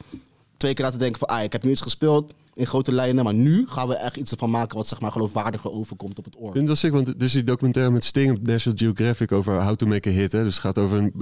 [0.56, 3.24] twee keer na te denken van ah, ik heb nu iets gespeeld in grote lijnen,
[3.24, 6.34] maar nu gaan we echt iets ervan maken wat zeg maar geloofwaardiger overkomt op het
[6.38, 6.48] oor.
[6.48, 9.76] Ik vind dat sick, want dus die documentaire met Sting op National Geographic over how
[9.76, 10.32] to make a hit.
[10.32, 10.42] Hè?
[10.42, 11.12] Dus het gaat over een,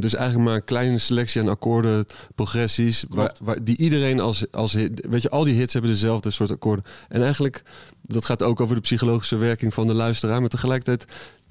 [0.00, 2.04] dus- eigenlijk maar een kleine selectie aan akkoorden,
[2.34, 6.30] progressies, waar, waar, die iedereen als, als hit, weet je, al die hits hebben dezelfde
[6.30, 6.84] soort akkoorden.
[7.08, 7.62] En eigenlijk,
[8.02, 11.04] dat gaat ook over de psychologische werking van de luisteraar, maar tegelijkertijd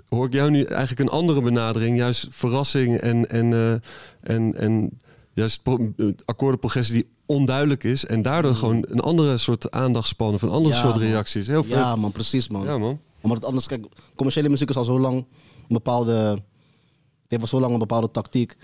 [0.08, 5.00] hoor ik jou nu eigenlijk een andere benadering, juist verrassing en, en, eh, en, en
[5.36, 10.56] juist eh, akkoordenprogressie die onduidelijk is en daardoor gewoon een andere soort aandachtspannen, van een
[10.56, 10.76] andere.
[10.76, 11.48] Ja, soort reacties.
[11.48, 11.76] Heel veel.
[11.78, 12.66] Ja man, precies man.
[12.66, 13.00] ja man.
[13.22, 15.26] Omdat het anders, kijk, commerciële muziek is al zo lang een
[15.68, 16.44] bepaalde.
[17.28, 18.56] Heeft al zo lang een bepaalde tactiek.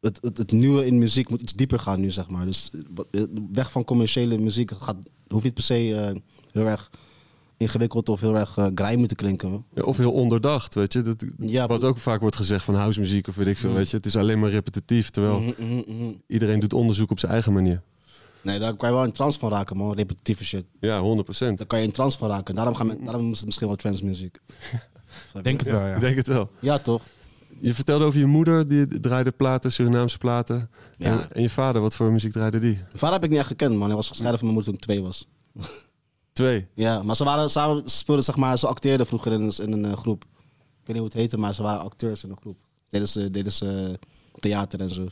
[0.00, 2.44] Het, het, het nieuwe in muziek moet iets dieper gaan nu, zeg maar.
[2.44, 3.06] Dus wat-
[3.52, 4.96] weg van commerciële muziek gaat,
[5.28, 6.16] hoeft niet per se eh,
[6.52, 6.90] heel erg
[7.60, 9.64] ingewikkeld of heel erg eh grimy te klinken.
[9.74, 11.00] Ja, of heel onderdacht, weet je.
[11.02, 13.96] Dat, Ja, wat ook vaak wordt gezegd van housemuziek of weet ik veel, weet je.
[13.96, 16.12] Het is alleen maar repetitief, terwijl Mhm, mhm, mhm.
[16.26, 17.82] iedereen doet onderzoek op zijn eigen manier.
[18.42, 19.94] Nee, daar kan je wel in trance van raken, man.
[19.94, 20.64] Repetitieve shit.
[20.80, 21.58] Ja, 100 procent.
[21.58, 22.54] Daar kan je in trance van raken.
[22.54, 24.38] Daarom, gaan we, daarom is het misschien wel trance muziek.
[25.42, 25.98] Denk het wel, ja.
[25.98, 26.50] Denk het wel.
[26.60, 27.02] Ja, toch?
[27.60, 30.70] Je vertelde over je moeder, die draaide platen, Surinaamse platen.
[30.96, 31.06] Ja.
[31.06, 32.74] En, en je vader, wat voor muziek draaide die?
[32.74, 33.86] Mijn vader heb ik niet echt gekend, man.
[33.86, 35.28] Hij was gescheiden van mijn moeder toen ik twee was.
[36.32, 36.66] Twee.
[36.74, 39.72] Ja, maar ze waren samen, ze speelden zeg maar, ze acteerden vroeger in, een- in
[39.72, 40.22] een eh, groep.
[40.24, 42.56] Ik weet niet hoe het heette, maar ze waren acteurs in een groep.
[42.88, 43.98] Deden ze, deden ze
[44.38, 45.06] theater en zo.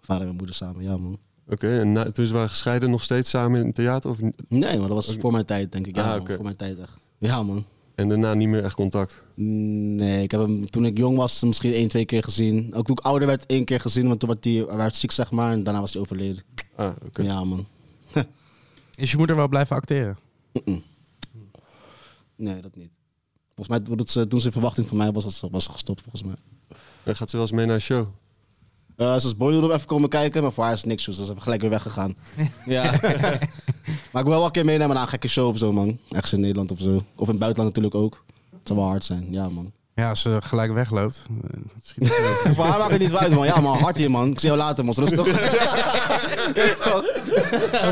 [0.00, 1.18] Vader en moeder samen, ja man.
[1.48, 4.10] Oké, en na, toen ze waren gescheiden nog steeds samen in het theater?
[4.10, 4.18] Of?
[4.48, 5.96] Nee, maar dat was voor mijn tijd, denk ik.
[5.96, 6.34] Ja, Ah, man, oké.
[6.34, 6.96] voor mijn tijd echt.
[7.18, 7.64] Ja, man.
[7.94, 9.22] en daarna niet meer echt contact?
[9.34, 12.74] Nee, ik heb hem toen ik jong was misschien één, twee keer gezien.
[12.74, 15.10] Ook toen ik ouder werd, één keer gezien, want toen werd hij hij werd ziek,
[15.10, 15.52] zeg maar.
[15.52, 16.42] En daarna was hij overleden.
[16.76, 17.22] Ah, oké.
[17.22, 17.66] Ja, man.
[18.96, 20.16] Is je moeder wel blijven acteren?
[22.36, 22.90] Nee, dat niet.
[23.54, 26.00] Volgens mij, doet ze, toen ze in verwachting van mij was, was, was ze gestopt,
[26.00, 26.34] volgens mij.
[27.02, 28.06] En gaat ze wel eens mee naar een show?
[28.96, 31.04] Uh, ze is Boiler even komen kijken, maar voor haar is het niks.
[31.04, 32.16] Dus ze is even gelijk weer weggegaan.
[32.66, 32.82] ja.
[34.12, 35.98] maar ik wil wel een keer meenemen naar een gekke show of zo, man.
[36.08, 36.94] Ergens in Nederland of zo.
[36.96, 38.24] Of in het buitenland natuurlijk ook.
[38.58, 39.72] Het zou wel hard zijn, ja, man.
[39.94, 41.26] Ja, als ze gelijk wegloopt.
[41.28, 42.08] eh, dat schiet
[42.56, 43.46] voor haar maakt het niet uit, man.
[43.46, 44.30] Ja, man, hard hier, man.
[44.30, 44.94] Ik zie jou later, man.
[44.94, 45.26] Rustig.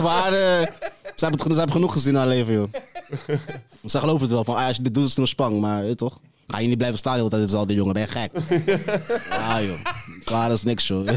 [0.01, 0.69] Voor haar, eh,
[1.17, 2.67] ze hebben, het- ze hebben genoeg gezien in haar leven, joh.
[3.85, 4.45] Ze gelooft het wel.
[4.45, 5.61] Van, ah, als je dit doet, is het een spang.
[5.61, 6.19] Maar, weet toch?
[6.47, 7.93] Ga je niet blijven staan de hele tijd, dit is al die jongen.
[7.93, 8.31] Ben je gek?
[9.31, 9.77] ja, joh.
[10.25, 11.09] Voor haar is niks, joh.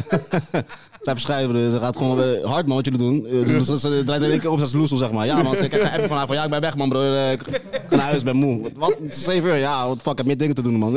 [1.02, 3.26] Zij beschrijven, ze gaat gewoon eh, hard, man, wat jullie doen.
[3.26, 5.26] Eh, Dus ze, ze draait in één keer op, ze is loesel, zeg maar.
[5.26, 7.14] Ja, man, ze krijgt een app van haar van, ja, ik ben weg, man, bro.
[7.14, 7.42] Eh, Ik
[7.90, 8.72] ga naar huis, ik ben moe.
[8.76, 8.96] Wat?
[9.10, 9.56] 7 uur?
[9.56, 10.94] Ja, wat fuck, ik heb meer dingen te doen, man.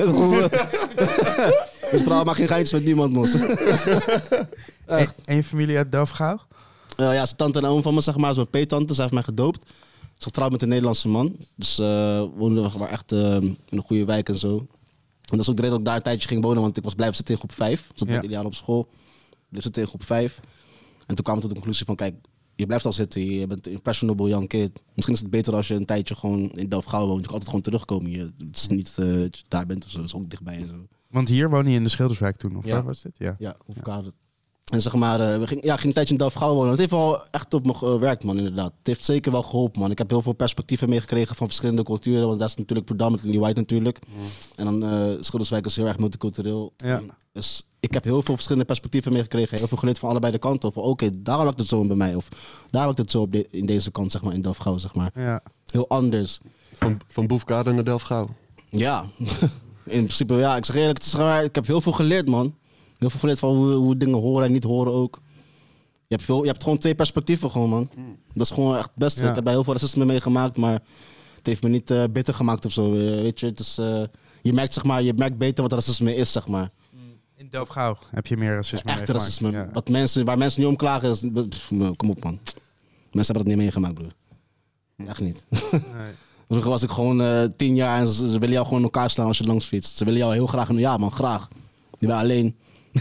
[1.90, 3.28] Dus vrouw maakt geen geintjes met niemand, man.
[4.86, 6.38] En, en je familie uit Delft-Gouw?
[6.99, 8.94] Eh, ja, zijn tante en oom van me, zeg maar, is mijn peetante.
[8.94, 9.61] Zij heeft mij gedoopt.
[10.01, 11.36] Ze is getrouwd met een Nederlandse man.
[11.55, 14.57] Dus eh woonden we echt eh, in een goede wijk en zo.
[14.59, 14.66] En
[15.36, 16.94] dat is ook de reden dat ik daar een tijdje ging wonen, want ik was
[16.94, 17.80] blijven zitten in groep 5.
[17.80, 18.20] Ik zat Ja.
[18.38, 18.88] met op school.
[19.49, 20.40] Bleef zitten in groep 5.
[21.07, 22.14] En toen kwam ik tot de conclusie van, kijk,
[22.57, 23.24] je blijft al zitten.
[23.24, 24.82] Je bent een impressionable young kid.
[24.94, 27.16] Misschien is het beter als je een tijdje gewoon in Delft-Gouw woont.
[27.20, 28.11] Je kan altijd gewoon terugkomen.
[28.11, 29.96] Je, het is niet eh, dat je daar bent of zo.
[29.96, 30.86] Het is ook dichtbij en zo.
[31.11, 32.72] Want hier woon je in de Schilderswijk toen, of Ja.
[32.72, 33.18] waar was dit?
[33.18, 33.36] Ja.
[33.38, 34.12] Ja, hoefkade.
[34.68, 36.70] En zeg maar, eh, we ging, ja, ging een tijdje in Delft-Gouw wonen.
[36.70, 38.72] Het heeft wel echt op me gewerkt, man, inderdaad.
[38.78, 39.90] Het heeft zeker wel geholpen, man.
[39.90, 42.26] Ik heb heel veel perspectieven meegekregen van verschillende culturen.
[42.26, 43.98] Want dat is natuurlijk predominantly white natuurlijk.
[44.56, 46.72] En dan, eh Schilderswijk is heel erg multicultureel.
[46.76, 47.02] Ja.
[47.32, 49.58] Dus ik heb heel veel verschillende perspectieven meegekregen.
[49.58, 50.72] Heel veel geleerd van allebei de kanten.
[50.72, 52.14] Van oké, daar werkt het zo bij mij.
[52.14, 52.28] Of
[52.70, 55.10] daar werkt het zo op de- in deze kant, zeg maar, in Delft-Gouw, zeg maar.
[55.14, 55.42] Ja.
[55.70, 56.40] Heel anders.
[56.72, 58.28] Van, van Boefkade naar Delft-Gouw.
[58.70, 59.04] Ja,
[59.84, 60.56] in principe ja.
[60.56, 62.54] Ik zeg eerlijk, het is ik heb heel veel geleerd, man.
[62.99, 65.20] Heel veel geleerd van hoe, hoe dingen horen en niet horen ook.
[66.07, 67.90] Je hebt, veel, je hebt gewoon twee perspectieven gewoon, man.
[68.34, 69.22] Dat is gewoon echt het beste.
[69.22, 69.28] Ja.
[69.28, 70.82] Ik heb daar heel veel racisme meegemaakt, maar
[71.36, 72.92] het heeft me niet eh, bitter gemaakt of zo.
[72.94, 74.03] eh, weet je, het is, eh,
[74.42, 76.70] je, merkt, zeg maar, je merkt beter wat racisme is, zeg maar.
[77.36, 79.51] In Delft-Gauw heb je meer racisme Echt racisme.
[79.51, 79.68] Ja.
[79.72, 82.38] Wat mensen, waar mensen niet om klagen, is, pff, kom op, man.
[83.12, 84.12] Mensen hebben dat niet meegemaakt, broer.
[85.07, 85.44] Echt niet.
[86.49, 89.26] Vroeger was ik gewoon tien jaar en ze, ze willen jou gewoon in elkaar slaan
[89.26, 89.96] als je langs fietst.
[89.96, 90.72] Ze willen jou heel graag.
[90.72, 91.49] Ja, man, graag.
[91.99, 92.57] Je bent alleen.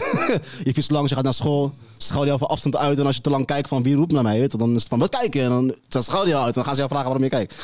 [0.64, 1.72] je fietst langs, je gaat naar school.
[1.96, 2.98] Ze schouwen jou van afstand uit.
[2.98, 4.80] En als je te lang kijkt van wie roept naar mij, weet je, dan is
[4.80, 5.42] het van wat kijken.
[5.42, 6.56] En dan ze schouwen jou uit.
[6.56, 7.54] En dan gaan ze jou vragen waarom je kijkt.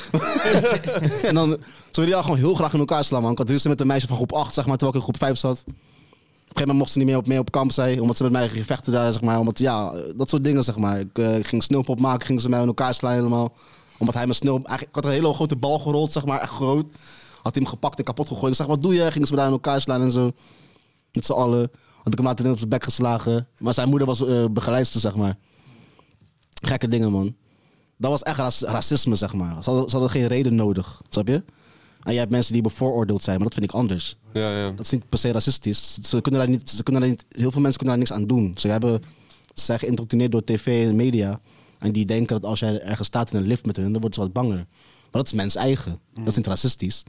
[1.28, 1.48] en dan
[1.90, 3.32] ze willen jou gewoon heel graag in elkaar slaan, man.
[3.32, 5.28] Ik had ruzie met een meisje van groep 8, zeg maar, terwijl ik in groep
[5.28, 5.64] 5 zat.
[5.64, 5.74] Op een
[6.46, 8.48] gegeven moment mocht ze niet meer op, mee op kamp zijn, omdat ze met mij
[8.48, 9.38] ging vechten daar, zeg maar.
[9.38, 11.00] Omdat, ja, dat soort dingen, zeg maar.
[11.00, 13.52] Ik eh, ging sneeuwpop maken, gingen ze mij in elkaar slaan helemaal.
[13.98, 14.56] Omdat hij me sneeuw...
[14.56, 16.86] Ik had een hele grote bal gerold, zeg maar, echt groot.
[17.42, 18.50] Had hij hem gepakt en kapot gegooid.
[18.50, 19.12] Ik zeg, wat doe je?
[19.12, 20.30] Gingen ze me daar in elkaar slaan en zo.
[21.12, 21.70] Met z'n allen.
[22.04, 23.48] Had ik hem later op zijn bek geslagen.
[23.58, 25.36] Maar zijn moeder was eh begeleidster, zeg maar.
[26.62, 27.34] Gekke dingen, man.
[27.96, 29.62] Dat was echt raci- racisme, zeg maar.
[29.62, 31.44] Ze hadden, ze hadden geen reden nodig, snap je?
[32.02, 34.16] En je hebt mensen die bevooroordeeld zijn, maar dat vind ik anders.
[34.32, 34.70] Ja, ja.
[34.70, 35.98] Dat is niet per se racistisch.
[36.02, 38.26] Ze, kunnen daar niet, ze kunnen daar niet, heel veel mensen kunnen daar niks aan
[38.26, 38.52] doen.
[38.58, 39.02] Ze, hebben,
[39.54, 41.40] ze zijn geïndoctrineerd door tv en media.
[41.78, 44.12] En die denken dat als jij ergens staat in een lift met hun, dan worden
[44.14, 44.56] ze wat banger.
[44.56, 44.66] Maar
[45.22, 46.00] dat is mens eigen.
[46.14, 47.02] Dat is niet racistisch.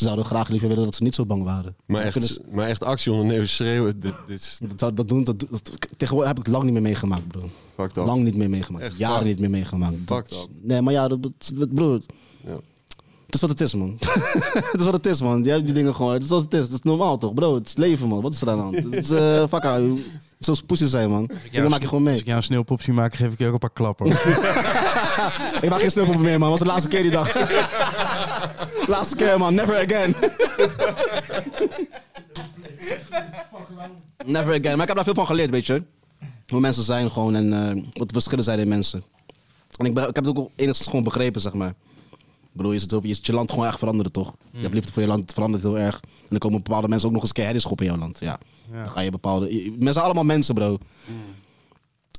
[0.00, 1.76] Ze zouden graag liever willen dat ze niet zo bang waren.
[1.86, 5.40] Maar Dan echt, maar echt actie ondernemen, schreeuwen, dit, dit is dat, dat doen, dat,
[5.50, 7.50] dat, tegenwoordig heb ik het lang niet meer meegemaakt, bro.
[7.76, 8.06] fucked up.
[8.06, 8.84] Lang niet meer meegemaakt.
[8.84, 9.94] Echt Jaren niet meer meegemaakt.
[10.08, 12.00] Dat- nee, maar ja, dat, dat, dat- broer.
[12.46, 12.58] Ja.
[13.26, 13.96] Het is wat het is, man.
[14.72, 15.42] het is wat het is, man.
[15.42, 16.12] Jij hebt die dingen gewoon.
[16.12, 16.60] Het is wat het is.
[16.60, 17.34] Het is normaal, toch?
[17.34, 18.20] Bro, het is leven, man.
[18.22, 18.74] Wat is er aan de hand?
[18.76, 19.98] Het is, eh fuck out.
[20.38, 21.30] Zoals pussy zijn, man.
[21.50, 22.20] Dingen maak je gewoon Als mee.
[22.20, 24.06] ik jou een sneeuwpop zie maken, geef ik je ook een paar klappen.
[25.60, 26.50] Ik maak geen sneeuwpop meer, man.
[26.50, 27.32] Dat was de laatste keer die dag.
[28.86, 29.54] laatste keer, man.
[29.54, 30.14] Never again.
[34.26, 34.72] Never again.
[34.76, 35.82] Maar ik heb daar veel van geleerd, weet je.
[36.48, 39.02] Hoe mensen zijn gewoon en eh, wat de verschillen zijn in mensen.
[39.76, 41.68] En ik, ik heb het ook enigszins gewoon begrepen, zeg maar.
[42.52, 44.32] Ik bedoel, je zit over, je ziet je land gewoon echt veranderen, toch?
[44.52, 46.00] Je hebt liefde voor je land, het verandert heel erg.
[46.02, 48.16] En dan komen bepaalde mensen ook nog eens een keer herrieschoppen in jouw land.
[48.20, 48.38] Ja.
[48.72, 48.82] Ja.
[48.82, 49.54] Dan ga je bepaalde...
[49.54, 50.78] je- Mensen zijn allemaal mensen, bro.
[50.78, 50.78] Dus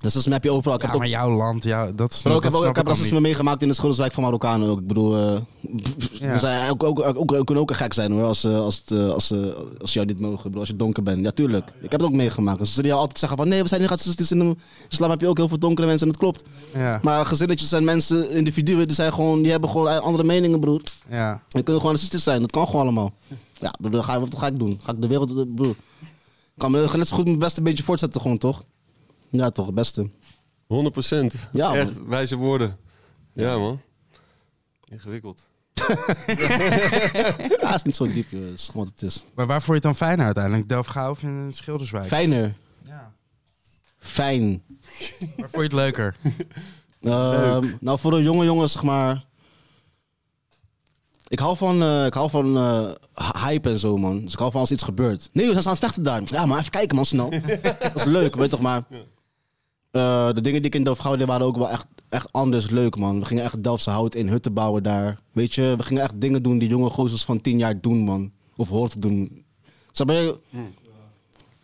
[0.02, 0.76] dat heb je overal.
[0.76, 3.62] Ik heb Ja, ook maar jouw land, ja, dat is ik heb, ik racisme meegemaakt
[3.62, 4.80] in de Schilderswijk van Marokkanen ook.
[4.80, 6.32] Ik bedoel, Ja.
[6.34, 8.84] we, zijn ook, ook, ook, ook- kunnen ook een gek zijn hoor, als, eh, als,
[8.86, 9.34] eh, als,
[9.82, 10.44] als jou niet mogen.
[10.44, 11.24] Bedoel, als je donker bent.
[11.24, 11.68] Ja, tuurlijk.
[11.82, 12.60] Ik heb het ook meegemaakt.
[12.60, 14.32] Dus ze zullen jou altijd zeggen van nee, we zijn niet racistisch.
[14.32, 14.56] In de
[14.90, 16.44] islam heb je ook heel veel donkere mensen en dat klopt.
[16.74, 20.82] Ja, Maar gezinnetjes en mensen, individuen, die, zijn gewoon, die hebben gewoon andere meningen, broer.
[21.10, 21.42] ja.
[21.50, 22.42] Die kunnen gewoon racistisch zijn.
[22.42, 23.14] Dat kan gewoon allemaal.
[23.60, 24.80] Ja, ga, wat ga ik doen?
[24.84, 25.56] Ga ik de wereld...
[25.56, 25.76] Broer.
[26.56, 28.64] Ik kan me net zo goed mijn beste beetje voortzetten gewoon, toch?
[29.32, 30.10] Ja, toch, het beste.
[30.68, 31.34] 100 procent.
[31.52, 32.78] Ja, Echt, wijze woorden.
[33.34, 33.82] Ja, man.
[34.86, 35.50] Ingewikkeld.
[37.62, 38.44] Ja, is niet zo diep, joh.
[38.44, 39.26] Het is gewoon wat het is.
[39.36, 40.70] Maar waar vond je het dan fijner uiteindelijk?
[40.70, 42.06] Delft-Gauw of in Schilderswijk?
[42.06, 42.54] Fijner.
[42.86, 43.12] Ja.
[43.98, 44.64] Fijn.
[45.20, 46.16] Waar vond je het leuker?
[47.02, 49.26] Ehm, nou, voor een jonge jongen, zeg maar.
[51.28, 52.92] Ik hou van, eh, ik hou van eh,
[53.44, 54.22] hype en zo, man.
[54.22, 55.30] Dus ik hou van als iets gebeurt.
[55.34, 56.22] Nee, we zijn aan het vechten daar.
[56.26, 57.30] Ja, maar even kijken, man, snel.
[57.80, 58.84] dat is leuk, weet je toch, maar...
[59.92, 62.98] eh, de dingen die ik in Delft deed waren ook wel echt, echt anders leuk,
[62.98, 63.20] man.
[63.20, 65.20] We gingen echt Delftse hout in hutten bouwen daar.
[65.32, 68.32] Weet je, we gingen echt dingen doen die jonge gozers van tien jaar doen, man.
[68.56, 69.44] Of horen te doen.
[70.24, 70.38] Je?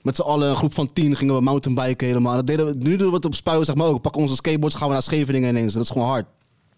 [0.01, 2.35] Met z'n allen, een groep van tien, gingen we mountainbiken helemaal.
[2.35, 4.01] Dat deden we, nu doen we het op spuien, zeg maar ook.
[4.01, 5.73] Pakken onze skateboards, gaan we naar Scheveningen ineens.
[5.73, 6.25] Dat is gewoon hard.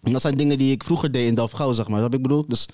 [0.02, 2.02] En dat zijn dingen die ik vroeger deed in Delft-Gauw, zeg maar.
[2.02, 2.46] Dat ik bedoel.
[2.48, 2.68] Dus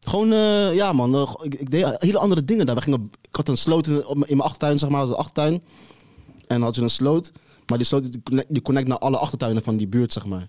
[0.00, 2.74] gewoon, eh, ja man, eh, ik, ik deed hele andere dingen daar.
[2.74, 5.16] We gingen, ik had een sloot in, op mijn- in mijn achtertuin, zeg maar, de
[5.16, 5.62] achtertuin.
[6.48, 7.32] En dan had je een sloot.
[7.66, 10.46] Maar die sloot die connect, die connect naar alle achtertuinen van die buurt, zeg maar.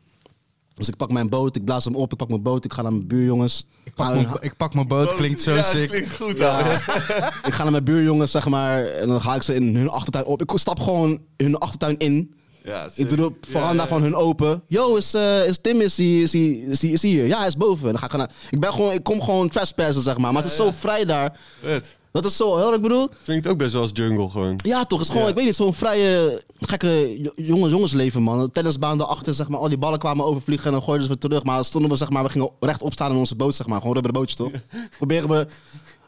[0.73, 2.81] Dus ik pak mijn boot, ik blaas hem op, ik pak mijn boot, ik ga
[2.81, 3.65] naar mijn buurjongens.
[3.83, 5.89] Ik pak, mijn, hun- ik pak mijn boot, klinkt zo ja, sick.
[5.89, 6.37] klinkt goed.
[6.37, 6.59] ja.
[7.49, 8.85] ik ga naar mijn buurjongens, zeg maar.
[8.85, 10.41] En dan ga ik ze in hun achtertuin op.
[10.41, 12.33] Ik stap gewoon hun achtertuin in.
[12.63, 14.63] Ja, Ik doe de veranda van hun open.
[14.67, 17.25] Yo, is, eh, is Tim is hij is die, is die, is hier?
[17.25, 17.85] Ja, hij is boven.
[17.85, 20.33] En dan ga ik, naar, ik, ben gewoon, ik kom gewoon trespasser, zeg maar.
[20.33, 21.37] Maar het is zo vrij daar.
[21.61, 21.97] Vet.
[22.11, 23.09] Dat is zo, hè, wat ik bedoel?
[23.23, 24.59] Klinkt ook best wel als jungle gewoon.
[24.63, 24.99] Ja, toch.
[24.99, 25.29] Het is gewoon, Ja.
[25.29, 28.51] ik weet niet, zo'n vrije, gekke jo- jongens, jongensleven, man.
[28.51, 29.59] Tennisbaan daarachter, zeg maar.
[29.59, 31.43] Al die ballen kwamen overvliegen en dan gooiden ze weer terug.
[31.43, 33.77] Maar dan stonden we, zeg maar, we gingen rechtop staan in onze boot, zeg maar.
[33.79, 34.51] Gewoon rubberen bootjes, toch?
[34.97, 35.47] Proberen we...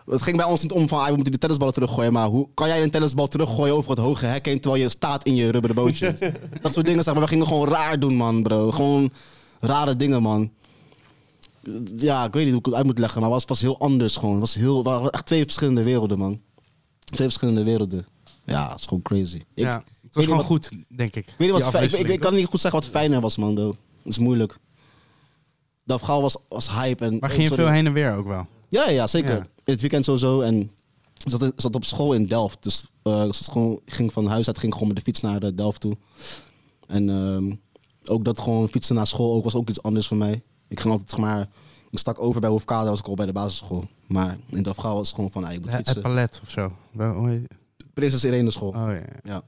[0.05, 2.13] Het ging bij ons niet om van, ah, we moeten die tennisballen teruggooien.
[2.13, 4.59] Maar hoe kan jij een tennisbal teruggooien over het hoge hek heen...
[4.59, 6.15] terwijl je staat in je rubberen bootje?
[6.61, 7.23] dat soort dingen, zeg maar.
[7.23, 8.71] We gingen gewoon raar doen, man, bro.
[8.71, 9.11] Gewoon
[9.59, 10.51] rare dingen, man.
[11.95, 13.79] Ja, ik weet niet hoe ik het uit moet leggen, maar het was, was heel
[13.79, 14.31] anders gewoon.
[14.31, 16.41] Het was heel, waren echt twee verschillende werelden, man.
[16.99, 18.05] Twee verschillende werelden.
[18.45, 19.35] Ja, het is gewoon crazy.
[19.35, 21.27] Ik, ja, het was gewoon wat- goed, denk ik.
[21.27, 23.57] ik weet wat ik, ik, kan niet goed zeggen wat fijner was, man.
[23.57, 24.57] Het is moeilijk.
[25.83, 27.05] Dat gauw was, was hype.
[27.05, 27.63] En, Maar ging je sorry.
[27.63, 28.47] veel heen en weer ook wel?
[28.69, 29.35] Ja, ja, zeker.
[29.35, 29.47] Ja.
[29.63, 30.41] In het weekend sowieso.
[30.41, 30.71] En
[31.13, 32.63] zat, zat op school in Delft.
[32.63, 35.49] Dus ik zat gewoon, ging van huis uit ging gewoon met de fiets naar eh,
[35.55, 35.97] Delft toe.
[36.87, 37.51] En ehm,
[38.05, 40.41] ook dat gewoon fietsen naar school ook was ook iets anders voor mij.
[40.71, 41.47] Ik ging altijd, zeg maar,
[41.89, 43.87] ik stak over bij Hoefkade, was ik al bij de basisschool.
[44.07, 46.71] Maar in Dafgauw was het gewoon van, ah, ik moet Het palet of zo.
[47.93, 48.69] Prinses Irene school.
[48.69, 49.03] Oh ja.
[49.23, 49.43] Ja.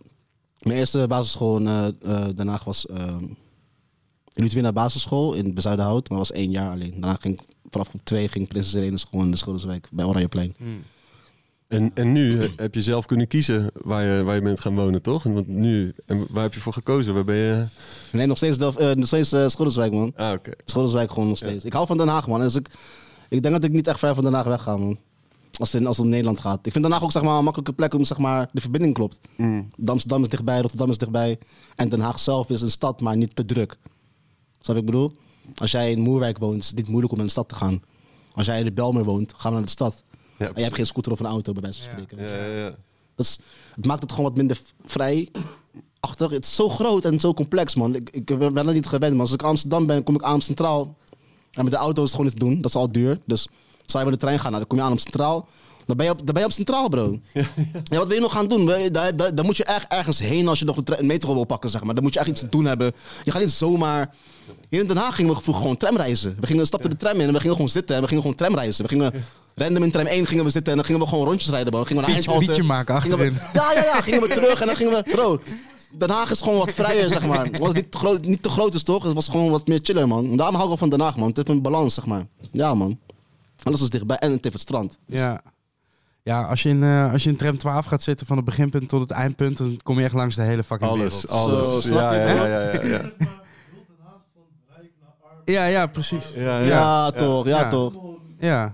[0.59, 3.25] Mijn eerste basisschool in eh, eh, Haag was ehm
[4.33, 6.09] Ludwina basisschool in Bezuidenhout.
[6.09, 6.91] Maar dat was één jaar alleen.
[6.91, 10.55] Daarna ging vanaf groep twee ging Prinses Irene school in de Schilderswijk bij Oranjeplein.
[11.73, 14.75] En, en nu eh, heb je zelf kunnen kiezen waar je, waar je bent gaan
[14.75, 15.23] wonen, toch?
[15.23, 17.13] Want nu, en waar heb je voor gekozen?
[17.13, 17.65] Waar ben je?
[18.11, 20.13] Nee, nog steeds, nog steeds Schilderswijk, man.
[20.15, 20.51] Ah, oké.
[20.65, 21.65] Schilderswijk gewoon nog steeds.
[21.65, 22.39] Ik hou van Den Haag, man.
[22.39, 22.69] Dus ik,
[23.29, 24.97] ik denk dat ik niet echt ver van Den Haag wegga, man.
[25.57, 26.65] Als het, in, als het om Nederland gaat.
[26.65, 28.93] Ik vind Den Haag ook zeg maar, een makkelijke plek om zeg maar, de verbinding
[28.93, 29.19] klopt.
[29.85, 31.39] Amsterdam is dichtbij, Rotterdam is dichtbij.
[31.75, 33.77] En Den Haag zelf is een stad, maar niet te druk.
[34.61, 35.11] Snap ik bedoel?
[35.55, 37.81] Als jij in Moerwijk woont, is het niet moeilijk om naar de stad te gaan.
[38.33, 40.03] Als jij in de Belmer woont, ga naar de stad.
[40.43, 42.17] Ja, en je hebt geen scooter of een auto, bij wijze van spreken.
[42.27, 42.75] Ja, ja, ja.
[43.15, 43.39] Dat is,
[43.75, 45.29] het maakt het gewoon wat minder vrij.
[45.99, 47.95] Achter, het is zo groot en zo complex, man.
[47.95, 49.21] Ik, ik ben er niet gewend, man.
[49.21, 50.95] Als ik Amsterdam ben, kom ik aan op Centraal.
[51.51, 52.61] En met de auto is het gewoon niet te doen.
[52.61, 53.19] Dat is al duur.
[53.25, 53.47] Dus
[53.85, 55.47] zou je met de trein gaan, nou, dan kom je aan op Centraal.
[55.85, 57.19] Dan ben je op, dan ben je op Centraal, bro.
[57.83, 58.65] Ja, wat wil je nog gaan doen?
[58.65, 61.33] Wil je- Daar, daar, daar moet je echt ergens heen als je nog een metro
[61.33, 61.93] wil pakken, zeg maar.
[61.93, 62.91] Dan moet je echt iets te doen hebben.
[63.23, 64.13] Je gaat niet zomaar...
[64.69, 66.37] Hier in Den Haag gingen we vroeger gewoon tramreizen.
[66.39, 68.37] We gingen, stapten de tram in en we gingen gewoon zitten en we gingen gewoon
[68.37, 68.83] tramreizen.
[68.83, 69.13] We gingen
[69.55, 71.77] random in tram 1 gingen we zitten en dan gingen we gewoon rondjes rijden, bro.
[71.77, 72.45] Dan gingen we naar Eindhoven.
[72.45, 73.47] pietje maken Gingen we- achterin.
[73.53, 74.01] ja, ja, ja.
[74.01, 75.11] Gingen we terug en dan gingen we...
[75.11, 75.39] Bro,
[75.97, 77.45] Den Haag is gewoon wat vrijer, zeg maar.
[77.45, 79.03] Het was niet te, groot, niet te groot is, toch?
[79.03, 80.35] Het was gewoon wat meer chiller, man.
[80.37, 81.27] Daarom hou ik wel van Den Haag, man.
[81.27, 82.25] Het heeft een balans, zeg maar.
[82.51, 82.99] Ja, man.
[83.63, 84.97] Alles is dichtbij en het heeft het strand.
[85.07, 85.41] Ja.
[86.23, 88.89] Ja, als je, in, eh, als je in tram 12 gaat zitten van het beginpunt
[88.89, 91.29] tot het eindpunt, dan kom je echt langs de hele fucking Alles, wereld.
[91.29, 91.85] alles.
[91.85, 93.01] Zo, ja, ja, ja, ja, ja.
[95.45, 96.25] Ja, ja, precies.
[96.35, 97.11] Ja, Ja, ja.
[97.11, 97.69] toch, ja, Ja.
[97.69, 97.93] toch.
[98.39, 98.73] Ja.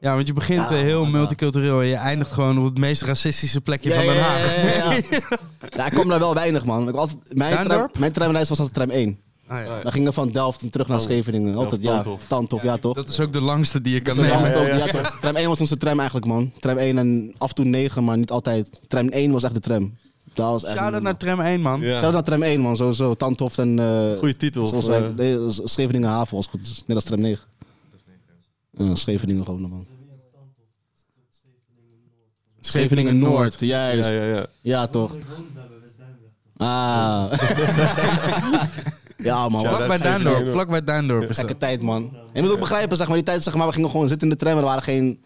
[0.00, 2.78] Ja, want je begint Ja, eh, heel man, multicultureel en je eindigt gewoon op het
[2.78, 4.56] meest racistische plekje Ja, van Den ja, Haag.
[4.56, 5.38] ja, ja, ja.
[5.76, 6.88] Ja, ik kom daar wel weinig, man.
[6.88, 9.18] Ik altijd, mijn, tram, mijn tramreis was altijd tram 1.
[9.46, 9.82] Ah, ja.
[9.82, 11.54] Dan gingen we van Delft en terug naar Scheveningen.
[11.54, 12.04] Altijd, ja.
[12.26, 12.94] Tandhof, ja, toch?
[12.94, 14.30] Dat is ook de langste die je kan nemen.
[14.30, 15.18] langste Ja, ja, ja, toch?
[15.20, 16.52] Tram 1 was onze tram eigenlijk, man.
[16.58, 18.70] Tram 1 en af en toe 9, maar niet altijd.
[18.88, 19.96] Tram 1 was echt de tram.
[20.34, 20.76] Dat was echt...
[20.76, 21.80] Shout-out naar tram 1, man.
[21.80, 21.90] Ja.
[21.90, 22.76] Shout-out naar tram 1, man.
[22.76, 23.14] Sowieso.
[23.14, 23.78] Tandhof en...
[23.78, 24.66] eh Goeie titel.
[24.66, 26.60] Zoals wij, eh, nee, Scheveningen Haven was goed.
[26.60, 27.44] Is Net als tram 9.
[28.70, 29.86] Ja, Scheveningen gewoon, man.
[32.60, 34.08] Scheveningen Noord, juist.
[34.08, 34.86] ja, Ja, ja, ja.
[34.86, 35.16] toch.
[36.56, 37.32] Ah.
[39.16, 39.64] ja, man.
[39.64, 40.48] Vlak bij Duindorp.
[40.48, 42.16] Vlak bij Duindorp is gekke tijd, man.
[42.32, 44.34] Je moet ook begrijpen, zeg maar, die tijd, zeg maar, we gingen gewoon zitten in
[44.34, 45.22] de tram en er waren geen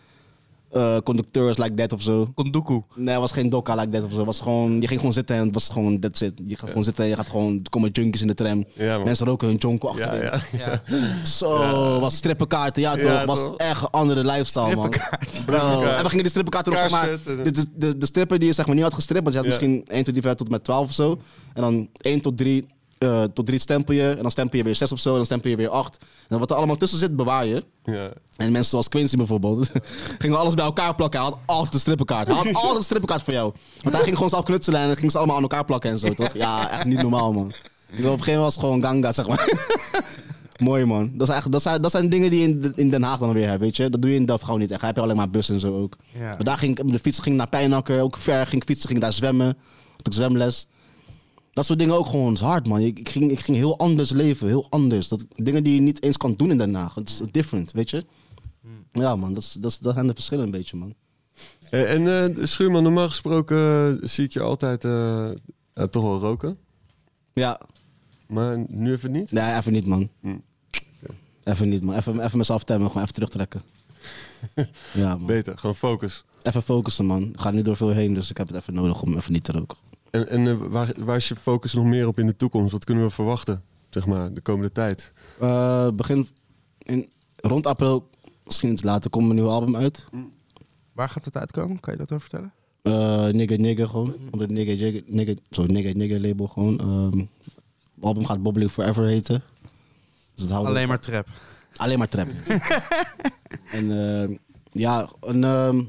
[0.75, 2.31] eh, conducteurs like that of zo.
[2.35, 2.83] Kondoku.
[2.95, 4.25] Nee, was geen dokka like that of zo.
[4.25, 6.33] Was gewoon, je ging gewoon zitten en het was gewoon, that's it.
[6.45, 8.65] Je gaat gewoon zitten en je gaat gewoon, er komen junkies in de tram.
[8.73, 8.99] Ja.
[8.99, 10.41] Mensen roken hun jonko Ja, achterin.
[10.59, 10.83] ja.
[11.25, 13.03] Zo, was strippenkaarten, ja toch.
[13.03, 13.57] Ja, was toch?
[13.57, 14.91] echt een andere lifestyle, man.
[15.47, 15.83] Bro.
[15.83, 18.55] En we gingen die strippenkaarten nog, zeg maar, de, de, de, de stripper die je
[18.55, 19.59] zeg maar niet had gestript, want je had Ja.
[19.59, 21.19] misschien 1 tot 3 tot met 12 of zo.
[21.55, 22.67] En dan 1 tot 3,
[23.05, 25.25] eh, tot 3 stempel je, en dan stempel je weer 6 of zo, en dan
[25.25, 25.99] stempel je weer 8.
[26.29, 27.65] En wat er allemaal tussen zit, bewaar je.
[27.85, 28.09] Ja.
[28.37, 29.71] En mensen zoals Quincy bijvoorbeeld,
[30.19, 31.21] gingen alles bij elkaar plakken.
[31.21, 32.27] Hij had altijd een strippenkaart.
[32.27, 33.53] Hij had altijd een strippenkaart voor jou.
[33.83, 35.99] Want hij ging gewoon zelf knutselen en dan ging ze allemaal aan elkaar plakken en
[35.99, 36.35] zo, toch?
[36.35, 37.47] Ja, echt niet normaal, man.
[37.47, 37.53] Op
[37.91, 39.53] een gegeven moment was het gewoon ganga, zeg maar.
[40.59, 41.11] Mooi, man.
[41.15, 43.33] Dat, is echt, dat, zijn, dat zijn dingen die je in, in Den Haag dan
[43.33, 43.91] weer hebt, weet je.
[43.91, 44.81] Dat doe je in Delft gewoon niet echt.
[44.81, 45.97] Heb je alleen maar bus en zo ook.
[46.13, 46.21] Ja.
[46.21, 49.01] Maar daar ging ik, de fiets ging naar Pijnakker, ook ver ging ik fietsen, ging
[49.01, 49.57] daar zwemmen.
[49.97, 50.67] Had ik zwemles.
[51.55, 52.81] Dat soort dingen ook gewoon is hard, man.
[52.81, 55.09] Ik, ik, ging, ik ging heel anders leven, heel anders.
[55.09, 56.95] Dat, dingen die je niet eens kan doen in Den Haag.
[56.95, 58.05] Het is different, weet je.
[58.93, 59.35] Ja, man.
[59.35, 60.95] Dat, is, dat, is, dat zijn de verschillen een beetje, man.
[61.71, 63.59] Eh, En eh, Schuurman, normaal gesproken
[64.03, 65.31] eh, zie ik je altijd eh,
[65.91, 66.59] toch wel roken.
[67.33, 67.61] Ja,
[68.27, 69.33] Maar nu even niet.
[69.33, 70.09] nee, even niet, man.
[70.21, 70.37] Hm.
[71.45, 71.95] Even niet, man.
[71.97, 73.63] Even, even mezelf temmen, gewoon even terugtrekken.
[74.93, 75.27] ja, man.
[75.27, 76.25] Beter, gewoon focus.
[76.43, 77.23] Even focussen, man.
[77.23, 79.45] Ik ga niet door veel heen, dus ik heb het even nodig om even niet
[79.45, 79.77] te roken.
[80.15, 82.73] En, en eh, waar, waar is je focus nog meer op in de toekomst?
[82.73, 85.13] Wat kunnen we verwachten, zeg maar, de komende tijd?
[85.41, 86.29] Eh, begin
[86.79, 88.11] in, rond april,
[88.45, 90.07] misschien iets later, komt mijn nieuwe album uit.
[90.93, 91.81] Waar gaat het uitkomen?
[91.81, 92.53] Kan je dat over vertellen?
[92.83, 94.15] Eh nigga Nigga gewoon.
[94.31, 96.81] Onder het Nigga Nigga, nigga, zo, nigga, nigga label gewoon.
[96.81, 97.19] Ehm,
[97.95, 99.43] het album gaat Bobbling Forever heten.
[100.35, 101.29] Dus houdt Alleen maar trap.
[101.77, 102.29] Alleen maar trap.
[103.79, 104.35] en ehm,
[104.73, 105.83] ja, en, ehm,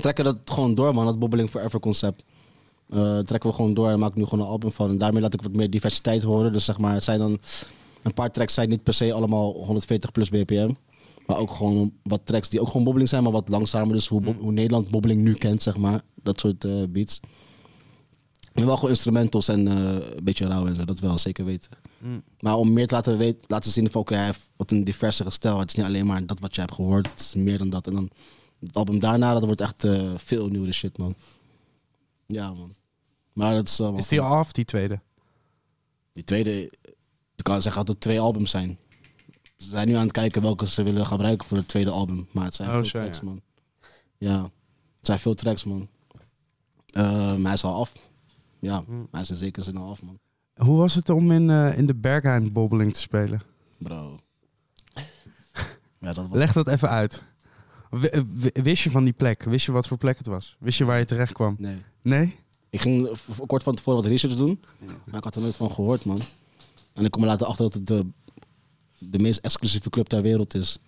[0.00, 1.04] trekken dat gewoon door, man.
[1.04, 2.24] Dat Bobbling Forever concept.
[2.88, 4.90] Eh, trekken we gewoon door en maak ik nu gewoon een album van.
[4.90, 6.52] En daarmee laat ik wat meer diversiteit horen.
[6.52, 7.38] Dus zeg maar, het zijn dan...
[8.02, 10.70] Een paar tracks zijn niet per se allemaal 140 plus bpm.
[11.26, 13.94] Maar ook gewoon wat tracks die ook gewoon bobbeling zijn, maar wat langzamer.
[13.94, 16.00] Dus hoe, bob- hoe Nederland bobbeling nu kent, zeg maar.
[16.22, 17.20] Dat soort eh, beats.
[18.52, 19.74] En wel gewoon instrumentals en eh,
[20.16, 20.84] een beetje rauw en zo.
[20.84, 21.70] Dat wel, zeker weten.
[22.40, 25.30] Maar om meer te laten, weten, laten zien van, oké, hij heeft wat een diversere
[25.30, 25.58] stijl.
[25.58, 27.10] Het is niet alleen maar dat wat je hebt gehoord.
[27.10, 27.86] Het is meer dan dat.
[27.86, 28.10] En dan
[28.60, 31.14] het album daarna, dat wordt echt veel nieuwere shit, man.
[32.26, 32.74] Ja, man.
[33.32, 33.98] Maar dat is allemaal...
[34.00, 35.00] Is die al af, die tweede?
[36.12, 36.50] Die tweede,
[37.34, 38.78] je kan zeggen dat het twee albums zijn.
[39.56, 42.28] Ze zijn nu aan het kijken welke ze willen gebruiken voor het tweede album.
[42.32, 43.24] Maar het zijn Oh, veel zo, tracks, ja.
[43.24, 43.40] man.
[44.18, 44.42] Ja,
[44.96, 45.88] het zijn veel tracks, man.
[46.92, 47.92] Maar hij is al af.
[48.58, 49.08] Ja, Hmm.
[49.10, 50.18] hij is in zekere zin al af, man.
[50.54, 53.40] Hoe was het om in, eh, in de Berghain-bobbeling te spelen?
[53.78, 54.18] Bro.
[56.00, 56.38] Ja, dat was...
[56.38, 57.24] Leg dat even uit.
[57.90, 59.42] W- wist je van die plek?
[59.42, 60.56] Wist je wat voor plek het was?
[60.58, 61.56] Wist je waar je terecht kwam?
[61.58, 61.76] Nee.
[62.02, 62.36] Nee?
[62.70, 63.08] Ik ging
[63.46, 64.60] kort van tevoren wat research doen.
[65.04, 66.20] Maar ik had er nooit van gehoord, man.
[66.92, 68.06] En ik kom er later achter dat het de,
[68.98, 70.78] de meest exclusieve club ter wereld is.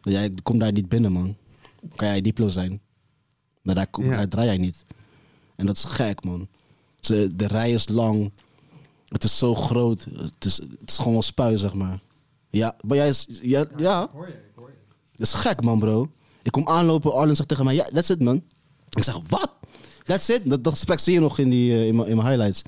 [0.00, 1.36] Dat jij komt daar niet binnen, man.
[1.96, 2.80] Kan jij Diplo zijn.
[3.62, 4.16] Maar daar, kom, Ja.
[4.16, 4.84] daar draai jij niet.
[5.56, 6.48] En dat is gek, man.
[7.00, 8.32] Ze, de rij is lang.
[9.08, 10.04] Het is zo groot.
[10.04, 12.00] Het is, het is gewoon wel spui, zeg maar.
[12.50, 13.26] Ja, maar jij is...
[13.42, 14.08] Ja, ja.
[14.12, 14.76] Hoor je, ik hoor je.
[15.14, 16.10] Dat is gek, man, bro.
[16.44, 18.42] Ik kom aanlopen, Arlen zegt tegen mij, ja, that's it, man.
[18.90, 19.50] Ik zeg, wat?
[20.04, 20.40] That's it?
[20.44, 22.62] Dat, dat gesprek zie je nog in, die, eh, in, mijn, in mijn highlights.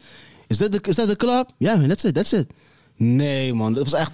[0.47, 1.51] Is dat de, is dat de club?
[1.59, 2.47] Ja, man, that's it, that's it.
[2.97, 4.13] Nee, man, dat was echt...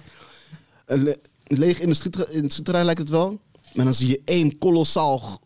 [0.85, 3.39] Een le- leeg industrieterrein lijkt het wel.
[3.73, 5.39] Maar dan zie je één kolossaal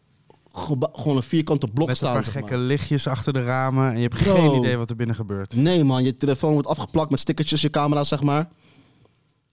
[0.53, 2.13] gewoon een vierkante blok Met een staan.
[2.13, 2.65] paar gekke maar.
[2.65, 4.33] lichtjes achter de ramen en je hebt Bro.
[4.35, 5.55] geen idee wat er binnen gebeurt.
[5.55, 8.47] Nee, man, je telefoon wordt afgeplakt met stickertjes, je camera, zeg maar.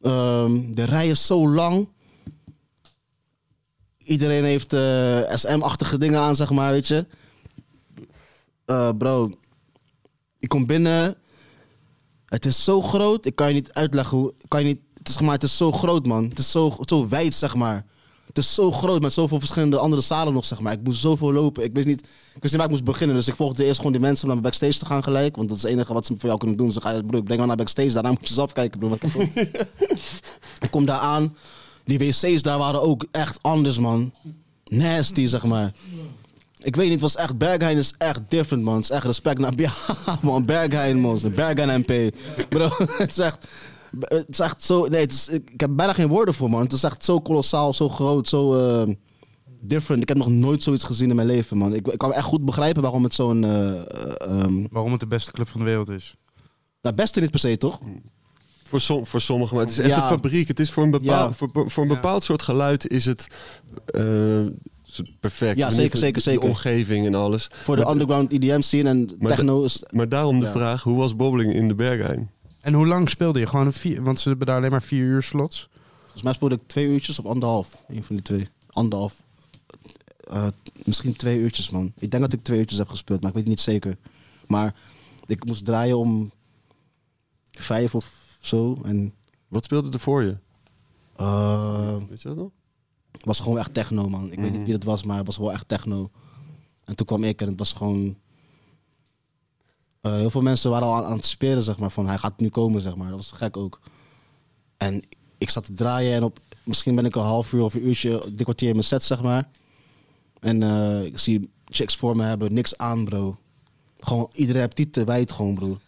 [0.03, 1.89] Ehm, de rij is zo lang.
[4.05, 7.07] Iedereen heeft eh, SM-achtige dingen aan, zeg maar, weet je.
[8.65, 9.31] Eh, bro,
[10.39, 11.15] ik kom binnen.
[12.27, 14.35] Het is zo groot, ik kan je niet uitleggen hoe.
[14.49, 16.29] Kan je niet, het, is, zeg maar, het is zo groot, man.
[16.29, 17.85] Het is zo, zo wijd, zeg maar.
[18.27, 20.73] Het is zo groot met zoveel verschillende andere zalen nog, zeg maar.
[20.73, 21.65] Ik moest zoveel lopen.
[21.65, 23.17] Ik wist niet, ik wist niet waar ik moest beginnen.
[23.17, 25.37] Dus ik volgde eerst gewoon die mensen om naar backstage te gaan gelijk.
[25.37, 26.73] Want dat is het enige wat ze voor jou kunnen doen.
[26.73, 27.93] Ze gaan, broer, ik breng jou naar backstage.
[27.93, 28.99] Daarna moet je zelf kijken, broer.
[30.65, 31.37] Ik kom daar aan.
[31.85, 34.13] Die wc's daar waren ook echt anders, man.
[34.65, 35.73] Nasty, zeg maar.
[36.63, 37.39] Ik weet niet, het was echt...
[37.39, 38.75] Berghain is echt different, man.
[38.75, 39.53] Het is echt respect naar...
[39.61, 39.73] Ja,
[40.23, 40.45] man.
[40.45, 41.19] Berghain, man.
[41.35, 42.15] Berghain MP.
[42.49, 42.69] Bro,
[42.99, 43.47] het is echt...
[44.01, 44.87] Het is echt zo...
[44.87, 46.63] Nee, het is, ik, ik heb bijna geen woorden voor, man.
[46.63, 48.55] Het is echt zo kolossaal, zo groot, zo...
[48.83, 48.95] eh,
[49.61, 50.03] different.
[50.03, 51.75] Ik heb nog nooit zoiets gezien in mijn leven, man.
[51.75, 53.45] Ik, ik kan echt goed begrijpen waarom het zo'n...
[53.45, 53.85] eh, eh,
[54.19, 56.17] ehm, Waarom het de beste club van de wereld is.
[56.83, 57.81] nou, beste niet per se, toch?
[58.75, 60.03] Voor, som, voor sommigen, maar het is echt Ja.
[60.03, 60.49] een fabriek.
[60.49, 61.47] Het is voor een bepaald, Ja.
[61.49, 63.27] voor, voor een bepaald soort geluid is het
[63.87, 64.45] eh,
[65.21, 65.59] perfect.
[65.59, 66.49] Ja, In zeker, zeker, die zeker.
[66.49, 67.49] omgeving en alles.
[67.63, 69.85] Voor de Maar- underground EDM scene en Maar techno is...
[69.91, 72.31] Maar daarom de vraag, hoe was bobbeling in de Berghain?
[72.61, 73.47] En hoe lang speelde je?
[73.47, 75.69] Gewoon een vier, want ze hebben daar alleen maar vier uur slots.
[76.01, 77.83] Volgens mij speelde ik twee uurtjes of anderhalf.
[77.89, 78.49] Een van die twee.
[78.71, 79.15] Anderhalf.
[80.31, 80.47] Eh,
[80.85, 81.93] misschien twee uurtjes, man.
[81.99, 83.97] Ik denk dat ik twee uurtjes heb gespeeld, maar ik weet het niet zeker.
[84.47, 84.75] Maar
[85.27, 86.33] ik moest draaien om
[87.51, 88.11] vijf of
[88.47, 88.77] zo.
[88.85, 89.15] En
[89.49, 90.37] Wat speelde er voor je?
[91.17, 92.51] eh, Weet je dat nog?
[93.13, 94.33] het was gewoon echt techno, man.
[94.33, 96.11] Ik weet niet wie het was, maar het was wel echt techno.
[96.85, 98.17] En toen kwam ik en het was gewoon...
[100.01, 101.91] eh, heel veel mensen waren al aan, aan het spelen, zeg maar.
[101.91, 103.07] Van hij gaat nu komen, zeg maar.
[103.09, 103.81] Dat was gek ook.
[104.77, 105.03] En
[105.39, 106.39] ik zat te draaien en op...
[106.65, 109.23] Misschien ben ik een half uur of een uurtje, dik kwartier in mijn set, zeg
[109.23, 109.49] maar.
[110.41, 113.37] En eh, ik zie chicks voor me hebben niks aan, bro.
[113.99, 115.79] Gewoon, iedereen heeft tieten wijd gewoon, bro.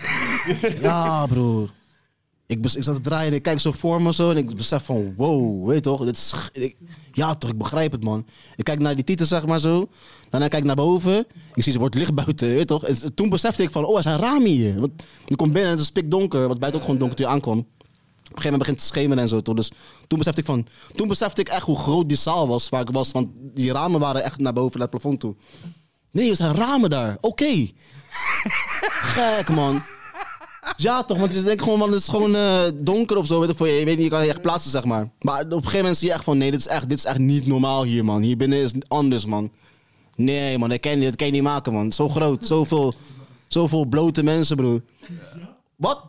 [0.80, 1.70] Ja, broer.
[2.46, 4.84] Ik, ik zat te draaien en ik kijk zo voor me zo en ik besef
[4.84, 6.04] van wow, weet je toch?
[6.04, 6.34] Dit
[7.12, 8.26] ja toch, ik begrijp het man.
[8.56, 9.88] Ik kijk naar die titel zeg maar zo.
[10.28, 11.26] Daarna kijk ik naar boven.
[11.54, 12.84] Ik zie ze wordt licht buiten, weet je toch?
[12.84, 14.80] En toen besefte ik van oh, er zijn ramen hier.
[14.80, 14.92] Want
[15.26, 17.58] ik kom binnen en het is pikdonker, wat buiten ook gewoon donker toen je aankwam.
[17.58, 19.54] Op een gegeven moment begint het te schemeren en zo toch?
[19.54, 19.70] Dus
[20.06, 22.90] toen besefte ik van, toen besefte ik echt hoe groot die zaal was waar ik
[22.90, 23.12] was.
[23.12, 25.34] Want die ramen waren echt naar boven, naar het plafond toe.
[26.12, 27.16] Nee, er zijn ramen daar.
[27.20, 27.70] Oké.
[29.14, 29.82] Gek man.
[30.76, 33.40] Ja, toch, want je denkt gewoon, man, het is gewoon eh, donker of zo.
[33.40, 33.66] Weet ik, veel.
[33.66, 35.10] je weet niet, je kan je echt plaatsen, zeg maar.
[35.20, 37.04] Maar op een gegeven moment zie je echt van, nee, dit is echt, dit is
[37.04, 38.22] echt niet normaal hier, man.
[38.22, 39.50] Hier binnen is het anders, man.
[40.16, 41.92] Nee, man, dat kan je, kan je niet maken, man.
[41.92, 42.94] Zo groot, zoveel,
[43.48, 44.82] zoveel blote mensen, broer.
[45.76, 46.04] Wat?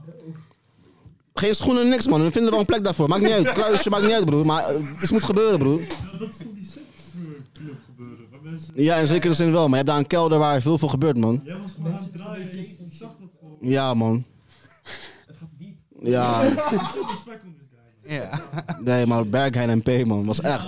[1.34, 2.24] Geen schoenen, niks, man.
[2.24, 3.08] We vinden wel een plek daarvoor.
[3.08, 3.52] Maakt niet uit.
[3.52, 4.46] Kluisje, maakt niet uit, broer.
[4.46, 5.82] Maar eh, iets moet gebeuren, broer.
[6.20, 6.66] Dat is toch die
[8.44, 8.74] mensen...
[8.76, 9.62] Ja, in zekere zin wel.
[9.62, 11.42] Maar je hebt daar een kelder waar veel veel gebeurt, man.
[11.44, 13.58] Jij was gewoon aan het draaien, je je zag dat gewoon.
[13.62, 14.24] Ja, man.
[16.02, 17.68] Ja, Veel respect om this
[18.04, 18.20] guy.
[18.20, 18.84] man.
[18.84, 20.26] nee, maar Berghain MP, man.
[20.26, 20.68] Was echt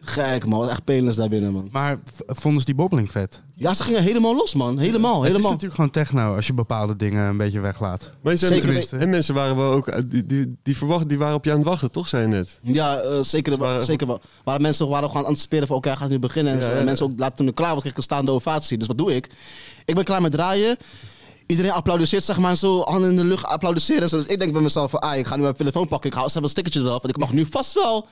[0.00, 0.58] gek, man.
[0.58, 1.68] Was echt penis daar binnen, man.
[1.72, 3.42] Maar v- vonden ze die bobbeling vet?
[3.54, 4.78] Ja, ze gingen helemaal los, man.
[4.78, 5.50] Helemaal, Het is helemaal.
[5.50, 8.10] natuurlijk gewoon techno als je bepaalde dingen een beetje weglaat.
[8.22, 11.18] Maar je zei Zeker en mensen waren wel ook, eh, die, die, die, verwacht, die
[11.18, 12.58] waren op je aan het wachten, toch, zei je net?
[12.62, 14.20] Ja, eh, zeker, waren- zeker wel.
[14.44, 16.52] Waren mensen waren gewoon aan het anticiperen van, oké, hij gaat nu beginnen.
[16.52, 16.70] En, Ja, zo.
[16.72, 16.78] ja.
[16.78, 18.78] en mensen ook, laat toen ik klaar was, kreeg ik een staande ovatie.
[18.78, 19.30] Dus wat doe ik?
[19.84, 20.76] Ik ben klaar met draaien.
[21.50, 24.02] Iedereen applaudisseert, zeg maar, zo handen in de lucht applaudisseren.
[24.02, 24.16] en zo.
[24.16, 26.10] Dus ik denk bij mezelf van, ah, ik ga nu mijn telefoon pakken.
[26.10, 27.02] Ik haal even een stickertje eraf.
[27.02, 28.06] Want ik mag nu vast wel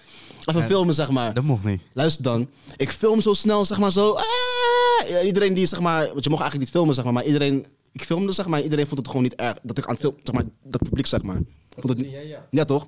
[0.45, 1.35] even filmen, zeg maar.
[1.35, 1.81] Dat mocht niet.
[1.93, 2.49] Luister dan.
[2.77, 4.11] Ik film zo snel, zeg maar zo.
[4.11, 5.09] Ah!
[5.09, 6.07] Ja, iedereen die, zeg maar...
[6.07, 7.13] Want je mocht eigenlijk niet filmen, zeg maar.
[7.13, 8.63] Maar iedereen ik filmde, zeg maar.
[8.63, 9.57] Iedereen vond het gewoon niet erg.
[9.63, 11.41] Dat ik aan het filmen, zeg maar, dat publiek, zeg maar.
[11.79, 12.15] Vond het niet,
[12.51, 12.87] ja, toch?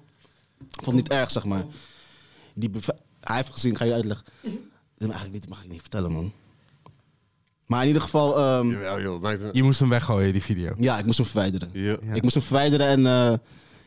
[0.70, 1.64] Vond het niet erg, zeg maar.
[2.54, 2.70] Die
[3.20, 4.26] hij heeft gezien, ik ga je uitleggen.
[4.42, 6.32] Dat mag eigenlijk niet, mag ik niet vertellen, man.
[7.70, 9.22] Maar in ieder geval, ehm, Jawel, joh.
[9.22, 9.48] Maakt een...
[9.52, 10.72] Je moest hem weggooien, die video.
[10.78, 11.68] ja, ik moest hem verwijderen.
[11.72, 11.96] Ja.
[12.14, 13.06] Ik moest hem verwijderen en...
[13.06, 13.38] eh,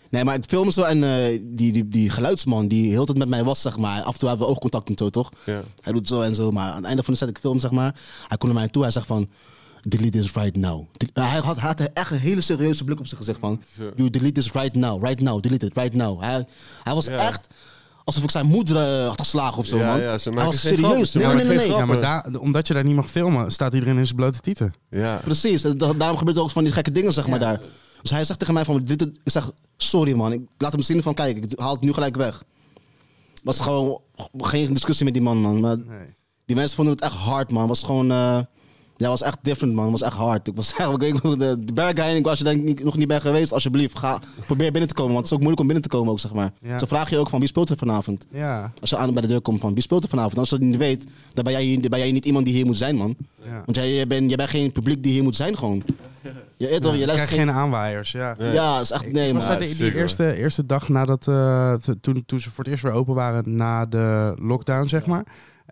[0.09, 3.17] nee, maar ik filmde zo en eh, die, die, die geluidsman die heel de tijd
[3.17, 4.01] met mij was, zeg maar.
[4.01, 5.31] Af en toe hebben we oogcontact en zo, toch?
[5.45, 5.61] Ja.
[5.81, 7.71] Hij doet zo en zo, maar aan het einde van de set ik film, zeg
[7.71, 7.95] maar.
[8.27, 9.29] Hij komt naar mij toe, hij zegt van...
[9.87, 10.85] Delete this right now.
[10.97, 13.61] De- hij, had, hij had echt een hele serieuze blik op zich gezegd van...
[13.95, 16.21] You delete this right now, right now, delete it right now.
[16.21, 16.45] Hij,
[16.83, 17.17] hij was Ja.
[17.17, 17.47] echt
[18.03, 20.01] alsof ik zijn moeder eh, had geslagen of zo, Ja, man.
[20.01, 21.09] ja, ze hij maken was geen serieus.
[21.09, 21.77] grappen, Nee, nee, nee.
[21.77, 24.73] Ja, maar daar- omdat je daar niet mag filmen, staat iedereen in zijn blote tieten.
[24.89, 25.19] Ja.
[25.23, 27.61] Precies, daarom gebeurt er ook van die gekke dingen, zeg maar, daar.
[28.01, 30.81] Dus hij zegt tegen mij van, dit, dit- ik zeg, sorry man, ik laat hem
[30.81, 32.43] zien van, kijk, ik haal het nu gelijk weg.
[33.43, 33.99] Was gewoon
[34.37, 35.59] geen discussie met die man, man.
[35.59, 36.15] Maar Nee.
[36.45, 37.67] die mensen vonden het echt hard, man.
[37.67, 38.39] Was gewoon, eh,
[38.97, 39.91] ja, was echt different, man.
[39.91, 40.47] Was echt hard.
[40.47, 43.53] Ik was echt, ik, de, de Berghain, als je daar niet- nog niet bent geweest,
[43.53, 45.13] alsjeblieft, ga, probeer binnen te komen.
[45.13, 46.51] Want het is ook moeilijk om binnen te komen ook, zeg maar.
[46.61, 46.79] Ja.
[46.79, 48.25] Zo vraag je ook van, wie speelt er vanavond?
[48.31, 50.37] Ja, Als je aan bij de deur komt van, wie speelt er vanavond?
[50.37, 51.03] Als je dat niet weet,
[51.33, 53.15] dan ben jij, hier- dan ben jij niet iemand die hier moet zijn, man.
[53.43, 53.61] ja.
[53.65, 55.83] Want jij, jij, bent, jij bent geen publiek die hier moet zijn, gewoon.
[56.57, 58.35] Je, toch, je krijgt geen aanwaaiers, ja.
[58.39, 59.11] Ja, is echt...
[59.11, 59.59] Nee, Ik was man.
[59.59, 63.13] die, die eerste, eerste dag nadat, eh, toen, toen ze voor het eerst weer open
[63.15, 65.23] waren na de lockdown, zeg maar.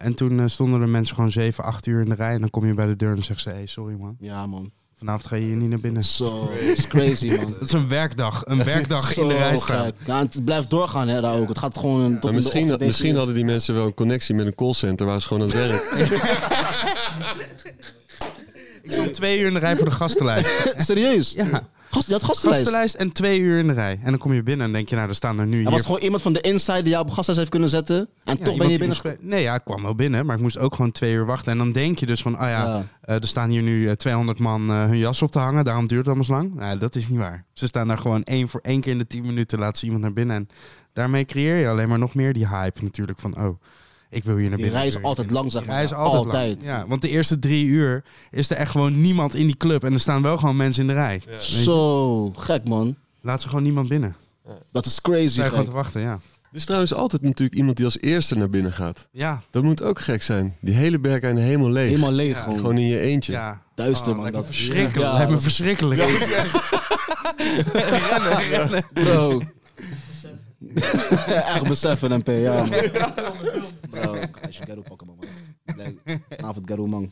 [0.02, 2.34] En toen eh, stonden er mensen gewoon 7, 8 uur in de rij.
[2.34, 4.16] En dan kom je bij de deur en dan zeggen ze, hey, sorry man.
[4.20, 4.72] Ja, man.
[4.98, 6.04] Vanavond ga je hier niet naar binnen.
[6.04, 7.52] Zo, is crazy, man.
[7.60, 8.42] Dat is een werkdag.
[8.46, 9.92] Een werkdag in de rij staan.
[10.06, 11.48] Ja, en het blijft doorgaan, hè, daar ook.
[11.48, 13.94] Het gaat gewoon een- tot Maar in de misschien, misschien hadden die mensen wel een
[13.94, 15.84] connectie met een callcenter waar ze gewoon aan het werk.
[18.82, 20.74] Ik stond twee uur in de rij voor de gastenlijst.
[20.88, 21.32] Serieus?
[21.32, 22.60] Ja, Gast, je had gastenlijst.
[22.62, 24.00] gastenlijst en twee uur in de rij.
[24.04, 25.72] En dan kom je binnen en denk je, nou, er staan er nu Er hier...
[25.72, 27.98] was gewoon iemand van de inside die jou op gastlijst heeft kunnen zetten.
[27.98, 28.88] En Ja, toch ben iemand je die binnen.
[28.88, 29.30] moest spelen.
[29.30, 31.52] Nee, ja, ik kwam wel binnen, maar ik moest ook gewoon twee uur wachten.
[31.52, 32.84] En dan denk je dus van, ah ja, Ja.
[33.02, 35.64] eh, er staan hier nu eh, 200 man eh, hun jas op te hangen.
[35.64, 36.56] Daarom duurt het allemaal zo lang.
[36.56, 37.46] Nou, dat is niet waar.
[37.54, 40.04] Ze staan daar gewoon één voor één keer in de 10 minuten laten ze iemand
[40.04, 40.36] naar binnen.
[40.36, 40.48] En
[40.94, 43.62] daarmee creëer je alleen maar nog meer die hype natuurlijk van, oh,
[44.12, 44.82] ik wil hier naar Die binnen.
[44.82, 45.80] rij is altijd lang, zeg Die maar.
[45.80, 46.58] rij is altijd, Altijd.
[46.58, 46.68] lang.
[46.70, 49.84] Ja, want de eerste drie uur is er echt gewoon niemand in die club.
[49.84, 51.22] En er staan wel gewoon mensen in de rij.
[51.40, 52.96] Zo, gek, man.
[53.22, 54.16] Laat ze gewoon niemand binnen.
[54.72, 56.20] Dat is Ze crazy, zijn gewoon te wachten, ja.
[56.52, 59.08] Er is trouwens altijd natuurlijk iemand die als eerste naar binnen gaat.
[59.12, 60.56] Ja, Dat moet ook gek zijn.
[60.62, 61.90] Die hele bergijn helemaal leeg.
[61.90, 62.58] Helemaal leeg, Ja, gewoon.
[62.58, 63.32] Gewoon in je eentje.
[63.32, 63.62] ja.
[63.76, 64.22] Duister, Oh, man.
[64.22, 65.12] lijkt me Dat- verschrikkelijk.
[65.12, 65.18] Ja.
[65.18, 66.02] Lijkt me verschrikkelijk.
[68.94, 69.42] Bro.
[70.76, 72.54] Echt beseffen, MP, ja.
[72.54, 72.70] man.
[73.90, 75.18] Bro, ga je Garo pakken, man.
[76.30, 77.12] Vanavond Garo, man.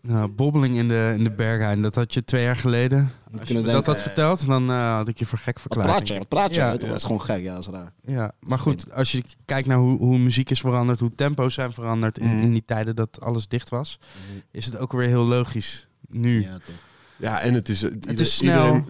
[0.00, 3.10] Nou, bobbeling in de, in de Berghain, dat had je twee jaar geleden.
[3.38, 5.88] Als je dat had verteld, dan eh, had ik je voor gek Wat verklaard.
[5.90, 6.18] praat je?
[6.18, 6.60] Wat praat je?
[6.60, 6.76] Ja.
[6.76, 7.92] Dat is gewoon gek, ja, dat is raar.
[8.06, 11.72] Ja, maar goed, als je kijkt naar hoe, hoe muziek is veranderd, hoe tempo's zijn
[11.72, 12.42] veranderd in, Mhm.
[12.42, 13.98] in die tijden dat alles dicht was,
[14.50, 16.42] is het ook weer heel logisch nu.
[16.42, 16.74] Ja, toch.
[17.16, 17.80] Ja, en het is...
[17.82, 18.84] Het is snel.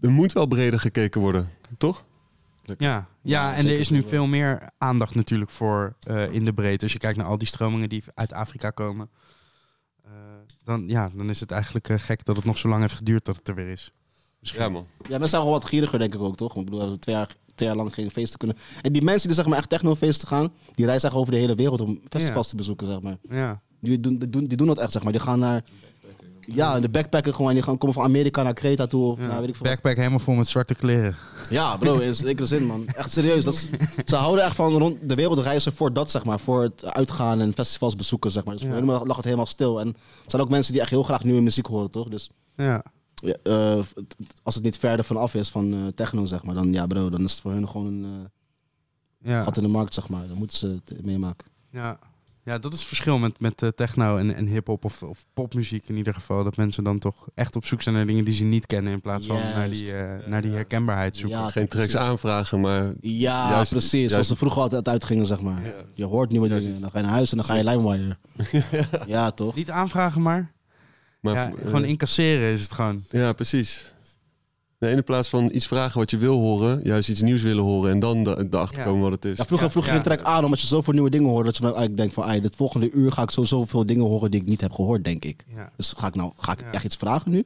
[0.00, 2.04] er moet wel breder gekeken worden, toch?
[2.64, 6.52] Ja, ja, Ja, en er is nu veel meer aandacht natuurlijk voor eh, in de
[6.52, 6.82] breedte.
[6.82, 9.10] Als je kijkt naar al die stromingen die uit Afrika komen,
[10.04, 10.10] eh,
[10.64, 13.24] dan, ja, dan is het eigenlijk eh, gek dat het nog zo lang heeft geduurd
[13.24, 13.92] dat het er weer is.
[14.40, 14.62] Misschien.
[14.62, 14.86] Ja, man.
[15.02, 16.54] Ja, mensen zijn wel wat gieriger, denk ik ook, toch?
[16.54, 18.56] Want Ik bedoel, we hebben twee jaar, twee jaar lang geen feesten kunnen.
[18.82, 21.54] En die mensen die zeg maar echt technofeesten gaan, die reizen echt over de hele
[21.54, 23.18] wereld om festivals te bezoeken, zeg maar.
[23.30, 25.12] Ja, Die doen, die, doen, die doen dat echt, zeg maar.
[25.12, 25.64] Die gaan naar...
[26.46, 27.52] Ja, de backpacken gewoon.
[27.54, 29.04] Die gaan komen van Amerika naar Creta toe.
[29.12, 29.26] Of, ja.
[29.26, 29.64] nou, weet ik veel.
[29.64, 29.72] wat.
[29.74, 31.16] backpack helemaal vol met zwarte kleren.
[31.50, 32.86] Ja, bro, in zekere zin, man.
[32.86, 33.44] Echt serieus.
[33.44, 33.68] Dat is,
[34.10, 36.40] ze houden echt van rond de wereld reizen voor dat, zeg maar.
[36.40, 38.54] Voor het uitgaan en festivals bezoeken, zeg maar.
[38.54, 39.80] Dus voor hun lag het helemaal stil.
[39.80, 42.08] En er zijn ook mensen die echt heel graag nieuwe muziek horen, toch?
[42.08, 42.84] Dus Ja,
[43.14, 46.54] ja, eh, het- als het niet verder van af is van eh, techno, zeg maar.
[46.54, 48.04] Dan, ja, bro, dan is het voor hun gewoon een
[49.22, 49.42] eh, ja.
[49.42, 50.28] gat in de markt, zeg maar.
[50.28, 51.46] Dan moeten ze het meemaken.
[51.70, 51.98] Ja.
[52.44, 55.88] Ja, dat is het verschil met, met eh, techno en, en hip-hop of, of popmuziek
[55.88, 56.44] in ieder geval.
[56.44, 58.92] Dat mensen dan toch echt op zoek zijn naar dingen die ze niet kennen.
[58.92, 61.38] In plaats van naar die, eh, naar die herkenbaarheid zoeken.
[61.38, 62.92] Ja, Geen tracks aanvragen, maar...
[63.00, 63.92] Ja, Juist- precies.
[63.92, 65.64] juist- Zoals ze vroeger altijd uitgingen, zeg maar.
[65.64, 65.72] Ja.
[65.94, 66.80] Je hoort nieuwe dingen.
[66.80, 68.16] Dan ga je naar huis en dan ga je LimeWire.
[69.06, 69.54] ja, toch?
[69.54, 70.52] Niet aanvragen maar.
[71.20, 73.04] maar ja, eh, gewoon incasseren is het gewoon.
[73.10, 73.93] Ja, precies.
[74.84, 77.90] Nee, in plaats van iets vragen wat je wil horen, juist iets nieuws willen horen
[77.90, 78.84] en dan de- erachter Ja.
[78.84, 79.36] komen wat het is.
[79.36, 79.96] Ja, vroeger Ja, vroeg je ja.
[79.96, 81.44] een track aan omdat je zoveel nieuwe dingen hoort.
[81.44, 84.04] Dat je dan eigenlijk denkt van, "Ai, dit volgende uur ga ik sowieso veel dingen
[84.04, 85.44] horen die ik niet heb gehoord, denk ik.
[85.56, 86.70] Ja, Dus ga ik nou ga ik Ja.
[86.70, 87.44] echt iets vragen nu?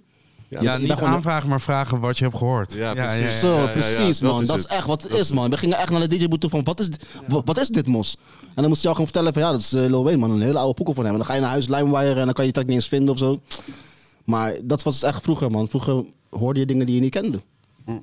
[0.60, 2.72] Ja, niet aanvragen, maar vragen wat je hebt gehoord.
[2.72, 3.38] Ja, precies.
[3.40, 4.40] Zo, ja, ja, precies, dat man.
[4.40, 4.72] is dat is het.
[4.72, 5.50] echt wat het is, man.
[5.50, 6.88] We gingen echt naar de DJ-boot toe van, wat is,
[7.44, 8.16] wat is dit, mos?
[8.40, 10.30] En dan moest je jou gewoon vertellen van, ja, dat is Lil Wayne, man.
[10.30, 11.12] Een hele oude poekel van hem.
[11.12, 12.88] En dan ga je naar huis LimeWire en dan kan je je track niet eens
[12.88, 13.40] vinden of zo.
[14.24, 15.68] Maar dat was echt vroeger, man.
[15.68, 17.40] Vroeger hoorde je dingen die je niet kende.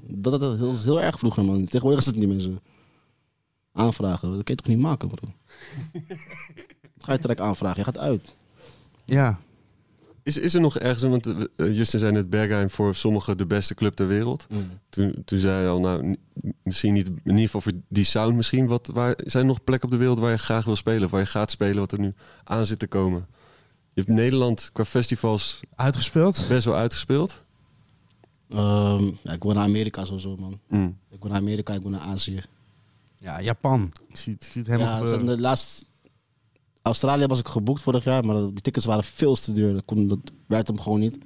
[0.02, 1.66] Dat, dat, dat is heel erg vroeger, man.
[1.66, 2.60] Tegenwoordig is het niet meer zo.
[3.72, 5.28] Aanvragen, dat kun je toch niet maken, bro?
[7.06, 7.78] Ga je track aanvragen?
[7.78, 8.36] Je gaat uit.
[9.06, 9.40] Ja.
[10.24, 13.46] Is, is er nog ergens, want eh, eh, Justin zei net Bergheim voor sommigen de
[13.46, 14.48] beste club ter wereld.
[14.50, 14.70] Mm.
[14.90, 16.16] Toen, toen zei hij al, nou,
[16.64, 18.68] misschien niet, in ieder geval voor die sound misschien.
[18.68, 21.04] Wat, waar, zijn er nog plekken op de wereld waar je graag wil spelen?
[21.04, 23.28] Of waar je gaat spelen, wat er nu aan zit te komen?
[23.94, 26.46] Je hebt Nederland qua festivals Uitgespeeld?
[26.50, 27.45] best wel uitgespeeld.
[28.56, 30.60] Ehm, ja, ik wil naar Amerika sowieso, man.
[30.68, 30.98] Mm.
[31.10, 32.44] Ik wil naar Amerika, ik wil naar Azië.
[33.18, 33.92] Ja, Japan.
[34.08, 35.86] Ik zie het, ik zie het helemaal ja, zijn de laatste...
[36.82, 39.74] Australië was ik geboekt vorig jaar, maar die tickets waren veel te duur.
[39.74, 41.20] Dat, kon, dat werd hem gewoon niet.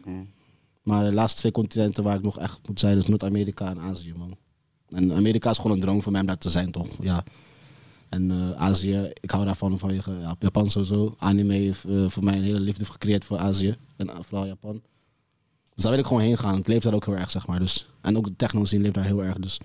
[0.83, 4.13] Maar de laatste twee continenten waar ik nog echt moet zijn, is Noord-Amerika en Azië,
[4.17, 4.37] man.
[4.89, 6.87] En Amerika is gewoon een droom voor mij om daar te zijn, toch?
[7.01, 7.23] Ja.
[8.09, 11.15] En eh, Azië, ik hou daarvan vanwege ja, Japan sowieso.
[11.17, 13.77] Anime heeft eh, voor mij een hele liefde gecreëerd voor Azië.
[13.95, 14.81] En vooral Japan.
[15.79, 16.55] Dus daar wil ik gewoon heen gaan.
[16.55, 17.59] Het leeft daar ook heel erg, zeg maar.
[17.59, 19.37] Dus, en ook de techno scene leeft daar heel erg.
[19.37, 19.59] Dus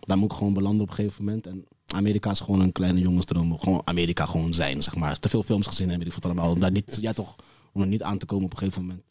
[0.00, 1.46] daar moet ik gewoon belanden op een gegeven moment.
[1.46, 3.58] En Amerika is gewoon een kleine jongensdroom.
[3.58, 5.18] Gewoon Amerika gewoon zijn, zeg maar.
[5.18, 6.50] Te veel films gezien hebben, ik wat allemaal.
[6.50, 7.36] Om daar niet, ja toch,
[7.72, 9.02] om er niet aan te komen op een gegeven moment.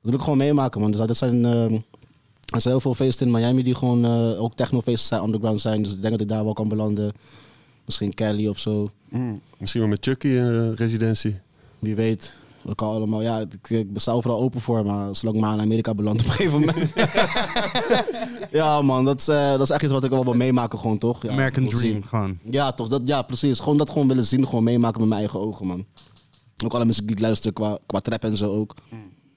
[0.00, 0.90] Dat wil ik gewoon meemaken, man.
[0.90, 1.72] Dus dat zijn, eh,
[2.52, 5.82] er zijn heel veel feesten in Miami die gewoon eh, ook technofeesten zijn, underground zijn.
[5.82, 7.12] Dus ik denk dat ik daar wel kan belanden.
[7.84, 8.90] Misschien Cali of zo.
[9.58, 11.36] Misschien wel met Chucky in eh, residentie.
[11.78, 12.34] Wie weet.
[12.64, 15.60] We kan allemaal, ja, ik, ik sta overal open voor, maar zolang ik maar in
[15.60, 16.92] Amerika beland op een gegeven moment.
[18.60, 20.98] ja, man, dat is, eh, dat is echt iets wat ik wel wil meemaken, gewoon
[20.98, 21.22] toch?
[21.22, 22.04] Ja, American Dream, zien.
[22.04, 22.38] gewoon.
[22.50, 22.88] Ja, toch?
[22.88, 23.60] Dat, ja, precies.
[23.60, 25.84] Gewoon dat gewoon willen zien, gewoon meemaken met mijn eigen ogen, man.
[26.64, 28.74] Ook alle muziek die ik luister, qua, qua trap en zo ook.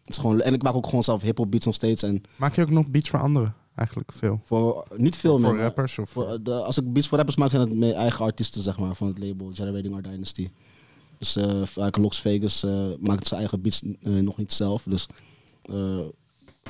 [0.01, 2.03] Het is gewoon, en ik maak ook gewoon zelf hip-hop beats nog steeds.
[2.03, 3.53] En Maak je ook nog beats voor anderen?
[3.75, 4.39] Eigenlijk veel.
[4.43, 5.49] voor niet veel meer.
[5.49, 5.99] Voor rappers?
[5.99, 8.77] Of voor, de, als ik beats voor rappers maak, zijn het mijn eigen artiesten, zeg
[8.79, 10.49] maar, van het label Generating Our Dynasty.
[11.17, 14.83] Dus eh eigenlijk Lox Vegas eh, maakt zijn eigen beats eh, nog niet zelf.
[14.85, 15.07] Dus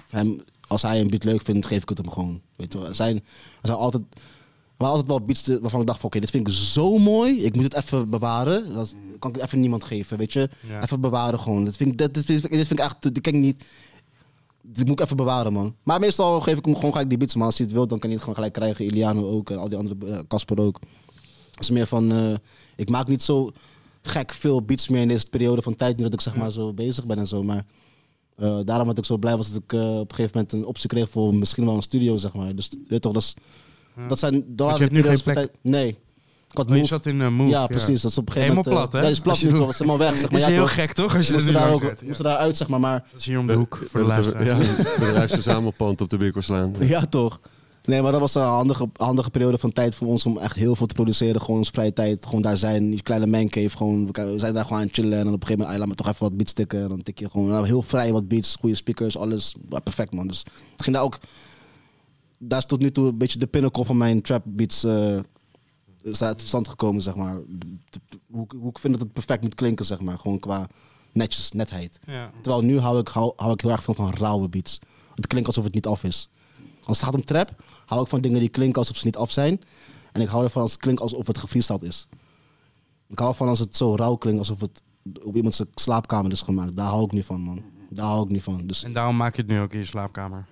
[0.09, 2.41] hem, als hij een beat leuk vindt, geef ik het hem gewoon.
[2.55, 2.79] Weet je.
[2.85, 3.21] Er zijn, er
[3.67, 4.19] zijn altijd, er
[4.77, 7.43] waren altijd wel beats waarvan ik dacht van oké, dit vind ik zo mooi.
[7.43, 8.73] Ik moet het even bewaren.
[8.73, 10.49] Dat kan ik even niemand geven, weet je.
[10.67, 10.83] Ja.
[10.83, 11.65] Even bewaren gewoon.
[11.65, 13.63] Dit vind ik, dit, dit, vind ik- dit vind ik echt, dit ik niet.
[14.61, 15.75] Dit moet ik even bewaren, man.
[15.83, 17.45] Maar meestal geef ik hem gewoon gelijk die beats, man.
[17.45, 18.85] Als hij het wil, dan kan hij het gewoon gelijk krijgen.
[18.85, 20.79] Iliano ook en al die andere, Casper ook.
[21.51, 22.37] Het is meer van,
[22.75, 23.51] ik maak niet zo
[24.07, 26.73] gek veel beats meer in deze periode van tijd, nu dat ik zeg maar zo
[26.73, 27.43] bezig ben en zo.
[27.43, 27.65] Maar
[28.37, 30.65] eh, daarom dat ik zo blij was dat ik eh, op een gegeven moment een
[30.65, 32.55] optie kreeg voor misschien wel een studio, zeg maar.
[32.55, 33.33] Dus weet toch, dat, is,
[34.07, 34.43] dat zijn...
[34.47, 35.35] Dat je hebt nu geen plek?
[35.35, 35.87] tijd- Nee.
[36.51, 37.49] Ik had Oh, zat in eh, Move.
[37.49, 38.01] ja, precies.
[38.01, 38.89] Dat is op een gegeven Helemaal moment...
[38.91, 39.05] plat, eh, hè?
[39.05, 39.59] Ja, is plat nu, toch?
[39.59, 40.39] Het is helemaal weg, zeg maar.
[40.39, 40.73] is Ja, heel toch?
[40.73, 41.15] gek, toch?
[41.15, 42.79] Als je er daar ook moesten daar uit, zeg maar.
[42.79, 44.45] Maar Dat is hier om de hoek, voor de luisteraar.
[44.45, 44.57] Ja,
[44.99, 46.73] de Rijksverzamelpand op de winkel slaan.
[46.79, 47.39] Ja, toch?
[47.87, 50.75] Nee, maar dat was een handige, handige periode van tijd voor ons om echt heel
[50.75, 51.41] veel te produceren.
[51.41, 53.77] Gewoon onze vrije tijd, gewoon daar zijn, die kleine mancave.
[53.77, 55.79] Gewoon, we zijn daar gewoon aan het chillen en dan op een gegeven moment, ah,
[55.79, 56.81] laat me toch even wat beats tikken.
[56.81, 59.55] En dan tik je gewoon nou, heel vrij wat beats, goede speakers, alles.
[59.83, 60.27] Perfect man.
[60.27, 61.19] Dus het ging daar ook,
[62.37, 64.83] daar is tot nu toe een beetje de pinnacle van mijn trap beats
[66.03, 67.39] is daar tot stand gekomen, zeg maar.
[68.31, 70.17] Hoe, ik- hoe ik vind dat het perfect moet klinken, zeg maar.
[70.19, 70.67] Gewoon qua
[71.11, 71.99] netjes, netheid.
[72.05, 72.31] Ja.
[72.41, 74.79] Terwijl nu hou ik, hou, hou ik heel erg veel van rauwe beats.
[75.15, 76.29] Het klinkt alsof het niet af is.
[76.87, 79.31] Als het gaat om trap, hou ik van dingen die klinken alsof ze niet af
[79.31, 79.61] zijn.
[80.11, 82.07] En ik hou ervan als het klinkt alsof het gefreestyled is.
[83.09, 84.83] Ik hou ervan als het zo rauw klinkt alsof het
[85.23, 86.75] op iemand zijn slaapkamer is gemaakt.
[86.75, 87.61] Daar hou ik niet van, man.
[87.89, 88.67] Daar hou ik niet van.
[88.67, 90.45] Dus En daarom maak je het nu ook in je slaapkamer.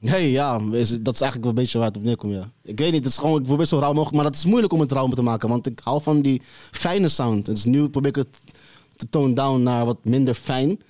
[0.00, 2.50] hey, ja, dat is eigenlijk wel een beetje waar het op neerkomt, ja.
[2.62, 4.72] Ik weet niet, het is gewoon, ik probeer zo rauw mogelijk, maar dat is moeilijk
[4.72, 7.46] om het rauw te maken, want ik hou van die fijne sound.
[7.46, 8.38] Dus nu probeer ik het
[8.96, 10.80] te tone down naar wat minder fijn.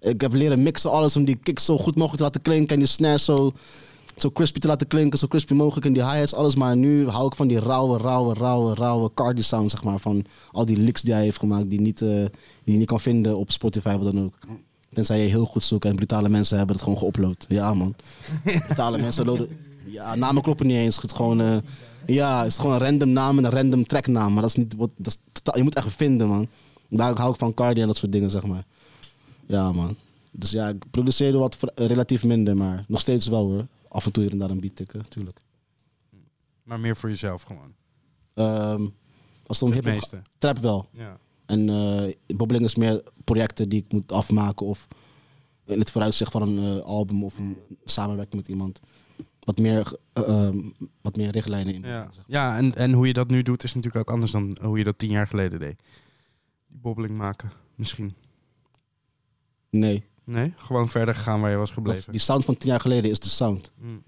[0.00, 2.78] Ik heb leren mixen alles om die kick zo goed mogelijk te laten klinken en
[2.78, 3.52] die snare zo,
[4.16, 6.54] zo crispy te laten klinken, zo crispy mogelijk en die hi-hats, alles.
[6.56, 9.98] Maar nu hou ik van die rauwe, rauwe, rauwe, rauwe Cardi sound, zeg maar.
[9.98, 13.00] Van al die licks die hij heeft gemaakt, die, niet, eh, die je niet kan
[13.00, 14.34] vinden op Spotify of wat dan ook.
[14.92, 17.46] Tenzij je heel goed zoekt en brutale mensen hebben het gewoon geüpload.
[17.48, 17.94] Ja, man.
[18.66, 19.48] Brutale mensen loaden.
[19.84, 20.96] Ja, namen kloppen niet eens.
[20.96, 21.56] Het is gewoon, eh,
[22.06, 24.32] ja, het is gewoon een random naam en een random tracknaam.
[24.32, 24.90] Maar dat is niet wat.
[24.96, 26.46] Dat is totaal- je moet echt vinden, man.
[26.88, 28.64] Daar hou ik van Cardi en dat soort dingen, zeg maar.
[29.46, 29.96] Ja, man.
[30.30, 33.66] Dus ja, ik produceerde wat relatief minder, maar nog steeds wel hoor.
[33.96, 35.40] Af en toe hier en daar een beat tikken, tuurlijk.
[36.62, 37.74] Maar meer voor jezelf gewoon.
[38.34, 38.86] Ehm,
[39.46, 40.22] als het om hip meeste.
[40.38, 40.88] trap wel.
[40.92, 41.18] Ja.
[41.46, 44.88] En eh bobbeling is meer projecten die ik moet afmaken of
[45.66, 48.80] in het vooruitzicht van een eh, album of een samenwerking met iemand.
[49.40, 50.58] Wat meer, eh, ehm,
[51.02, 51.82] wat meer richtlijnen in.
[51.82, 54.78] Ja, ja en, en hoe je dat nu doet is natuurlijk ook anders dan hoe
[54.78, 55.82] je dat tien jaar geleden deed.
[56.68, 58.14] Die bobbeling maken, misschien.
[59.70, 62.12] Nee, Nee, gewoon verder gegaan waar je was dat- gebleven.
[62.12, 63.70] die sound van tien jaar geleden is de sound.
[63.80, 64.02] Mm.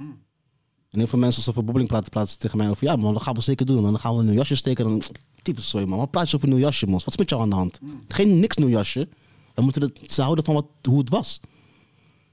[0.90, 2.84] En heel veel mensen als ze over bobbeling praten, praten tegen mij over...
[2.86, 3.76] Ja man, dat gaan we zeker doen.
[3.76, 4.84] En dan gaan we een nieuw jasje steken.
[4.84, 5.02] En dan,
[5.42, 7.04] type sorry man, wat praat je over een nieuw jasje, mos?
[7.04, 7.80] Wat is met jou aan de hand?
[8.08, 9.08] Geen niks nieuw jasje.
[9.54, 11.40] We moeten het, ze houden van wat, hoe het was.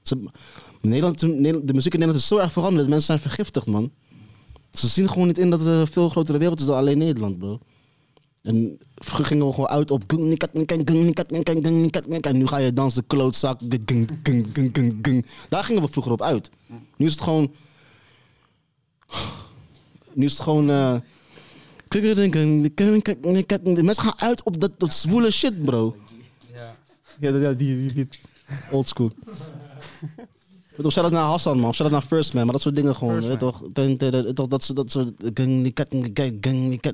[0.02, 0.28] Ze,
[0.80, 2.88] Nederland, Nederland- de muziek in Nederland is zo erg veranderd.
[2.88, 3.92] Mensen zijn vergiftigd, man.
[4.70, 7.38] Ze zien gewoon niet in dat het een veel grotere wereld is dan alleen Nederland,
[7.38, 7.58] bro.
[8.46, 10.12] En vroeger gingen we gewoon uit op...
[12.20, 13.60] En nu ga je dansen, klootzak.
[15.48, 16.50] Daar gingen we vroeger op uit.
[16.96, 17.52] Nu is het gewoon...
[20.12, 20.70] Nu is het gewoon...
[20.70, 20.96] eh,
[23.62, 25.96] de mensen gaan uit op dat, dat zwoele shit, bro.
[26.54, 26.76] Ja,
[27.18, 28.08] ja die, die, die
[28.70, 29.12] old school.
[30.76, 31.74] Weet toch, shout-out naar Hassan, man.
[31.74, 32.44] Shout-out naar First Man.
[32.44, 33.20] Maar dat soort dingen gewoon.
[33.20, 33.38] Weet
[34.34, 35.36] toch, dat, soort- dat soort...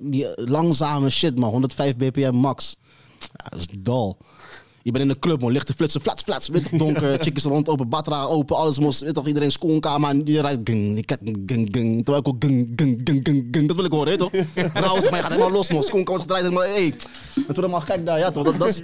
[0.03, 1.51] Die langzame shit, man.
[1.51, 2.77] 105 bpm max.
[3.19, 4.17] Ja, dat is dal.
[4.83, 5.53] Je bent in een club, man.
[5.53, 6.49] Lichte flitsen, flats, flats.
[6.49, 7.19] Weet toch, donker.
[7.23, 8.57] Chickies rond, open, batra open.
[8.57, 9.01] Alles moest.
[9.01, 10.11] Weet toch, iedereen schoonkamer.
[10.11, 10.61] En je rijdt...
[10.65, 12.05] Gang, gang, gang, gang.
[12.05, 12.37] Terwijl ik ook...
[12.39, 13.67] Gang, gang, gang, gang, gang.
[13.67, 14.31] Dat wil ik horen, weet toch?
[14.55, 15.83] Vrouw zeg maar, je gaat helemaal los, man.
[15.83, 16.45] Schoonkamer wordt gedraaid.
[16.45, 16.85] Helemaal, hey.
[16.85, 18.45] Het wordt helemaal gek daar, ja toch?
[18.45, 18.83] Dat, dat is,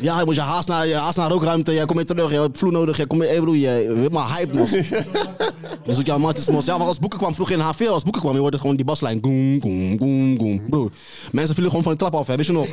[0.00, 1.72] ja, je moet je haast naar, je haast naar rookruimte.
[1.72, 2.30] Jij komt weer terug.
[2.30, 2.96] Je hebt vloer nodig.
[2.96, 3.30] Je komt weer...
[3.30, 4.68] Hey, broer, je helemaal hype, man.
[5.84, 6.64] Dus ook jouw matties mos.
[6.64, 8.84] Ja, maar als boeken kwam vroeger in HVL, als boeken kwam, je hoorde gewoon die
[8.84, 9.18] baslijn.
[9.22, 10.62] Goem, goem, goem, goem.
[10.68, 10.90] Broer,
[11.32, 12.66] mensen vielen gewoon van de trap af, hè, weet je nog?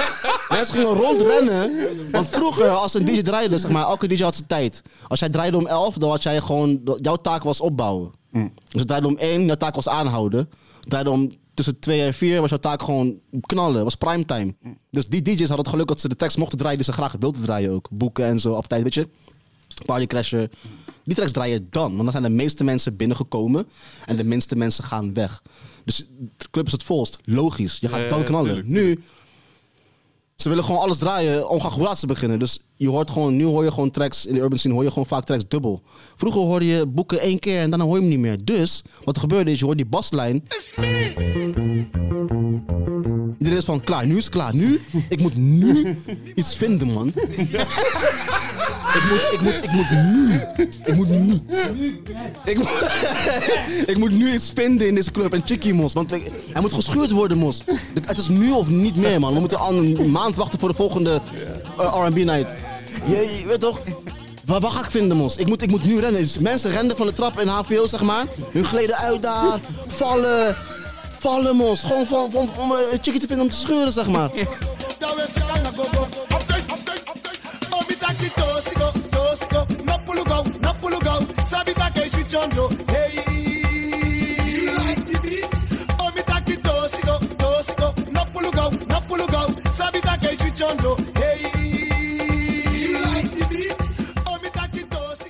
[0.50, 1.70] mensen gingen rondrennen.
[2.18, 4.82] Want vroeger, als een DJ draaide, zeg maar, elke DJ had zijn tijd.
[5.08, 8.12] Als jij draaide om 11, dan had jij gewoon, jouw taak was opbouwen.
[8.32, 10.48] Dus je draaide om 1, jouw taak was aanhouden.
[10.80, 14.54] Draaide om tussen 2 en 4 was jouw taak gewoon knallen, was primetime.
[14.90, 17.14] Dus die DJ's hadden het geluk dat ze de tekst mochten draaien die ze graag
[17.18, 17.88] wilden draaien ook.
[17.90, 19.08] Boeken en zo, op tijd, weet je.
[19.86, 20.50] Partycrasher.
[21.04, 21.90] Die tracks draai je dan.
[21.90, 23.68] Want dan zijn de meeste mensen binnengekomen.
[24.06, 25.42] En de minste mensen gaan weg.
[25.84, 25.96] Dus
[26.36, 27.18] de club is het volst.
[27.24, 27.78] Logisch.
[27.80, 28.62] Je gaat dan knallen.
[28.64, 29.02] Nu...
[30.42, 32.38] Ze willen gewoon alles draaien, ongeacht hoe laat ze beginnen.
[32.38, 34.88] Dus je hoort gewoon, nu hoor je gewoon tracks, in de urban scene hoor je
[34.88, 35.82] gewoon vaak tracks dubbel.
[36.16, 38.44] Vroeger hoorde je boeken één keer en daarna hoor je hem niet meer.
[38.44, 40.42] Dus, wat er gebeurde is, je hoort die baslijn.
[43.38, 44.54] Iedereen is van, klaar, nu is klaar.
[44.54, 45.98] Nu, ik moet nu
[46.34, 47.12] iets vinden, man.
[48.98, 50.40] Ik moet, ik moet, ik moet nu.
[50.84, 51.40] Ik moet nu.
[52.44, 52.68] Ik, moet-
[53.92, 55.32] ik moet nu iets vinden in deze club.
[55.32, 55.92] En Chickie Mos.
[55.92, 57.62] Want hij moet geschuurd worden, Mos.
[58.06, 59.34] Het- is nu of niet meer, man.
[59.34, 61.20] We moeten al een maand wachten voor de volgende
[61.78, 62.50] eh, R&B night.
[63.06, 63.78] Je, weet toch?
[64.44, 65.36] Waar, ga ik vinden, Mos?
[65.36, 66.20] Ik moet, ik moet nu rennen.
[66.20, 68.24] Dus mensen rennen van de trap in HVO, zeg maar.
[68.52, 69.58] Hun gleden uit daar.
[69.86, 70.56] Vallen.
[71.18, 71.82] Vallen, Mos.
[71.82, 74.30] Gewoon van, om eh, een chickie te vinden om te scheuren, zeg maar.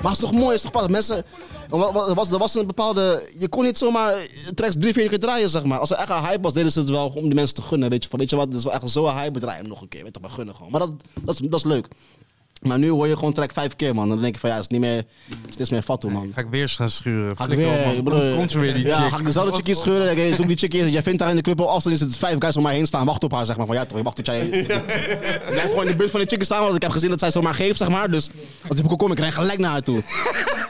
[0.02, 1.24] Maar het toch mooi, is toch pas mensen.
[1.68, 3.28] wa- Was, er was een bepaalde.
[3.38, 4.14] Je kon niet zomaar
[4.54, 5.78] tracks drie, vier keer draaien, zeg maar.
[5.78, 7.90] Als er echt een hype was, deden ze het wel om die mensen te gunnen.
[7.90, 9.88] Weet je, weet je wat, dit is wel echt zo'n hype, draai hem nog een
[9.88, 10.02] keer.
[10.02, 10.70] Weet je, maar gunnen gewoon.
[10.70, 10.90] Maar dat,
[11.24, 11.86] dat, is, dat is leuk.
[12.62, 14.08] Maar nu hoor je gewoon track vijf keer, man.
[14.08, 15.04] Dan denk je van ja, het is niet meer,
[15.50, 16.30] het is meer man.
[16.34, 17.36] Ga ik weer gaan schuren.
[17.36, 18.34] Ga ik weer, broer.
[18.36, 19.10] Komt- er weer die Ja, chick.
[19.12, 20.06] ga ik dezelfde chickie scheuren.
[20.06, 20.90] Dan denk je, zoek die chickie.
[20.90, 21.94] Jij vindt haar in de club op afstand.
[21.94, 23.06] Is het vijf guys om mij heen staan.
[23.06, 23.66] Wacht op haar, zeg maar.
[23.66, 24.48] Van ja, toch, je wacht tot jij.
[25.48, 26.62] Blijf gewoon in de buurt van de chickie staan.
[26.62, 28.10] Want ik heb gezien dat zij zomaar geeft, zeg maar.
[28.10, 28.30] Dus
[28.68, 30.02] als die boeken komt, ik ren gelijk naar haar toe.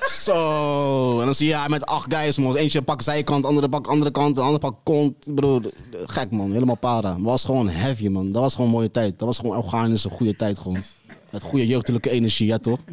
[0.05, 1.19] Zo.
[1.21, 2.57] En dan zie je haar met acht guys, man.
[2.57, 5.15] Eentje pak zijkant, andere pak andere kant, de andere pak kont.
[5.35, 5.61] Broer,
[6.07, 6.53] gek, man.
[6.53, 7.11] Helemaal para.
[7.13, 8.33] Dat was gewoon heavy, man.
[8.33, 9.19] Dat was gewoon een mooie tijd.
[9.19, 10.77] Dat was gewoon organische, goede tijd, gewoon.
[11.31, 12.81] Met goede jeugdelijke energie, ja, toch?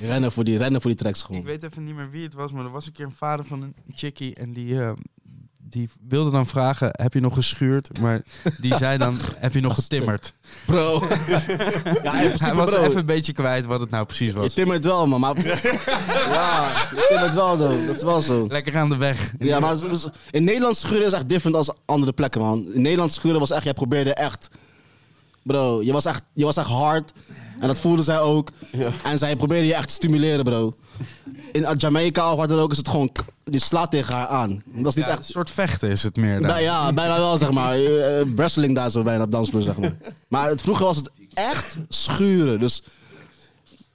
[0.00, 1.40] Rennen voor die, rennen voor die tracks gewoon.
[1.40, 3.44] Ik weet even niet meer wie het was, maar er was een keer een vader
[3.44, 4.92] van een chickie en die, eh,
[5.58, 8.00] die wilde dan vragen, heb je nog geschuurd?
[8.00, 8.22] Maar
[8.60, 10.32] die zei dan, heb je nog getimmerd?
[10.66, 11.02] Bro.
[12.02, 12.82] ja, Hij was bro.
[12.82, 14.54] even een beetje kwijt wat het nou precies Je was.
[14.54, 15.20] timmert wel, man.
[15.20, 15.36] Maar...
[15.36, 17.86] ja, je timmert wel, though.
[17.86, 18.46] Dat is wel zo.
[18.48, 19.34] Lekker aan de weg.
[19.38, 19.76] Ja, maar
[20.30, 22.66] in Nederland schuren is echt different als andere plekken, man.
[22.72, 24.48] In Nederland schuren was echt, jij probeerde echt...
[25.42, 27.12] Bro, je was echt, je was echt hard.
[27.60, 28.48] En dat voelde zij ook.
[29.04, 30.72] En zij probeerde je echt te stimuleren, bro.
[31.52, 33.10] In Jamaica of waar dan ook is het gewoon...
[33.44, 34.62] Je slaat tegen haar aan.
[34.74, 35.26] Dat is niet Ja, een echt...
[35.26, 36.38] soort vechten is het meer.
[36.40, 36.62] Bij- daar.
[36.62, 37.74] ja, bijna wel, zeg maar.
[37.78, 39.96] Eh, wrestling daar zo bijna op dansvloer, zeg maar.
[40.28, 42.58] Maar het, vroeger was het echt schuren.
[42.58, 42.82] Dus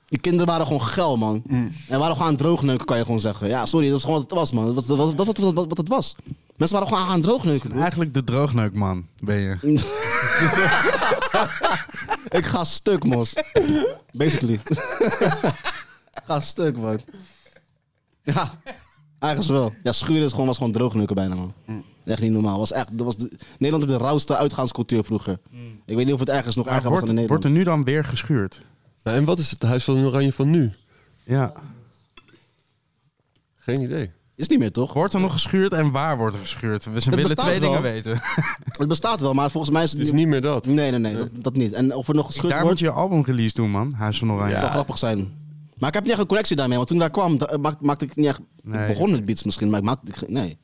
[0.08, 1.44] die kinderen waren gewoon geil, man.
[1.88, 3.48] En waren gewoon aan het droogneuken, kan je gewoon zeggen.
[3.48, 4.66] Ja, sorry, dat was gewoon wat het was, man.
[4.66, 6.16] Dat was dat, was- dat, was wat, wat, wat het was.
[6.58, 7.82] Mensen waren gewoon aan het droogneuken, broer.
[7.82, 9.58] Eigenlijk de droogneukman ben je.
[12.40, 13.34] Ik ga stuk, mos.
[14.12, 14.60] Basically.
[16.26, 17.00] Ga stuk, man.
[18.24, 18.60] Ja,
[19.20, 19.74] eigenlijk wel.
[19.84, 21.54] Ja, schuren is gewoon, was gewoon droogneuken bijna, man.
[22.06, 22.58] Echt niet normaal.
[22.58, 25.40] Was echt, dat was de, Nederland heeft de rauwste uitgaanscultuur vroeger.
[25.86, 27.68] Ik weet niet of het ergens nog erger was wordt, dan in wordt Nederland.
[27.68, 28.62] er nu dan weer geschuurd?
[29.04, 30.72] Nou, en wat is het Huis van Oranje van nu?
[31.24, 31.54] Ja.
[33.56, 34.12] Geen idee.
[34.38, 34.94] Is niet meer, toch?
[34.94, 36.86] Wordt er nog geschuurd en waar wordt er geschuurd?
[36.86, 37.70] We willen twee wel.
[37.70, 38.22] dingen weten.
[38.78, 40.22] Het bestaat wel, maar volgens mij is het Het is niet...
[40.24, 40.66] niet meer dat.
[40.66, 41.74] Nee, nee, nee, dat, dat niet.
[41.74, 43.94] En of er nog gescheurd Daar wordt, moet je albumrelease doen, man.
[43.96, 44.52] Huis van Oranje.
[44.52, 45.34] het zou grappig zijn.
[45.78, 47.86] Maar ik heb niet echt een connectie daarmee, want toen ik daar kwam, da- maakte,
[47.86, 48.40] maakte ik niet echt...
[48.64, 48.82] Nee.
[48.82, 50.26] Ik begon met beats misschien, maar ik maakte...
[50.28, 50.58] Nee.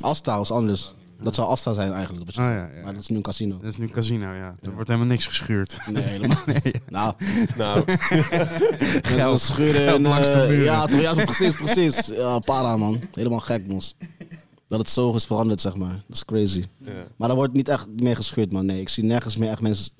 [0.00, 0.94] Asta was anders.
[1.22, 2.28] Dat zou Asta zijn eigenlijk.
[2.28, 2.68] Oh, ja, ja.
[2.84, 3.58] Maar dat is nu een casino.
[3.58, 4.54] Dat is nu casino, ja.
[4.62, 5.78] Er wordt helemaal niks geschuurd.
[5.92, 6.36] Nee, helemaal
[6.88, 7.14] Nou,
[7.56, 7.84] Nou,
[9.16, 10.64] geld scheuren geld en, langs de eh, muren.
[10.64, 12.06] Ja, toch, ja, precies, precies.
[12.06, 13.00] Ja, para man.
[13.12, 13.96] Helemaal gek, mos.
[14.68, 16.02] Dat het zo is veranderd, zeg maar.
[16.06, 16.62] Dat is crazy.
[16.78, 16.92] ja.
[17.16, 18.66] Maar er wordt niet echt meer gescheurd, man.
[18.66, 19.92] Nee, ik zie nergens meer echt mensen...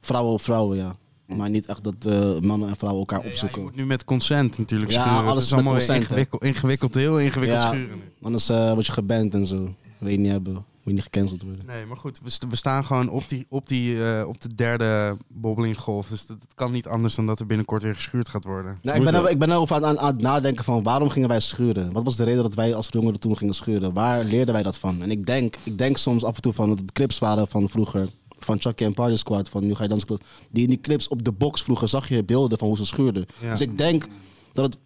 [0.00, 0.96] Vrouwen op vrouwen, ja.
[1.26, 3.62] Maar niet echt dat eh, mannen en vrouwen elkaar Ja, je opzoeken.
[3.62, 5.18] moet nu met consent natuurlijk Ja, schuren.
[5.20, 7.68] alles het is met allemaal consent, ingewikkeld, ingewikkeld, heel ingewikkeld Ja.
[7.68, 8.00] schuren.
[8.22, 9.74] Anders eh, word je geband en zo.
[10.04, 10.52] Wil je niet hebben.
[10.54, 11.66] Moet je niet gecanceld worden.
[11.66, 14.54] Nee, maar goed, we, st- we staan gewoon op, die, op, die, eh, op de
[14.54, 16.06] derde bobbelinggolf.
[16.08, 18.78] Dus dat, het kan niet anders dan dat er binnenkort weer geschuurd gaat worden.
[18.82, 19.24] Nou, ik, ben wel.
[19.24, 21.92] er, ik ben erover aan, aan, aan het nadenken van waarom gingen wij schuren?
[21.92, 23.92] Wat was de reden dat wij als jongeren toen gingen schuren?
[23.92, 25.02] Waar leerden wij dat van?
[25.02, 27.68] En ik denk, ik denk soms af en toe van dat het clips waren van
[27.68, 28.08] vroeger.
[28.38, 30.18] Van Chucky en Party Squad, van Nu Ga Je Dansen.
[30.50, 33.26] Die in die clips op de box vroeger zag je beelden van hoe ze schuurden.
[33.40, 33.50] Ja.
[33.50, 34.06] Dus ik denk
[34.52, 34.78] dat het,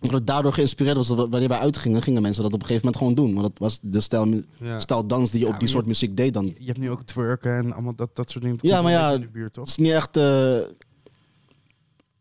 [0.00, 1.08] dat het daardoor geïnspireerd was.
[1.08, 3.40] Dat wanneer wij uitgingen, gingen mensen dat op een gegeven moment gewoon doen.
[3.42, 4.80] Want dat was de stijl, Ja.
[4.80, 6.46] stijl dans die je Ja, op die soort muziek deed dan.
[6.58, 8.58] Je hebt nu ook twerken en allemaal dat, dat soort dingen.
[8.62, 9.64] Ja, maar ja, in de buurt, toch?
[9.68, 10.16] Het is niet echt...
[10.16, 10.58] eh,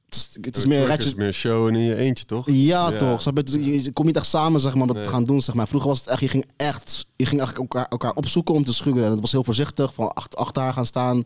[0.06, 2.46] het is, het is meer ratchet, show en in je eentje, toch?
[2.50, 2.98] Ja, Ja.
[2.98, 3.24] toch.
[3.24, 3.84] Je?
[3.84, 5.06] Je, komt niet echt samen zeg maar, om dat Nee.
[5.06, 5.42] te gaan doen.
[5.42, 5.68] Zeg maar.
[5.68, 8.74] Vroeger was het echt, je ging echt, je ging eigenlijk elkaar, elkaar opzoeken om te
[8.74, 9.04] schuren.
[9.04, 11.26] En het was heel voorzichtig, van achter, achter haar gaan staan.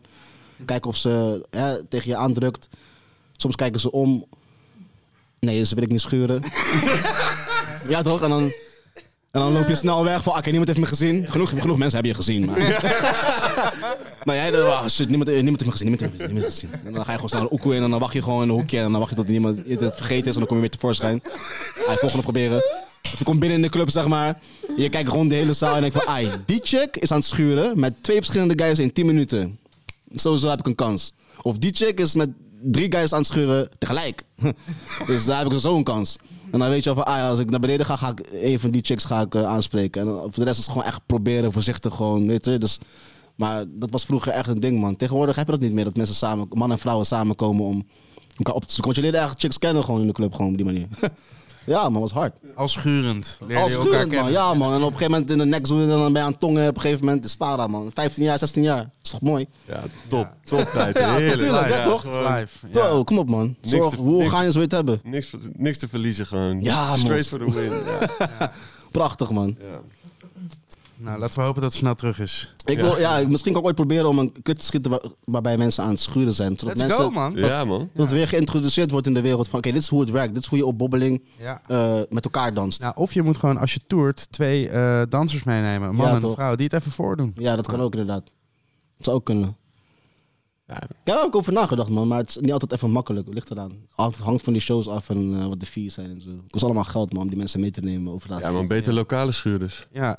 [0.64, 2.68] Kijken of ze hè, tegen je aandrukt.
[3.36, 4.24] Soms kijken ze om.
[5.46, 6.42] Nee, ze wil ik niet schuren.
[7.88, 8.22] ja, toch?
[8.22, 8.42] En dan,
[9.30, 11.30] en dan loop je snel weg van, oké, niemand heeft me gezien.
[11.30, 12.44] Genoeg, genoeg mensen hebben je gezien.
[12.44, 12.58] Maar,
[14.24, 15.88] maar jij, dan, oh, shit, niemand, niemand heeft me gezien.
[15.88, 16.86] Niemand heeft me niemand heeft me gezien.
[16.86, 18.48] En dan ga je gewoon snel een oekoe in en dan wacht je gewoon in
[18.48, 18.78] een hoekje.
[18.78, 21.20] En dan wacht je tot niemand het vergeten is en dan kom je weer tevoorschijn.
[21.74, 22.64] Ga je volgende proberen.
[23.12, 24.40] Of je komt binnen in de club, zeg maar.
[24.76, 26.06] Je kijkt rond de hele zaal en denkt van...
[26.06, 29.58] Ai, die chick is aan het schuren met twee verschillende guys in 10 minuten.
[30.14, 31.12] Sowieso heb ik een kans.
[31.40, 32.28] Of die chick is met
[32.62, 34.22] drie guys aan het schuren tegelijk.
[35.06, 36.18] dus daar heb ik zo een kans.
[36.50, 38.60] En dan weet je al van, ah als ik naar beneden ga, ga ik een
[38.60, 40.00] van die chicks ga ik, eh, aanspreken.
[40.00, 42.58] En voor de rest is het gewoon echt proberen, voorzichtig gewoon, weet je.
[42.58, 42.78] Dus,
[43.36, 44.96] maar dat was vroeger echt een ding, man.
[44.96, 47.86] Tegenwoordig heb je dat niet meer, dat mensen samen, mannen en vrouwen samenkomen om
[48.36, 48.92] elkaar op te zoeken.
[48.92, 50.86] Want je leerde echt chicks kennen gewoon in de club, gewoon op die manier.
[51.64, 52.32] ja, man, was hard.
[52.54, 53.38] Al schurend.
[53.56, 54.30] Als schurend, man.
[54.30, 54.68] Ja, man.
[54.72, 56.40] En op een gegeven moment in de nek zoenen en dan ben je aan het
[56.40, 56.68] tongen.
[56.68, 57.90] Op een gegeven moment is para, man.
[57.94, 58.90] 15 jaar, 16 jaar.
[59.02, 59.46] Is toch mooi?
[59.64, 60.28] Ja, top.
[60.44, 60.98] Top tijd.
[61.02, 62.04] Ja, natuurlijk, ja, toch?
[62.04, 62.66] Live.
[62.66, 62.68] Ja.
[62.72, 63.56] Bro, kom op, man.
[63.60, 65.00] Zorg, te- hoe wil je het hebben?
[65.04, 66.62] Niks, niks te verliezen gewoon.
[66.62, 67.40] Ja, Straight man.
[67.40, 67.72] for the win.
[68.38, 68.52] Ja.
[68.90, 69.56] Prachtig, man.
[69.60, 69.80] Ja.
[71.02, 72.54] Nou, laten we hopen dat het snel terug is.
[72.64, 75.56] Ik wil, ja, misschien kan ik ooit proberen om een clip te schieten waar- waarbij
[75.56, 76.48] mensen aan het schuren zijn.
[76.58, 77.32] Zodat Let's mensen, go, man.
[77.36, 77.78] ja, man.
[77.94, 80.34] Dat het weer geïntroduceerd wordt in de wereld van, oké, dit is hoe het werkt.
[80.34, 81.60] Dit is hoe je op bobbeling Ja.
[81.66, 82.80] eh, met elkaar danst.
[82.80, 85.88] Nou, of je moet gewoon, als je toert, twee eh, dansers meenemen.
[85.88, 86.34] Een man Ja, en een toch.
[86.34, 86.54] vrouw.
[86.54, 87.32] Die het even voordoen.
[87.36, 88.22] Ja, dat kan ook inderdaad.
[88.96, 89.56] Dat zou ook kunnen.
[90.74, 90.82] Ja.
[90.82, 92.08] Ik heb er ook over nagedacht, man.
[92.08, 93.24] Maar het is niet altijd even makkelijk.
[93.26, 93.72] Het ligt eraan.
[93.96, 96.30] Het hangt van die shows af en eh, wat de fees zijn en zo.
[96.30, 98.40] Het kost allemaal geld, man, om die mensen mee te nemen over dat.
[98.40, 98.66] Ja, man.
[98.66, 99.86] Beter lokale schuurders.
[99.92, 100.16] Ja.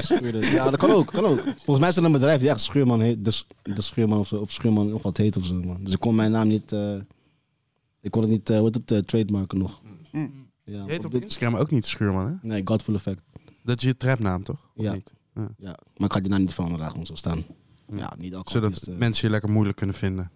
[0.00, 0.52] Schuurders.
[0.52, 1.40] Ja, dat kan ook, kan ook.
[1.44, 3.24] Volgens mij is er een bedrijf die echt schuurman heet.
[3.24, 4.36] De, de schuurman of zo.
[4.36, 5.78] Of schuurman nog wat heet of zo, man.
[5.84, 6.72] Dus ik kon mijn naam niet...
[6.72, 6.94] eh,
[8.00, 9.80] ik kon het niet, hoe heet het, eh, trademarken nog.
[10.12, 10.28] Ja,
[10.64, 12.48] Je heet op dit- Instagram ook niet Schuurman, hè?
[12.48, 13.22] Nee, Godful Effect.
[13.62, 14.70] Dat is je trapnaam, toch?
[14.76, 14.92] Of Ja.
[14.92, 15.10] niet?
[15.58, 17.44] Ja, maar ik ga die naam niet veranderen, gewoon zo staan.
[17.94, 20.30] Ja, niet Zodat eh, mensen je lekker moeilijk kunnen vinden.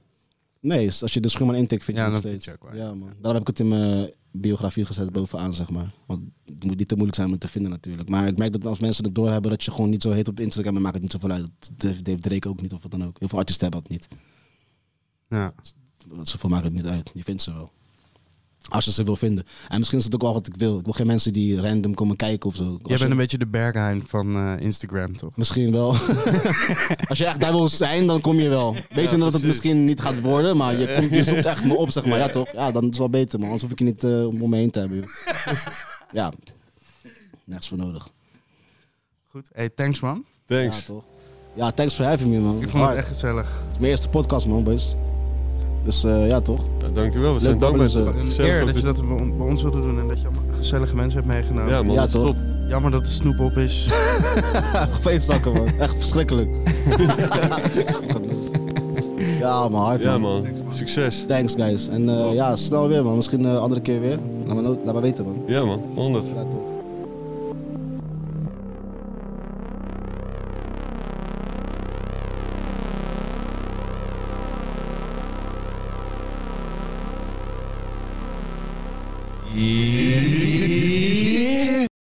[0.61, 2.59] Nee, is- als je de schuurman intikt, vind je Ja, het dan nog steeds.
[2.61, 3.09] je ook ja, man.
[3.09, 5.95] Daarom heb ik het in mijn biografie gezet bovenaan, zeg maar.
[6.07, 8.09] Want het moet niet te moeilijk zijn om het te vinden natuurlijk.
[8.09, 10.41] Maar ik merk dat als mensen het doorhebben dat je gewoon niet zo heet op
[10.41, 11.51] Instagram, dan maakt het niet zoveel uit.
[11.77, 13.19] Dat heeft Drake ook niet of wat dan ook.
[13.19, 14.09] Heel veel artiesten hebben dat niet.
[15.29, 15.55] Ja.
[16.23, 17.11] Zoveel maakt het niet uit.
[17.15, 17.73] Je vindt ze wel.
[18.69, 19.45] Als je ze wil vinden.
[19.69, 20.79] En misschien is het ook wel wat ik wil.
[20.79, 22.63] Ik wil geen mensen die random komen kijken of zo.
[22.65, 25.37] Als Jij je- bent een beetje de Berghain van eh, Instagram, toch?
[25.37, 25.89] Misschien wel.
[27.09, 28.77] Als je echt daar wil zijn, dan kom je wel.
[28.91, 31.91] Weten dat het misschien niet gaat worden, maar je, komt, je zoekt echt me op,
[31.91, 32.19] zeg maar.
[32.19, 32.53] Ja, toch?
[32.53, 33.45] Ja, dan is het wel beter, man.
[33.49, 35.05] Anders hoef ik je niet eh, om me heen te hebben.
[36.13, 36.33] Ja.
[37.45, 38.09] Nergens voor nodig.
[39.31, 39.49] Goed.
[39.53, 40.25] Hey, thanks, man.
[40.47, 40.79] Thanks.
[40.79, 41.05] Ja, toch?
[41.55, 42.55] Ja, thanks for having me, man.
[42.57, 42.97] Ik vond het Hard.
[42.97, 43.47] echt gezellig.
[43.49, 44.95] Het is mijn eerste podcast, man, boys.
[45.85, 46.61] Dus eh, ja, toch?
[46.81, 47.35] Ja, dankjewel.
[47.35, 47.95] We zijn Leuk dankbaar.
[48.39, 49.03] eer ook dat je dat
[49.37, 51.73] bij ons wilde doen en dat je allemaal gezellige mensen hebt meegenomen.
[51.73, 51.95] Ja, man.
[51.95, 52.25] Ja, toch?
[52.25, 52.37] top.
[52.69, 53.89] Jammer dat de snoep op is.
[55.01, 55.67] Feestzakken, man.
[55.79, 56.49] Echt verschrikkelijk.
[59.41, 60.43] ja, man, hard, Ja, man.
[60.43, 60.47] man.
[60.73, 61.25] Succes.
[61.29, 61.89] Thanks, guys.
[61.89, 63.17] En eh, ja, snel weer, man.
[63.17, 64.19] Misschien een andere keer weer.
[64.47, 65.43] Laat me, laat me weten, man.
[65.47, 65.83] Ja, man.
[65.95, 66.27] 100.
[66.27, 66.61] Ja, toch?
[79.63, 80.90] E.